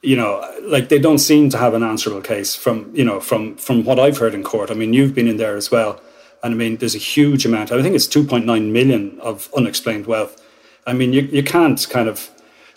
you 0.00 0.16
know, 0.16 0.42
like 0.62 0.88
they 0.88 0.98
don't 0.98 1.18
seem 1.18 1.50
to 1.50 1.58
have 1.58 1.74
an 1.74 1.82
answerable 1.82 2.22
case 2.22 2.54
from 2.54 2.90
you 2.94 3.04
know 3.04 3.20
from 3.20 3.56
from 3.56 3.84
what 3.84 3.98
I've 3.98 4.18
heard 4.18 4.34
in 4.34 4.42
court. 4.42 4.70
I 4.70 4.74
mean, 4.74 4.94
you've 4.94 5.14
been 5.14 5.28
in 5.28 5.36
there 5.36 5.56
as 5.56 5.70
well, 5.70 6.00
and 6.42 6.54
I 6.54 6.56
mean, 6.56 6.78
there's 6.78 6.94
a 6.94 7.04
huge 7.14 7.44
amount. 7.44 7.72
I 7.72 7.82
think 7.82 7.94
it's 7.94 8.06
2.9 8.06 8.70
million 8.70 9.18
of 9.20 9.50
unexplained 9.54 10.06
wealth. 10.06 10.40
I 10.86 10.92
mean, 10.92 11.12
you 11.12 11.22
you 11.22 11.42
can't 11.42 11.86
kind 11.90 12.08
of 12.08 12.30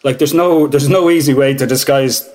like 0.03 0.17
there's 0.17 0.33
no 0.33 0.67
there's 0.67 0.89
no 0.89 1.09
easy 1.09 1.33
way 1.33 1.53
to 1.53 1.65
disguise. 1.65 2.29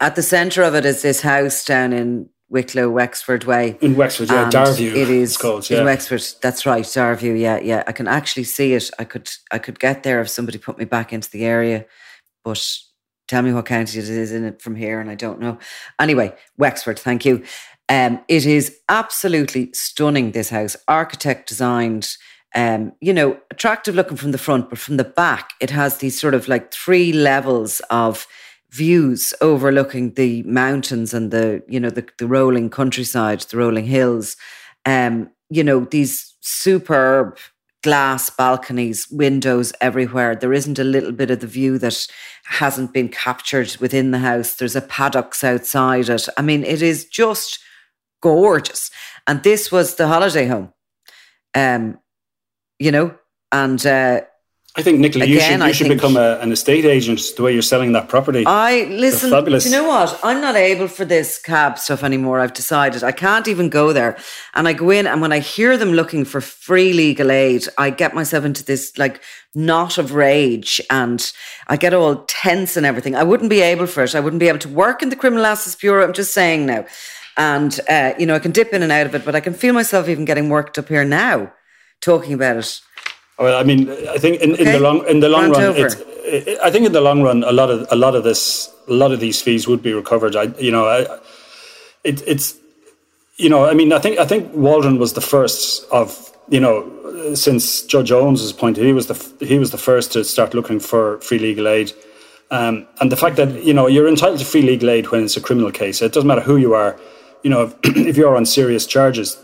At 0.00 0.14
the 0.14 0.22
centre 0.22 0.62
of 0.62 0.74
it 0.74 0.84
is 0.84 1.02
this 1.02 1.22
house 1.22 1.64
down 1.64 1.92
in 1.92 2.28
Wicklow, 2.48 2.90
Wexford 2.90 3.44
Way. 3.44 3.76
In 3.80 3.96
Wexford, 3.96 4.28
yeah, 4.28 4.48
Darview. 4.50 4.94
It 4.94 5.08
is 5.08 5.36
called, 5.36 5.68
yeah. 5.68 5.78
in 5.78 5.84
Wexford. 5.84 6.22
That's 6.40 6.64
right, 6.64 6.84
Darview. 6.84 7.38
Yeah, 7.38 7.58
yeah. 7.58 7.82
I 7.86 7.92
can 7.92 8.06
actually 8.06 8.44
see 8.44 8.74
it. 8.74 8.90
I 8.98 9.04
could 9.04 9.30
I 9.50 9.58
could 9.58 9.80
get 9.80 10.02
there 10.02 10.20
if 10.20 10.28
somebody 10.28 10.58
put 10.58 10.78
me 10.78 10.84
back 10.84 11.12
into 11.12 11.30
the 11.30 11.44
area, 11.44 11.86
but 12.44 12.64
tell 13.26 13.42
me 13.42 13.52
what 13.52 13.66
county 13.66 13.98
it 13.98 14.08
is 14.08 14.32
in 14.32 14.44
it 14.44 14.62
from 14.62 14.76
here, 14.76 15.00
and 15.00 15.10
I 15.10 15.16
don't 15.16 15.40
know. 15.40 15.58
Anyway, 15.98 16.34
Wexford. 16.56 16.98
Thank 16.98 17.24
you. 17.24 17.42
Um, 17.88 18.20
it 18.28 18.46
is 18.46 18.78
absolutely 18.88 19.70
stunning. 19.72 20.32
This 20.32 20.50
house, 20.50 20.76
architect 20.86 21.48
designed 21.48 22.16
um, 22.54 22.92
you 23.00 23.12
know, 23.12 23.38
attractive 23.50 23.94
looking 23.94 24.16
from 24.16 24.32
the 24.32 24.38
front, 24.38 24.70
but 24.70 24.78
from 24.78 24.96
the 24.96 25.04
back, 25.04 25.50
it 25.60 25.70
has 25.70 25.98
these 25.98 26.18
sort 26.18 26.34
of 26.34 26.48
like 26.48 26.72
three 26.72 27.12
levels 27.12 27.80
of 27.90 28.26
views 28.70 29.34
overlooking 29.40 30.14
the 30.14 30.42
mountains 30.44 31.12
and 31.14 31.30
the, 31.30 31.62
you 31.68 31.80
know, 31.80 31.90
the, 31.90 32.06
the 32.18 32.26
rolling 32.26 32.70
countryside, 32.70 33.40
the 33.40 33.56
rolling 33.56 33.86
hills. 33.86 34.36
Um, 34.84 35.30
you 35.50 35.62
know, 35.62 35.80
these 35.80 36.34
superb 36.40 37.38
glass 37.82 38.30
balconies, 38.30 39.08
windows 39.10 39.72
everywhere. 39.80 40.34
There 40.34 40.52
isn't 40.52 40.78
a 40.78 40.84
little 40.84 41.12
bit 41.12 41.30
of 41.30 41.40
the 41.40 41.46
view 41.46 41.78
that 41.78 42.06
hasn't 42.44 42.92
been 42.92 43.08
captured 43.08 43.76
within 43.80 44.10
the 44.10 44.18
house. 44.18 44.54
There's 44.54 44.74
a 44.74 44.80
paddocks 44.80 45.44
outside 45.44 46.08
it. 46.08 46.28
I 46.36 46.42
mean, 46.42 46.64
it 46.64 46.82
is 46.82 47.04
just 47.04 47.60
gorgeous. 48.20 48.90
And 49.26 49.42
this 49.42 49.70
was 49.70 49.94
the 49.94 50.08
holiday 50.08 50.46
home. 50.46 50.72
Um, 51.54 51.98
you 52.78 52.92
know, 52.92 53.14
and 53.52 53.84
uh, 53.86 54.20
I 54.78 54.82
think 54.82 55.00
Nicola, 55.00 55.24
again, 55.24 55.34
you 55.34 55.40
should 55.40 55.68
you 55.68 55.72
should 55.72 55.88
become 55.88 56.18
a, 56.18 56.38
an 56.40 56.52
estate 56.52 56.84
agent 56.84 57.22
the 57.34 57.42
way 57.42 57.54
you're 57.54 57.62
selling 57.62 57.92
that 57.92 58.10
property. 58.10 58.44
I 58.46 58.84
listen. 58.90 59.30
Fabulous. 59.30 59.64
You 59.64 59.70
know 59.70 59.88
what? 59.88 60.20
I'm 60.22 60.42
not 60.42 60.54
able 60.54 60.86
for 60.86 61.06
this 61.06 61.38
cab 61.38 61.78
stuff 61.78 62.04
anymore. 62.04 62.40
I've 62.40 62.52
decided 62.52 63.02
I 63.02 63.12
can't 63.12 63.48
even 63.48 63.70
go 63.70 63.94
there. 63.94 64.18
And 64.54 64.68
I 64.68 64.74
go 64.74 64.90
in, 64.90 65.06
and 65.06 65.22
when 65.22 65.32
I 65.32 65.38
hear 65.38 65.78
them 65.78 65.92
looking 65.92 66.26
for 66.26 66.42
free 66.42 66.92
legal 66.92 67.30
aid, 67.30 67.66
I 67.78 67.88
get 67.88 68.14
myself 68.14 68.44
into 68.44 68.62
this 68.62 68.98
like 68.98 69.22
knot 69.54 69.96
of 69.96 70.12
rage, 70.12 70.78
and 70.90 71.32
I 71.68 71.78
get 71.78 71.94
all 71.94 72.24
tense 72.26 72.76
and 72.76 72.84
everything. 72.84 73.14
I 73.14 73.22
wouldn't 73.22 73.48
be 73.48 73.62
able 73.62 73.86
for 73.86 74.04
it. 74.04 74.14
I 74.14 74.20
wouldn't 74.20 74.40
be 74.40 74.48
able 74.48 74.58
to 74.58 74.68
work 74.68 75.02
in 75.02 75.08
the 75.08 75.16
Criminal 75.16 75.46
Assets 75.46 75.76
Bureau. 75.76 76.04
I'm 76.04 76.12
just 76.12 76.34
saying 76.34 76.66
now, 76.66 76.84
and 77.38 77.80
uh, 77.88 78.12
you 78.18 78.26
know 78.26 78.34
I 78.34 78.40
can 78.40 78.52
dip 78.52 78.74
in 78.74 78.82
and 78.82 78.92
out 78.92 79.06
of 79.06 79.14
it, 79.14 79.24
but 79.24 79.34
I 79.34 79.40
can 79.40 79.54
feel 79.54 79.72
myself 79.72 80.06
even 80.06 80.26
getting 80.26 80.50
worked 80.50 80.76
up 80.76 80.88
here 80.88 81.04
now 81.04 81.50
talking 82.00 82.32
about 82.32 82.56
it. 82.56 82.80
Well, 83.38 83.58
I 83.58 83.62
mean, 83.62 83.90
I 84.08 84.16
think 84.16 84.40
in, 84.40 84.52
okay. 84.52 84.64
in 84.64 84.72
the 84.72 84.80
long 84.80 85.06
in 85.06 85.20
the 85.20 85.28
long 85.28 85.50
run, 85.50 85.74
it, 85.76 86.58
I 86.62 86.70
think 86.70 86.86
in 86.86 86.92
the 86.92 87.00
long 87.00 87.22
run, 87.22 87.44
a 87.44 87.52
lot 87.52 87.70
of 87.70 87.86
a 87.90 87.96
lot 87.96 88.14
of 88.14 88.24
this, 88.24 88.72
a 88.88 88.92
lot 88.92 89.12
of 89.12 89.20
these 89.20 89.42
fees 89.42 89.68
would 89.68 89.82
be 89.82 89.92
recovered. 89.92 90.36
I, 90.36 90.44
you 90.58 90.70
know, 90.70 90.86
I, 90.86 91.18
it, 92.02 92.22
it's, 92.26 92.54
you 93.36 93.50
know, 93.50 93.66
I 93.66 93.74
mean, 93.74 93.92
I 93.92 93.98
think 93.98 94.18
I 94.18 94.24
think 94.24 94.54
Waldron 94.54 94.98
was 94.98 95.12
the 95.12 95.20
first 95.20 95.86
of 95.90 96.32
you 96.48 96.60
know 96.60 96.96
since 97.34 97.82
Judge 97.82 98.12
Owens's 98.12 98.52
point, 98.52 98.76
he 98.76 98.92
was 98.92 99.06
the 99.06 99.46
he 99.46 99.58
was 99.58 99.70
the 99.70 99.78
first 99.78 100.12
to 100.12 100.24
start 100.24 100.54
looking 100.54 100.80
for 100.80 101.20
free 101.20 101.38
legal 101.38 101.68
aid. 101.68 101.92
Um, 102.50 102.86
and 103.00 103.10
the 103.10 103.16
fact 103.16 103.36
that 103.36 103.64
you 103.64 103.74
know 103.74 103.86
you're 103.86 104.08
entitled 104.08 104.38
to 104.38 104.44
free 104.44 104.62
legal 104.62 104.90
aid 104.90 105.10
when 105.10 105.24
it's 105.24 105.36
a 105.36 105.40
criminal 105.40 105.72
case, 105.72 106.02
it 106.02 106.12
doesn't 106.12 106.28
matter 106.28 106.40
who 106.40 106.56
you 106.56 106.74
are. 106.74 106.98
You 107.42 107.50
know, 107.50 107.62
if, 107.84 107.96
if 107.96 108.16
you're 108.16 108.36
on 108.36 108.46
serious 108.46 108.86
charges, 108.86 109.36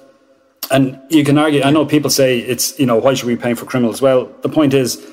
and 0.73 0.99
you 1.11 1.23
can 1.23 1.37
argue, 1.37 1.63
I 1.63 1.71
know 1.71 1.85
people 1.85 2.11
say 2.11 2.39
it's, 2.39 2.79
you 2.79 2.87
know, 2.87 2.97
why 2.97 3.13
should 3.13 3.27
we 3.27 3.35
be 3.35 3.43
paying 3.43 3.57
for 3.57 3.67
criminals? 3.67 4.01
Well, 4.01 4.33
the 4.41 4.49
point 4.49 4.73
is, 4.73 5.07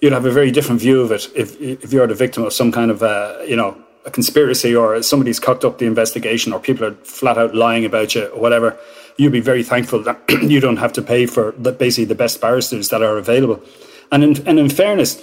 you'd 0.00 0.12
have 0.12 0.24
a 0.24 0.30
very 0.30 0.50
different 0.50 0.80
view 0.80 1.02
of 1.02 1.12
it 1.12 1.28
if, 1.34 1.60
if 1.60 1.92
you're 1.92 2.06
the 2.06 2.14
victim 2.14 2.42
of 2.42 2.54
some 2.54 2.72
kind 2.72 2.90
of, 2.90 3.02
uh, 3.02 3.38
you 3.46 3.54
know, 3.54 3.76
a 4.06 4.10
conspiracy 4.10 4.74
or 4.74 5.02
somebody's 5.02 5.38
cocked 5.38 5.64
up 5.64 5.78
the 5.78 5.86
investigation 5.86 6.52
or 6.52 6.60
people 6.60 6.86
are 6.86 6.94
flat 7.04 7.38
out 7.38 7.54
lying 7.54 7.84
about 7.84 8.14
you 8.14 8.26
or 8.28 8.40
whatever. 8.40 8.78
You'd 9.16 9.32
be 9.32 9.40
very 9.40 9.62
thankful 9.62 10.02
that 10.02 10.20
you 10.42 10.58
don't 10.58 10.78
have 10.78 10.92
to 10.94 11.02
pay 11.02 11.26
for 11.26 11.54
the, 11.58 11.72
basically 11.72 12.06
the 12.06 12.14
best 12.14 12.40
barristers 12.40 12.88
that 12.88 13.02
are 13.02 13.18
available. 13.18 13.62
And 14.10 14.24
in, 14.24 14.48
and 14.48 14.58
in 14.58 14.70
fairness, 14.70 15.22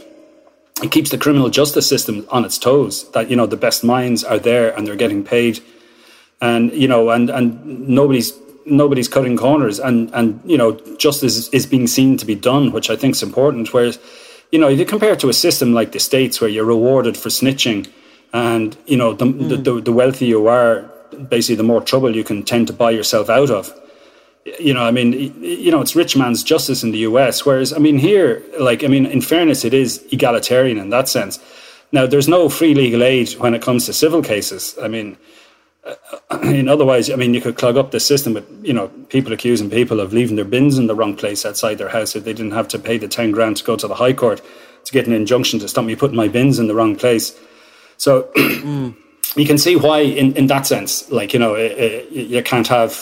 it 0.84 0.92
keeps 0.92 1.10
the 1.10 1.18
criminal 1.18 1.50
justice 1.50 1.88
system 1.88 2.26
on 2.30 2.46
its 2.46 2.58
toes 2.58 3.10
that, 3.12 3.30
you 3.30 3.36
know, 3.36 3.48
the 3.48 3.58
best 3.58 3.84
minds 3.84 4.24
are 4.24 4.40
there 4.40 4.76
and 4.76 4.86
they're 4.86 4.96
getting 4.96 5.24
paid. 5.24 5.60
And, 6.40 6.72
you 6.72 6.88
know, 6.88 7.10
and, 7.10 7.30
and 7.30 7.88
nobody's 7.90 8.34
nobody's 8.66 9.08
cutting 9.08 9.38
corners 9.38 9.80
and 9.80 10.10
and 10.14 10.40
you 10.46 10.58
know 10.58 10.74
justice 10.98 11.50
is 11.50 11.66
being 11.66 11.88
seen 11.88 12.18
to 12.18 12.26
be 12.26 12.36
done 12.36 12.72
which 12.72 12.90
i 12.90 12.96
think 12.96 13.16
is 13.16 13.24
important 13.24 13.74
whereas 13.74 14.00
you 14.52 14.60
know 14.60 14.70
if 14.70 14.78
you 14.80 14.86
compare 14.86 15.14
it 15.14 15.20
to 15.20 15.30
a 15.30 15.34
system 15.34 15.74
like 15.74 15.92
the 15.92 16.00
states 16.00 16.40
where 16.40 16.50
you're 16.50 16.66
rewarded 16.66 17.18
for 17.18 17.30
snitching 17.30 17.90
and 18.34 18.78
you 18.86 18.98
know 18.98 19.14
the, 19.14 19.26
mm. 19.26 19.50
the, 19.50 19.58
the, 19.58 19.82
the 19.82 19.92
wealthy 19.92 20.26
you 20.26 20.48
are 20.48 20.82
basically 21.30 21.56
the 21.56 21.64
more 21.64 21.82
trouble 21.82 22.16
you 22.16 22.24
can 22.24 22.44
tend 22.44 22.68
to 22.68 22.74
buy 22.74 22.92
yourself 22.92 23.30
out 23.30 23.50
of 23.50 23.74
you 24.60 24.74
know, 24.74 24.84
I 24.84 24.92
mean, 24.92 25.14
you 25.42 25.72
know, 25.72 25.82
it's 25.82 25.96
rich 25.96 26.18
man's 26.18 26.44
justice 26.44 26.84
in 26.84 26.92
the 26.92 27.00
US. 27.00 27.46
Whereas, 27.46 27.74
I 27.74 27.78
mean, 27.78 27.98
here, 27.98 28.44
like, 28.60 28.84
I 28.84 28.88
mean, 28.88 29.06
in 29.06 29.22
fairness, 29.22 29.64
it 29.64 29.74
is 29.74 30.06
egalitarian 30.12 30.78
in 30.78 30.90
that 30.90 31.08
sense. 31.08 31.40
Now, 31.92 32.08
there's 32.08 32.28
no 32.28 32.50
free 32.50 32.74
legal 32.74 33.04
aid 33.04 33.34
when 33.34 33.54
it 33.54 33.62
comes 33.62 33.86
to 33.86 33.94
civil 33.94 34.22
cases. 34.22 34.76
I 34.82 34.88
mean, 34.88 35.18
I 36.30 36.38
mean, 36.52 36.70
otherwise, 36.70 37.10
I 37.10 37.16
mean, 37.16 37.34
you 37.34 37.42
could 37.42 37.58
clog 37.58 37.78
up 37.78 37.92
the 37.92 38.00
system 38.00 38.34
with, 38.34 38.48
you 38.64 38.74
know, 38.74 38.88
people 39.10 39.34
accusing 39.34 39.70
people 39.70 40.00
of 40.00 40.14
leaving 40.14 40.36
their 40.36 40.46
bins 40.46 40.78
in 40.78 40.88
the 40.88 40.96
wrong 40.96 41.16
place 41.16 41.46
outside 41.46 41.78
their 41.78 41.90
house 41.90 42.16
if 42.16 42.24
they 42.24 42.34
didn't 42.34 42.52
have 42.52 42.68
to 42.70 42.80
pay 42.80 42.98
the 42.98 43.08
10 43.08 43.32
grand 43.32 43.58
to 43.58 43.64
go 43.64 43.76
to 43.76 43.88
the 43.88 43.96
High 43.96 44.14
Court 44.14 44.42
to 44.86 44.92
get 44.92 45.08
an 45.08 45.14
injunction 45.14 45.60
to 45.60 45.68
stop 45.68 45.86
me 45.86 45.96
putting 45.96 46.18
my 46.18 46.28
bins 46.28 46.60
in 46.60 46.68
the 46.68 46.76
wrong 46.76 46.96
place. 46.96 47.38
So 47.98 48.32
you 48.36 49.46
can 49.46 49.58
see 49.58 49.76
why, 49.76 50.00
in, 50.00 50.34
in 50.34 50.48
that 50.48 50.66
sense, 50.68 51.10
like, 51.12 51.34
you 51.34 51.40
know, 51.40 51.56
it, 51.56 51.72
it, 51.72 52.12
you 52.12 52.44
can't 52.44 52.68
have 52.68 52.94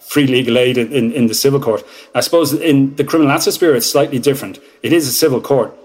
free 0.00 0.26
legal 0.26 0.56
aid 0.56 0.78
in, 0.78 1.12
in 1.12 1.26
the 1.26 1.34
civil 1.34 1.60
court. 1.60 1.84
I 2.14 2.20
suppose 2.20 2.54
in 2.54 2.96
the 2.96 3.04
criminal 3.04 3.30
assets 3.30 3.58
bureau, 3.58 3.76
it's 3.76 3.90
slightly 3.90 4.18
different. 4.18 4.58
It 4.82 4.92
is 4.92 5.06
a 5.06 5.12
civil 5.12 5.40
court, 5.40 5.76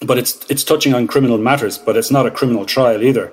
but 0.00 0.18
it's, 0.18 0.48
it's 0.48 0.62
touching 0.62 0.94
on 0.94 1.08
criminal 1.08 1.38
matters, 1.38 1.76
but 1.76 1.96
it's 1.96 2.10
not 2.10 2.26
a 2.26 2.30
criminal 2.30 2.64
trial 2.64 3.02
either. 3.02 3.32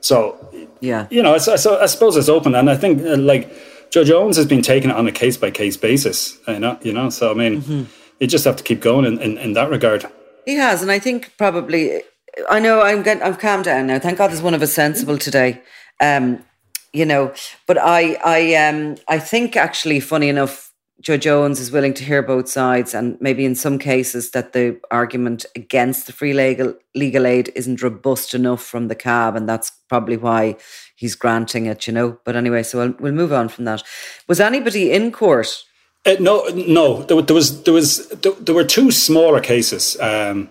So 0.00 0.49
yeah, 0.80 1.06
you 1.10 1.22
know, 1.22 1.38
so, 1.38 1.56
so 1.56 1.78
I 1.78 1.86
suppose 1.86 2.16
it's 2.16 2.28
open, 2.28 2.54
and 2.54 2.70
I 2.70 2.76
think 2.76 3.02
uh, 3.02 3.16
like 3.16 3.52
Judge 3.90 4.10
Owens 4.10 4.36
has 4.36 4.46
been 4.46 4.62
taking 4.62 4.90
it 4.90 4.96
on 4.96 5.06
a 5.06 5.12
case 5.12 5.36
by 5.36 5.50
case 5.50 5.76
basis. 5.76 6.38
You 6.46 6.58
know, 6.58 6.78
you 6.82 6.92
know. 6.92 7.10
So 7.10 7.30
I 7.30 7.34
mean, 7.34 7.62
mm-hmm. 7.62 7.84
you 8.18 8.26
just 8.26 8.44
have 8.44 8.56
to 8.56 8.64
keep 8.64 8.80
going 8.80 9.04
in, 9.04 9.20
in, 9.20 9.38
in, 9.38 9.52
that 9.54 9.70
regard. 9.70 10.06
He 10.44 10.54
has, 10.54 10.82
and 10.82 10.90
I 10.90 10.98
think 10.98 11.34
probably. 11.36 12.02
I 12.48 12.60
know 12.60 12.80
I'm 12.80 13.02
getting, 13.02 13.24
I've 13.24 13.40
calmed 13.40 13.64
down 13.64 13.88
now. 13.88 13.98
Thank 13.98 14.18
God, 14.18 14.28
there's 14.28 14.40
one 14.40 14.54
of 14.54 14.62
us 14.62 14.72
sensible 14.72 15.18
today. 15.18 15.60
Um, 16.00 16.44
you 16.92 17.04
know, 17.04 17.34
but 17.66 17.76
I, 17.78 18.18
I, 18.24 18.54
um, 18.54 18.96
I 19.08 19.18
think 19.18 19.56
actually, 19.56 20.00
funny 20.00 20.28
enough, 20.28 20.69
Judge 21.00 21.26
Owens 21.26 21.60
is 21.60 21.72
willing 21.72 21.94
to 21.94 22.04
hear 22.04 22.22
both 22.22 22.48
sides, 22.48 22.94
and 22.94 23.16
maybe 23.20 23.44
in 23.44 23.54
some 23.54 23.78
cases 23.78 24.32
that 24.32 24.52
the 24.52 24.78
argument 24.90 25.46
against 25.56 26.06
the 26.06 26.12
free 26.12 26.34
legal 26.34 26.74
legal 26.94 27.26
aid 27.26 27.50
isn't 27.54 27.82
robust 27.82 28.34
enough 28.34 28.62
from 28.62 28.88
the 28.88 28.94
CAB, 28.94 29.36
and 29.36 29.48
that's 29.48 29.70
probably 29.88 30.16
why 30.16 30.56
he's 30.96 31.14
granting 31.14 31.66
it. 31.66 31.86
You 31.86 31.94
know. 31.94 32.18
But 32.24 32.36
anyway, 32.36 32.62
so 32.62 32.82
I'll, 32.82 32.94
we'll 33.00 33.12
move 33.12 33.32
on 33.32 33.48
from 33.48 33.64
that. 33.64 33.82
Was 34.28 34.40
anybody 34.40 34.92
in 34.92 35.10
court? 35.10 35.64
Uh, 36.04 36.16
no, 36.20 36.44
no. 36.54 37.02
There, 37.02 37.20
there, 37.22 37.34
was 37.34 37.62
there 37.62 37.74
was 37.74 38.08
there, 38.08 38.54
were 38.54 38.64
two 38.64 38.90
smaller 38.90 39.40
cases. 39.40 39.98
Um, 40.00 40.50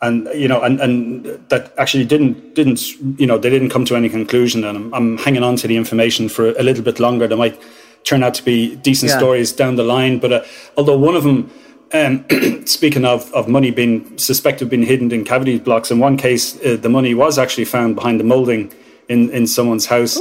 and 0.00 0.28
you 0.32 0.46
know, 0.46 0.62
and, 0.62 0.80
and 0.80 1.24
that 1.48 1.72
actually 1.76 2.04
didn't 2.04 2.54
didn't 2.54 2.86
you 3.18 3.26
know 3.26 3.36
they 3.36 3.50
didn't 3.50 3.70
come 3.70 3.84
to 3.86 3.96
any 3.96 4.08
conclusion, 4.08 4.62
and 4.62 4.76
I'm, 4.76 4.94
I'm 4.94 5.18
hanging 5.18 5.42
on 5.42 5.56
to 5.56 5.66
the 5.66 5.76
information 5.76 6.28
for 6.28 6.50
a 6.50 6.62
little 6.62 6.84
bit 6.84 7.00
longer. 7.00 7.26
They 7.26 7.34
might 7.34 7.60
turn 8.04 8.22
out 8.22 8.34
to 8.34 8.42
be 8.42 8.76
decent 8.76 9.10
yeah. 9.10 9.18
stories 9.18 9.52
down 9.52 9.76
the 9.76 9.84
line. 9.84 10.18
But 10.18 10.32
uh, 10.32 10.44
although 10.76 10.98
one 10.98 11.14
of 11.14 11.24
them, 11.24 11.50
um, 11.92 12.24
speaking 12.66 13.04
of, 13.04 13.32
of 13.32 13.48
money 13.48 13.70
being 13.70 14.16
suspected 14.18 14.64
of 14.64 14.70
being 14.70 14.82
hidden 14.82 15.10
in 15.12 15.24
cavity 15.24 15.58
blocks, 15.58 15.90
in 15.90 15.98
one 15.98 16.16
case, 16.16 16.56
uh, 16.64 16.76
the 16.76 16.88
money 16.88 17.14
was 17.14 17.38
actually 17.38 17.64
found 17.64 17.94
behind 17.94 18.20
the 18.20 18.24
molding 18.24 18.72
in, 19.08 19.30
in 19.30 19.46
someone's 19.46 19.86
house. 19.86 20.18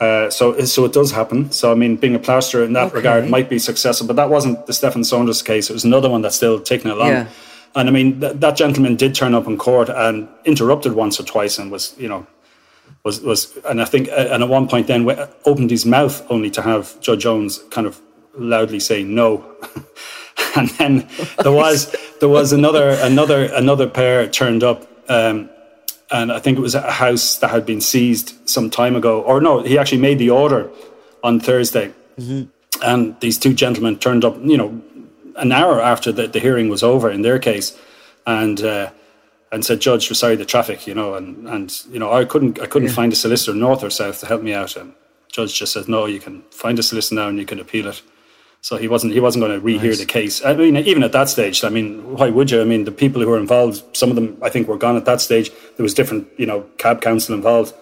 Uh, 0.00 0.28
so, 0.28 0.58
so 0.64 0.84
it 0.84 0.92
does 0.92 1.12
happen. 1.12 1.50
So, 1.52 1.70
I 1.70 1.74
mean, 1.74 1.96
being 1.96 2.14
a 2.14 2.18
plasterer 2.18 2.64
in 2.64 2.72
that 2.72 2.88
okay. 2.88 2.96
regard 2.96 3.30
might 3.30 3.48
be 3.48 3.58
successful, 3.58 4.06
but 4.06 4.16
that 4.16 4.28
wasn't 4.28 4.66
the 4.66 4.72
Stephen 4.72 5.04
Saunders 5.04 5.42
case. 5.42 5.70
It 5.70 5.72
was 5.72 5.84
another 5.84 6.10
one 6.10 6.22
that's 6.22 6.36
still 6.36 6.60
taking 6.60 6.90
it 6.90 6.96
long. 6.96 7.08
Yeah. 7.08 7.28
And 7.76 7.88
I 7.88 7.92
mean, 7.92 8.20
th- 8.20 8.34
that 8.36 8.56
gentleman 8.56 8.96
did 8.96 9.14
turn 9.14 9.34
up 9.34 9.46
in 9.46 9.56
court 9.56 9.88
and 9.88 10.28
interrupted 10.44 10.92
once 10.92 11.18
or 11.18 11.24
twice 11.24 11.58
and 11.58 11.70
was, 11.70 11.94
you 11.98 12.08
know, 12.08 12.26
was 13.04 13.20
was 13.20 13.56
and 13.66 13.80
I 13.82 13.84
think 13.84 14.08
and 14.08 14.42
at 14.42 14.48
one 14.48 14.66
point 14.66 14.86
then 14.86 15.08
opened 15.44 15.70
his 15.70 15.84
mouth 15.84 16.24
only 16.30 16.50
to 16.50 16.62
have 16.62 16.98
Judge 17.00 17.26
Owens 17.26 17.58
kind 17.70 17.86
of 17.86 18.00
loudly 18.36 18.80
say 18.80 19.04
no. 19.04 19.44
and 20.56 20.68
then 20.70 21.08
there 21.42 21.52
was 21.52 21.94
there 22.20 22.28
was 22.28 22.52
another 22.52 22.90
another 23.02 23.44
another 23.52 23.88
pair 23.88 24.26
turned 24.28 24.62
up 24.62 24.88
um, 25.10 25.50
and 26.10 26.32
I 26.32 26.38
think 26.38 26.58
it 26.58 26.60
was 26.60 26.74
a 26.74 26.90
house 26.90 27.36
that 27.38 27.50
had 27.50 27.66
been 27.66 27.80
seized 27.80 28.48
some 28.48 28.70
time 28.70 28.96
ago 28.96 29.20
or 29.22 29.40
no 29.40 29.62
he 29.62 29.78
actually 29.78 30.00
made 30.00 30.18
the 30.18 30.30
order 30.30 30.70
on 31.22 31.40
Thursday 31.40 31.92
mm-hmm. 32.18 32.44
and 32.82 33.18
these 33.20 33.38
two 33.38 33.52
gentlemen 33.52 33.98
turned 33.98 34.24
up 34.24 34.36
you 34.42 34.56
know 34.56 34.80
an 35.36 35.52
hour 35.52 35.80
after 35.80 36.10
the, 36.12 36.26
the 36.28 36.40
hearing 36.40 36.68
was 36.68 36.82
over 36.82 37.10
in 37.10 37.22
their 37.22 37.38
case 37.38 37.78
and 38.26 38.62
uh, 38.62 38.90
and 39.54 39.64
said, 39.64 39.80
"Judge, 39.80 40.10
we're 40.10 40.14
sorry, 40.14 40.36
the 40.36 40.44
traffic," 40.44 40.86
you 40.86 40.94
know, 40.94 41.14
and 41.14 41.48
and 41.48 41.82
you 41.90 41.98
know, 41.98 42.12
I 42.12 42.24
couldn't 42.24 42.60
I 42.60 42.66
couldn't 42.66 42.88
yeah. 42.88 42.94
find 42.94 43.12
a 43.12 43.16
solicitor 43.16 43.56
north 43.56 43.82
or 43.84 43.90
south 43.90 44.20
to 44.20 44.26
help 44.26 44.42
me 44.42 44.52
out, 44.52 44.76
and 44.76 44.92
judge 45.32 45.54
just 45.54 45.72
said, 45.72 45.88
"No, 45.88 46.06
you 46.06 46.20
can 46.20 46.42
find 46.50 46.78
a 46.78 46.82
solicitor 46.82 47.14
now, 47.14 47.28
and 47.28 47.38
you 47.38 47.46
can 47.46 47.60
appeal 47.60 47.86
it." 47.86 48.02
So 48.60 48.76
he 48.76 48.88
wasn't 48.88 49.12
he 49.12 49.20
wasn't 49.20 49.44
going 49.44 49.60
to 49.60 49.64
rehear 49.64 49.90
nice. 49.90 49.98
the 50.00 50.06
case. 50.06 50.44
I 50.44 50.54
mean, 50.54 50.76
even 50.76 51.02
at 51.02 51.12
that 51.12 51.28
stage, 51.28 51.62
I 51.64 51.68
mean, 51.68 52.16
why 52.16 52.30
would 52.30 52.50
you? 52.50 52.60
I 52.60 52.64
mean, 52.64 52.84
the 52.84 52.92
people 52.92 53.22
who 53.22 53.28
were 53.28 53.38
involved, 53.38 53.96
some 53.96 54.10
of 54.10 54.16
them, 54.16 54.36
I 54.42 54.48
think, 54.48 54.68
were 54.68 54.78
gone 54.78 54.96
at 54.96 55.04
that 55.04 55.20
stage. 55.20 55.50
There 55.76 55.84
was 55.84 55.94
different, 55.94 56.26
you 56.36 56.46
know, 56.46 56.62
cab 56.78 57.00
counsel 57.00 57.34
involved. 57.34 57.74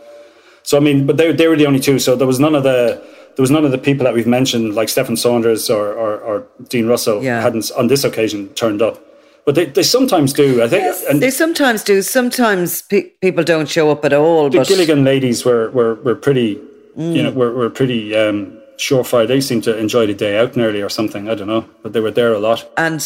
So 0.64 0.76
I 0.76 0.80
mean, 0.80 1.06
but 1.06 1.16
they 1.16 1.32
they 1.32 1.48
were 1.48 1.56
the 1.56 1.66
only 1.66 1.80
two. 1.80 1.98
So 1.98 2.16
there 2.16 2.26
was 2.26 2.40
none 2.40 2.54
of 2.54 2.64
the 2.64 3.00
there 3.36 3.42
was 3.42 3.50
none 3.50 3.64
of 3.64 3.70
the 3.70 3.78
people 3.78 4.04
that 4.04 4.12
we've 4.12 4.26
mentioned, 4.26 4.74
like 4.74 4.88
Stephen 4.88 5.16
Saunders 5.16 5.70
or 5.70 5.92
or, 5.92 6.18
or 6.18 6.46
Dean 6.68 6.86
Russell, 6.86 7.22
yeah. 7.22 7.40
hadn't 7.40 7.70
on 7.78 7.86
this 7.86 8.04
occasion 8.04 8.48
turned 8.54 8.82
up 8.82 9.11
but 9.44 9.54
they, 9.54 9.66
they 9.66 9.82
sometimes 9.82 10.32
do. 10.32 10.62
I 10.62 10.68
think 10.68 10.82
yes, 10.82 11.04
and 11.08 11.22
they 11.22 11.30
sometimes 11.30 11.82
do. 11.82 12.02
Sometimes 12.02 12.82
pe- 12.82 13.10
people 13.20 13.44
don't 13.44 13.68
show 13.68 13.90
up 13.90 14.04
at 14.04 14.12
all. 14.12 14.48
The 14.48 14.58
but 14.58 14.68
Gilligan 14.68 15.04
ladies 15.04 15.44
were 15.44 15.70
were, 15.70 15.94
were 15.96 16.14
pretty, 16.14 16.56
mm. 16.96 17.14
you 17.14 17.22
know, 17.22 17.32
were, 17.32 17.52
were 17.52 17.70
pretty 17.70 18.14
um, 18.14 18.58
surefire. 18.76 19.26
They 19.26 19.40
seemed 19.40 19.64
to 19.64 19.76
enjoy 19.76 20.06
the 20.06 20.14
day 20.14 20.38
out 20.38 20.56
nearly 20.56 20.80
or 20.80 20.88
something. 20.88 21.28
I 21.28 21.34
don't 21.34 21.48
know, 21.48 21.68
but 21.82 21.92
they 21.92 22.00
were 22.00 22.10
there 22.10 22.32
a 22.32 22.38
lot. 22.38 22.70
And 22.76 23.04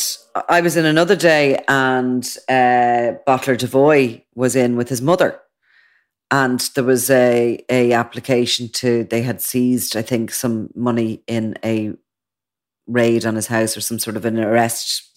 I 0.48 0.60
was 0.60 0.76
in 0.76 0.84
another 0.84 1.16
day, 1.16 1.62
and 1.68 2.24
uh, 2.48 3.16
Bottler 3.26 3.56
Devoy 3.56 4.22
was 4.34 4.54
in 4.56 4.76
with 4.76 4.90
his 4.90 5.00
mother, 5.00 5.40
and 6.30 6.60
there 6.74 6.84
was 6.84 7.08
a 7.08 7.64
a 7.70 7.92
application 7.92 8.68
to. 8.74 9.04
They 9.04 9.22
had 9.22 9.40
seized, 9.40 9.96
I 9.96 10.02
think, 10.02 10.32
some 10.32 10.68
money 10.74 11.22
in 11.26 11.56
a 11.64 11.94
raid 12.86 13.24
on 13.24 13.34
his 13.34 13.46
house 13.46 13.76
or 13.76 13.80
some 13.80 13.98
sort 13.98 14.16
of 14.16 14.24
an 14.24 14.38
arrest 14.38 15.15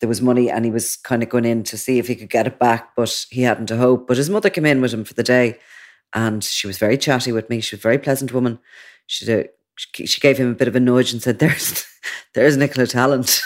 there 0.00 0.08
was 0.08 0.22
money 0.22 0.50
and 0.50 0.64
he 0.64 0.70
was 0.70 0.96
kind 0.96 1.22
of 1.22 1.28
going 1.28 1.44
in 1.44 1.62
to 1.64 1.78
see 1.78 1.98
if 1.98 2.08
he 2.08 2.14
could 2.14 2.30
get 2.30 2.46
it 2.46 2.58
back, 2.58 2.94
but 2.96 3.26
he 3.30 3.42
hadn't 3.42 3.70
a 3.70 3.76
hope. 3.76 4.06
But 4.06 4.16
his 4.16 4.30
mother 4.30 4.50
came 4.50 4.66
in 4.66 4.80
with 4.80 4.92
him 4.92 5.04
for 5.04 5.14
the 5.14 5.22
day 5.22 5.58
and 6.14 6.42
she 6.42 6.66
was 6.66 6.78
very 6.78 6.96
chatty 6.96 7.32
with 7.32 7.50
me. 7.50 7.60
She 7.60 7.76
was 7.76 7.80
a 7.80 7.82
very 7.82 7.98
pleasant 7.98 8.32
woman. 8.32 8.58
She, 9.06 9.46
she 9.76 10.20
gave 10.20 10.38
him 10.38 10.50
a 10.50 10.54
bit 10.54 10.68
of 10.68 10.76
a 10.76 10.80
nudge 10.80 11.12
and 11.12 11.22
said, 11.22 11.38
There's, 11.38 11.84
there's 12.34 12.56
Nicola 12.56 12.86
Tallant. 12.86 13.42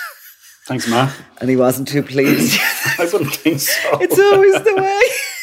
Thanks, 0.67 0.87
Ma. 0.89 1.11
and 1.41 1.51
he 1.51 1.57
wasn't 1.57 1.89
too 1.89 2.03
pleased. 2.03 2.61
I 2.99 3.09
wouldn't 3.13 3.35
think 3.35 3.61
so. 3.61 3.99
It's 4.01 4.19
always 4.19 4.63
the 4.63 4.77
way. 4.77 5.03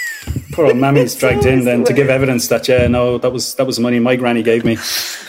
Poor 0.57 0.65
old 0.65 0.77
mammy's 0.77 1.15
dragged 1.21 1.45
in 1.45 1.65
then 1.65 1.83
to 1.83 1.93
give 1.93 2.09
evidence 2.09 2.47
that 2.47 2.67
yeah, 2.67 2.87
no, 2.87 3.19
that 3.19 3.31
was 3.31 3.53
that 3.57 3.67
was 3.67 3.75
the 3.75 3.83
money 3.83 3.99
my 3.99 4.15
granny 4.15 4.41
gave 4.41 4.65
me 4.65 4.73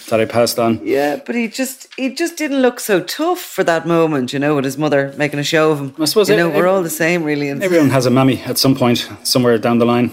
that 0.09 0.19
I 0.21 0.25
passed 0.25 0.59
on. 0.59 0.81
Yeah, 0.83 1.21
but 1.27 1.35
he 1.35 1.49
just 1.49 1.87
he 1.99 2.15
just 2.15 2.39
didn't 2.39 2.63
look 2.63 2.81
so 2.81 3.03
tough 3.03 3.39
for 3.39 3.63
that 3.65 3.87
moment, 3.87 4.33
you 4.33 4.39
know, 4.39 4.57
with 4.57 4.65
his 4.65 4.79
mother 4.79 5.13
making 5.19 5.39
a 5.39 5.45
show 5.45 5.71
of 5.71 5.81
him. 5.81 5.95
I 5.99 6.07
suppose 6.07 6.31
you 6.31 6.37
know 6.37 6.49
we're 6.49 6.67
all 6.67 6.83
the 6.83 6.89
same, 6.89 7.25
really. 7.25 7.51
Everyone 7.51 7.91
has 7.91 8.07
a 8.07 8.11
mammy 8.11 8.41
at 8.45 8.57
some 8.57 8.75
point, 8.75 9.07
somewhere 9.23 9.59
down 9.59 9.77
the 9.77 9.85
line. 9.85 10.13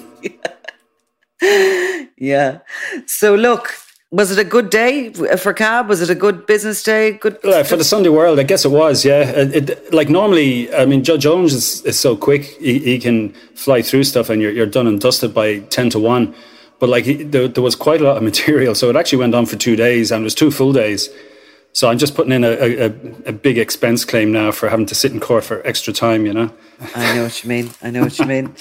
Yeah. 1.41 2.07
yeah. 2.17 2.59
So 3.05 3.35
look, 3.35 3.73
was 4.11 4.31
it 4.31 4.39
a 4.39 4.43
good 4.43 4.69
day 4.69 5.11
for 5.11 5.53
cab? 5.53 5.89
Was 5.89 6.01
it 6.01 6.09
a 6.09 6.15
good 6.15 6.45
business 6.45 6.83
day? 6.83 7.13
Good 7.13 7.43
uh, 7.43 7.63
for 7.63 7.75
the 7.75 7.83
Sunday 7.83 8.09
World, 8.09 8.39
I 8.39 8.43
guess 8.43 8.63
it 8.63 8.69
was. 8.69 9.03
Yeah, 9.03 9.21
it, 9.21 9.69
it, 9.69 9.93
like 9.93 10.09
normally, 10.09 10.73
I 10.73 10.85
mean, 10.85 11.03
Judge 11.03 11.25
Owens 11.25 11.53
is, 11.53 11.81
is 11.81 11.99
so 11.99 12.15
quick; 12.15 12.43
he, 12.59 12.79
he, 12.79 12.99
can 12.99 13.33
fly 13.55 13.81
through 13.81 14.03
stuff, 14.03 14.29
and 14.29 14.41
you're 14.41 14.51
you're 14.51 14.67
done 14.67 14.87
and 14.87 15.01
dusted 15.01 15.33
by 15.33 15.59
ten 15.59 15.89
to 15.89 15.99
one. 15.99 16.35
But 16.79 16.89
like, 16.89 17.05
he, 17.05 17.23
there, 17.23 17.47
there 17.47 17.63
was 17.63 17.75
quite 17.75 18.01
a 18.01 18.03
lot 18.03 18.17
of 18.17 18.23
material, 18.31 18.75
so 18.75 18.89
it 18.89 18.95
actually 18.95 19.19
went 19.19 19.35
on 19.35 19.45
for 19.45 19.55
two 19.55 19.75
days, 19.75 20.11
and 20.11 20.21
it 20.21 20.23
was 20.23 20.35
two 20.35 20.51
full 20.51 20.71
days. 20.71 21.09
So 21.75 21.89
I'm 21.89 21.97
just 21.97 22.15
putting 22.15 22.31
in 22.31 22.45
a, 22.45 22.51
a, 22.51 22.85
a, 23.25 23.31
big 23.33 23.57
expense 23.57 24.05
claim 24.05 24.31
now 24.31 24.53
for 24.53 24.69
having 24.69 24.85
to 24.85 24.95
sit 24.95 25.11
in 25.11 25.19
court 25.19 25.43
for 25.43 25.61
extra 25.67 25.91
time, 25.91 26.25
you 26.25 26.31
know? 26.31 26.49
I 26.95 27.13
know 27.13 27.23
what 27.23 27.43
you 27.43 27.49
mean. 27.49 27.69
I 27.81 27.91
know 27.91 28.03
what 28.03 28.17
you 28.17 28.25
mean. 28.25 28.55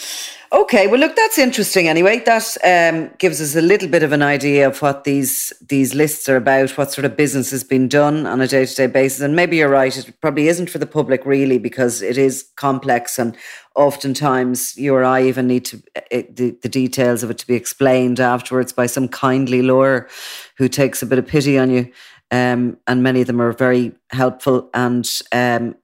Okay, 0.53 0.89
well, 0.89 0.99
look, 0.99 1.15
that's 1.15 1.39
interesting. 1.39 1.87
Anyway, 1.87 2.21
that 2.27 2.57
um, 2.65 3.11
gives 3.19 3.41
us 3.41 3.55
a 3.55 3.61
little 3.61 3.89
bit 3.89 4.03
of 4.03 4.13
an 4.13 4.23
idea 4.23 4.67
of 4.69 4.81
what 4.83 5.03
these 5.03 5.53
these 5.69 5.95
lists 5.95 6.29
are 6.29 6.37
about, 6.37 6.77
what 6.79 6.93
sort 6.93 7.05
of 7.05 7.17
business 7.17 7.51
has 7.51 7.65
been 7.65 7.89
done 7.89 8.25
on 8.25 8.41
a 8.41 8.47
day 8.47 8.65
to 8.65 8.75
day 8.75 8.87
basis. 8.87 9.21
And 9.21 9.35
maybe 9.35 9.57
you're 9.57 9.69
right; 9.69 9.97
it 9.97 10.21
probably 10.21 10.47
isn't 10.47 10.71
for 10.71 10.79
the 10.79 10.87
public 10.87 11.27
really, 11.27 11.59
because 11.59 12.03
it 12.03 12.17
is 12.17 12.47
complex, 12.55 13.19
and 13.19 13.37
oftentimes 13.75 14.77
you 14.77 14.95
or 14.95 15.03
I 15.03 15.23
even 15.25 15.49
need 15.49 15.65
to 15.65 15.83
it, 16.11 16.37
the, 16.37 16.51
the 16.63 16.69
details 16.69 17.25
of 17.25 17.31
it 17.31 17.39
to 17.39 17.47
be 17.49 17.55
explained 17.55 18.21
afterwards 18.21 18.73
by 18.73 18.87
some 18.87 19.09
kindly 19.09 19.61
lawyer 19.61 20.09
who 20.57 20.69
takes 20.69 21.03
a 21.03 21.07
bit 21.07 21.19
of 21.19 21.27
pity 21.27 21.59
on 21.59 21.71
you. 21.71 21.93
Um, 22.35 22.79
and 22.89 23.01
many 23.01 23.21
of 23.21 23.29
them 23.29 23.41
are 23.41 23.53
very 23.53 23.93
helpful 24.11 24.69
and 24.75 25.09
um, 25.31 25.77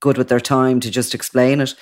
good 0.00 0.18
with 0.18 0.28
their 0.28 0.40
time 0.40 0.78
to 0.80 0.90
just 0.90 1.14
explain 1.14 1.62
it. 1.62 1.74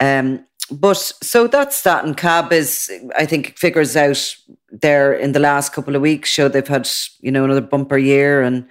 Um, 0.00 0.46
but 0.70 0.96
so 0.96 1.46
that's 1.46 1.82
that. 1.82 2.02
And 2.02 2.16
Cab 2.16 2.50
is, 2.50 2.90
I 3.18 3.26
think, 3.26 3.58
figures 3.58 3.94
out 3.94 4.34
there 4.70 5.12
in 5.12 5.32
the 5.32 5.38
last 5.38 5.74
couple 5.74 5.94
of 5.94 6.00
weeks 6.00 6.30
show 6.30 6.48
they've 6.48 6.66
had, 6.66 6.88
you 7.20 7.30
know, 7.30 7.44
another 7.44 7.60
bumper 7.60 7.98
year 7.98 8.40
and 8.40 8.66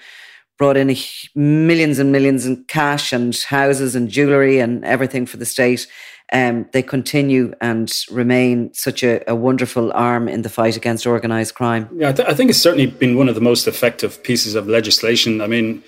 brought 0.57 0.77
in 0.77 0.95
millions 1.35 1.99
and 1.99 2.11
millions 2.11 2.47
in 2.47 2.63
cash 2.63 3.13
and 3.13 3.35
houses 3.35 3.95
and 3.95 4.09
jewelry 4.09 4.57
and 4.57 4.83
everything 4.83 5.27
for 5.27 5.37
the 5.37 5.45
state. 5.45 5.85
Um, 6.33 6.65
they 6.71 6.81
continue 6.81 7.53
and 7.59 7.91
remain 8.09 8.73
such 8.73 9.03
a, 9.03 9.21
a, 9.29 9.35
wonderful 9.35 9.91
arm 9.91 10.29
in 10.29 10.43
the 10.43 10.49
fight 10.49 10.77
against 10.77 11.05
organised 11.05 11.55
crime. 11.55 11.89
Yeah, 11.93 12.09
I, 12.09 12.13
th- 12.13 12.29
I, 12.29 12.33
think 12.33 12.49
it's 12.49 12.61
certainly 12.61 12.85
been 12.85 13.17
one 13.17 13.27
of 13.27 13.35
the 13.35 13.41
most 13.41 13.67
effective 13.67 14.23
pieces 14.23 14.55
of 14.55 14.65
legislation. 14.65 15.41
I 15.41 15.47
mean, 15.47 15.83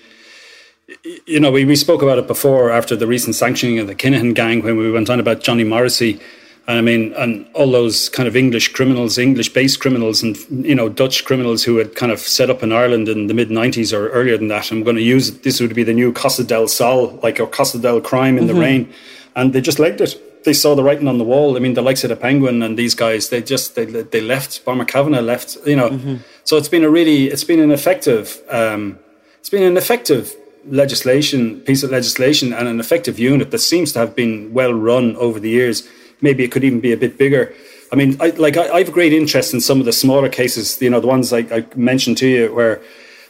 you 1.26 1.40
know, 1.40 1.50
we, 1.50 1.64
we 1.64 1.76
spoke 1.76 2.02
about 2.02 2.18
it 2.18 2.26
before 2.26 2.70
after 2.70 2.94
the 2.96 3.06
recent 3.06 3.36
sanctioning 3.36 3.78
of 3.78 3.86
the 3.86 3.94
Kinahan 3.94 4.34
gang 4.34 4.62
when 4.62 4.76
we 4.76 4.90
went 4.90 5.08
on 5.10 5.18
about 5.18 5.40
Johnny 5.40 5.64
Morrissey. 5.64 6.20
And 6.66 6.78
I 6.78 6.80
mean, 6.80 7.12
and 7.14 7.46
all 7.52 7.70
those 7.70 8.08
kind 8.08 8.26
of 8.26 8.36
English 8.36 8.72
criminals, 8.72 9.18
English 9.18 9.52
based 9.52 9.80
criminals, 9.80 10.22
and, 10.22 10.36
you 10.48 10.74
know, 10.74 10.88
Dutch 10.88 11.24
criminals 11.24 11.62
who 11.62 11.76
had 11.76 11.94
kind 11.94 12.10
of 12.10 12.18
set 12.20 12.48
up 12.48 12.62
in 12.62 12.72
Ireland 12.72 13.08
in 13.08 13.26
the 13.26 13.34
mid 13.34 13.50
90s 13.50 13.96
or 13.96 14.08
earlier 14.08 14.38
than 14.38 14.48
that. 14.48 14.70
I'm 14.70 14.82
going 14.82 14.96
to 14.96 15.02
use 15.02 15.40
this 15.40 15.60
would 15.60 15.74
be 15.74 15.84
the 15.84 15.92
new 15.92 16.12
Costa 16.12 16.42
del 16.42 16.68
Sol, 16.68 17.18
like 17.22 17.38
a 17.38 17.46
Costa 17.46 17.78
del 17.78 18.00
crime 18.00 18.38
in 18.38 18.46
mm-hmm. 18.46 18.54
the 18.54 18.60
rain. 18.60 18.92
And 19.36 19.52
they 19.52 19.60
just 19.60 19.78
legged 19.78 20.00
it. 20.00 20.18
They 20.44 20.52
saw 20.52 20.74
the 20.74 20.82
writing 20.82 21.08
on 21.08 21.18
the 21.18 21.24
wall. 21.24 21.56
I 21.56 21.60
mean, 21.60 21.74
the 21.74 21.82
likes 21.82 22.04
of 22.04 22.10
the 22.10 22.16
Penguin 22.16 22.62
and 22.62 22.78
these 22.78 22.94
guys, 22.94 23.30
they 23.30 23.42
just, 23.42 23.74
they, 23.74 23.84
they 23.86 24.20
left. 24.20 24.64
Bomber 24.64 24.84
Kavanagh 24.84 25.22
left, 25.22 25.56
you 25.66 25.76
know. 25.76 25.90
Mm-hmm. 25.90 26.16
So 26.44 26.56
it's 26.56 26.68
been 26.68 26.84
a 26.84 26.90
really, 26.90 27.28
it's 27.28 27.44
been 27.44 27.60
an 27.60 27.70
effective, 27.70 28.42
um, 28.50 28.98
it's 29.40 29.50
been 29.50 29.62
an 29.62 29.76
effective 29.76 30.34
legislation, 30.66 31.60
piece 31.60 31.82
of 31.82 31.90
legislation, 31.90 32.52
and 32.52 32.68
an 32.68 32.80
effective 32.80 33.18
unit 33.18 33.50
that 33.50 33.58
seems 33.58 33.92
to 33.92 33.98
have 33.98 34.14
been 34.14 34.52
well 34.52 34.72
run 34.72 35.16
over 35.16 35.40
the 35.40 35.50
years. 35.50 35.88
Maybe 36.20 36.44
it 36.44 36.52
could 36.52 36.64
even 36.64 36.80
be 36.80 36.92
a 36.92 36.96
bit 36.96 37.18
bigger. 37.18 37.54
I 37.92 37.96
mean, 37.96 38.16
I, 38.20 38.30
like 38.30 38.56
I, 38.56 38.68
I 38.68 38.78
have 38.78 38.88
a 38.88 38.92
great 38.92 39.12
interest 39.12 39.54
in 39.54 39.60
some 39.60 39.78
of 39.80 39.86
the 39.86 39.92
smaller 39.92 40.28
cases. 40.28 40.80
You 40.80 40.90
know, 40.90 41.00
the 41.00 41.06
ones 41.06 41.32
I, 41.32 41.40
I 41.50 41.66
mentioned 41.76 42.18
to 42.18 42.26
you, 42.26 42.54
where 42.54 42.82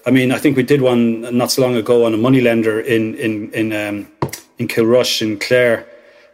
I 0.06 0.10
mean, 0.10 0.32
I 0.32 0.38
think 0.38 0.56
we 0.56 0.62
did 0.62 0.82
one 0.82 1.36
not 1.36 1.50
so 1.50 1.62
long 1.62 1.76
ago 1.76 2.04
on 2.04 2.14
a 2.14 2.16
money 2.16 2.40
lender 2.40 2.80
in 2.80 3.14
in 3.16 3.50
in 3.52 3.72
um, 3.72 4.08
in 4.58 4.68
Kilrush 4.68 5.22
in 5.22 5.38
Clare, 5.38 5.86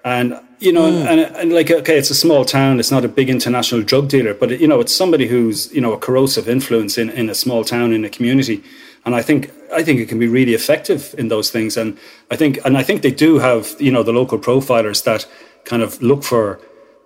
and 0.05 0.39
you 0.61 0.73
know, 0.73 0.91
mm. 0.91 1.07
and, 1.07 1.21
and 1.37 1.53
like 1.53 1.71
okay, 1.71 1.99
it's 1.99 2.11
a 2.11 2.15
small 2.15 2.45
town, 2.45 2.79
it's 2.79 2.91
not 2.91 3.05
a 3.05 3.09
big 3.09 3.31
international 3.31 3.83
drug 3.83 4.09
dealer, 4.09 4.35
but 4.35 4.53
it, 4.53 4.61
you 4.61 4.69
know, 4.69 4.81
it's 4.81 4.95
somebody 4.95 5.27
who's 5.27 5.73
you 5.73 5.81
know 5.81 5.95
a 5.95 5.99
corrosive 5.99 6.49
influence 6.49 6.99
in 6.99 7.11
in 7.11 7.31
a 7.31 7.35
small 7.35 7.65
town 7.65 7.93
in 7.93 8.05
a 8.05 8.11
community, 8.11 8.63
and 9.07 9.15
I 9.15 9.23
think 9.23 9.51
I 9.73 9.83
think 9.83 10.01
it 10.01 10.09
can 10.09 10.19
be 10.19 10.29
really 10.29 10.55
effective 10.55 11.15
in 11.17 11.29
those 11.29 11.51
things. 11.51 11.77
And 11.77 11.99
I 12.31 12.37
think 12.37 12.59
and 12.65 12.77
I 12.77 12.83
think 12.83 13.01
they 13.01 13.11
do 13.11 13.39
have 13.39 13.75
you 13.81 13.91
know 13.91 14.03
the 14.03 14.13
local 14.13 14.39
profilers 14.39 15.03
that 15.05 15.27
kind 15.65 15.83
of 15.83 16.01
look 16.03 16.23
for 16.23 16.61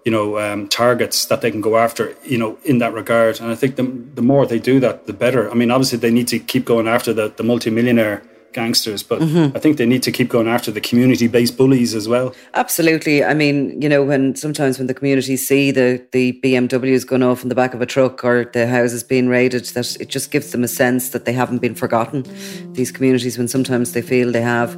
you 0.05 0.11
know 0.11 0.39
um, 0.39 0.69
targets 0.69 1.27
that 1.27 1.41
they 1.41 1.51
can 1.51 1.61
go 1.61 1.77
after 1.77 2.17
you 2.25 2.39
know 2.39 2.59
in 2.65 2.79
that 2.79 2.93
regard. 2.93 3.41
And 3.41 3.53
I 3.53 3.55
think 3.55 3.77
the 3.77 3.85
the 4.15 4.23
more 4.23 4.47
they 4.47 4.59
do 4.59 4.81
that, 4.81 5.07
the 5.07 5.13
better. 5.13 5.49
I 5.49 5.55
mean, 5.55 5.71
obviously 5.71 5.99
they 5.99 6.11
need 6.11 6.29
to 6.29 6.41
keep 6.41 6.65
going 6.65 6.89
after 6.89 7.13
the 7.13 7.29
the 7.29 7.45
multimillionaire 7.45 8.23
gangsters, 8.55 9.03
but 9.03 9.21
mm-hmm. 9.21 9.57
I 9.57 9.61
think 9.61 9.77
they 9.77 9.87
need 9.87 10.03
to 10.05 10.13
keep 10.13 10.31
going 10.31 10.49
after 10.49 10.71
the 10.71 10.81
community 10.81 11.27
based 11.27 11.57
bullies 11.57 11.95
as 11.95 12.09
well. 12.09 12.35
Absolutely. 12.55 13.23
I 13.23 13.35
mean, 13.35 13.81
you 13.83 13.89
know, 13.89 14.03
when 14.03 14.35
sometimes 14.37 14.79
when 14.79 14.87
the 14.87 14.95
community 14.95 15.37
see 15.37 15.71
the, 15.71 16.05
the 16.13 16.41
BMWs 16.43 17.07
going 17.07 17.23
off 17.23 17.43
in 17.43 17.49
the 17.49 17.55
back 17.55 17.75
of 17.75 17.83
a 17.83 17.87
truck 17.87 18.25
or 18.25 18.45
the 18.53 18.67
houses 18.67 19.03
being 19.03 19.29
raided, 19.29 19.65
that 19.67 20.01
it 20.01 20.09
just 20.09 20.31
gives 20.31 20.53
them 20.53 20.65
a 20.65 20.69
sense 20.69 21.11
that 21.11 21.25
they 21.25 21.33
haven't 21.33 21.59
been 21.59 21.75
forgotten, 21.75 22.25
these 22.73 22.91
communities, 22.91 23.37
when 23.37 23.49
sometimes 23.49 23.93
they 23.93 24.03
feel 24.03 24.33
they 24.33 24.43
have. 24.43 24.77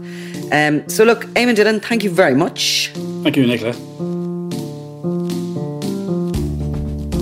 Um, 0.52 0.88
so, 0.88 1.04
look, 1.04 1.24
Eamon 1.34 1.54
Dillon, 1.54 1.80
thank 1.80 2.02
you 2.02 2.10
very 2.10 2.34
much. 2.34 2.90
Thank 3.22 3.36
you, 3.36 3.46
Nicola. 3.46 3.74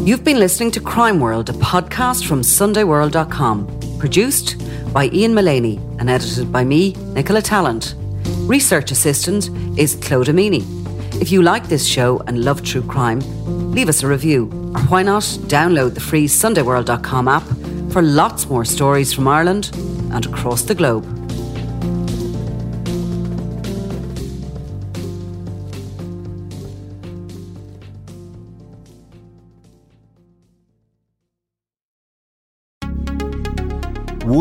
You've 0.05 0.23
been 0.23 0.39
listening 0.39 0.71
to 0.73 0.81
Crime 0.81 1.19
World, 1.19 1.49
a 1.49 1.55
podcast 1.55 2.27
from 2.27 2.43
SundayWorld.com, 2.43 3.94
produced 3.99 4.57
by 4.93 5.09
Ian 5.13 5.35
Mullaney 5.35 5.79
and 5.99 6.09
edited 6.09 6.53
by 6.53 6.65
me, 6.65 6.93
Nicola 7.15 7.43
Tallant. 7.43 7.95
Research 8.49 8.91
assistant 8.91 9.51
is 9.79 9.97
Claude 9.97 10.29
Amini. 10.29 10.63
If 11.21 11.31
you 11.33 11.43
like 11.43 11.69
this 11.69 11.87
show 11.87 12.23
and 12.27 12.45
love 12.45 12.63
true 12.63 12.83
crime, 12.83 13.21
leave 13.73 13.89
us 13.89 14.03
a 14.03 14.09
review, 14.09 14.45
or 14.75 14.81
why 14.83 15.03
not 15.03 15.23
download 15.23 15.95
the 15.95 16.01
free 16.01 16.27
SundayWorld.com 16.27 17.29
app 17.29 17.45
for 17.93 18.03
lots 18.03 18.49
more 18.49 18.65
stories 18.65 19.13
from 19.13 19.29
Ireland 19.29 19.71
and 20.13 20.27
across 20.27 20.63
the 20.63 20.75
globe. 20.75 21.24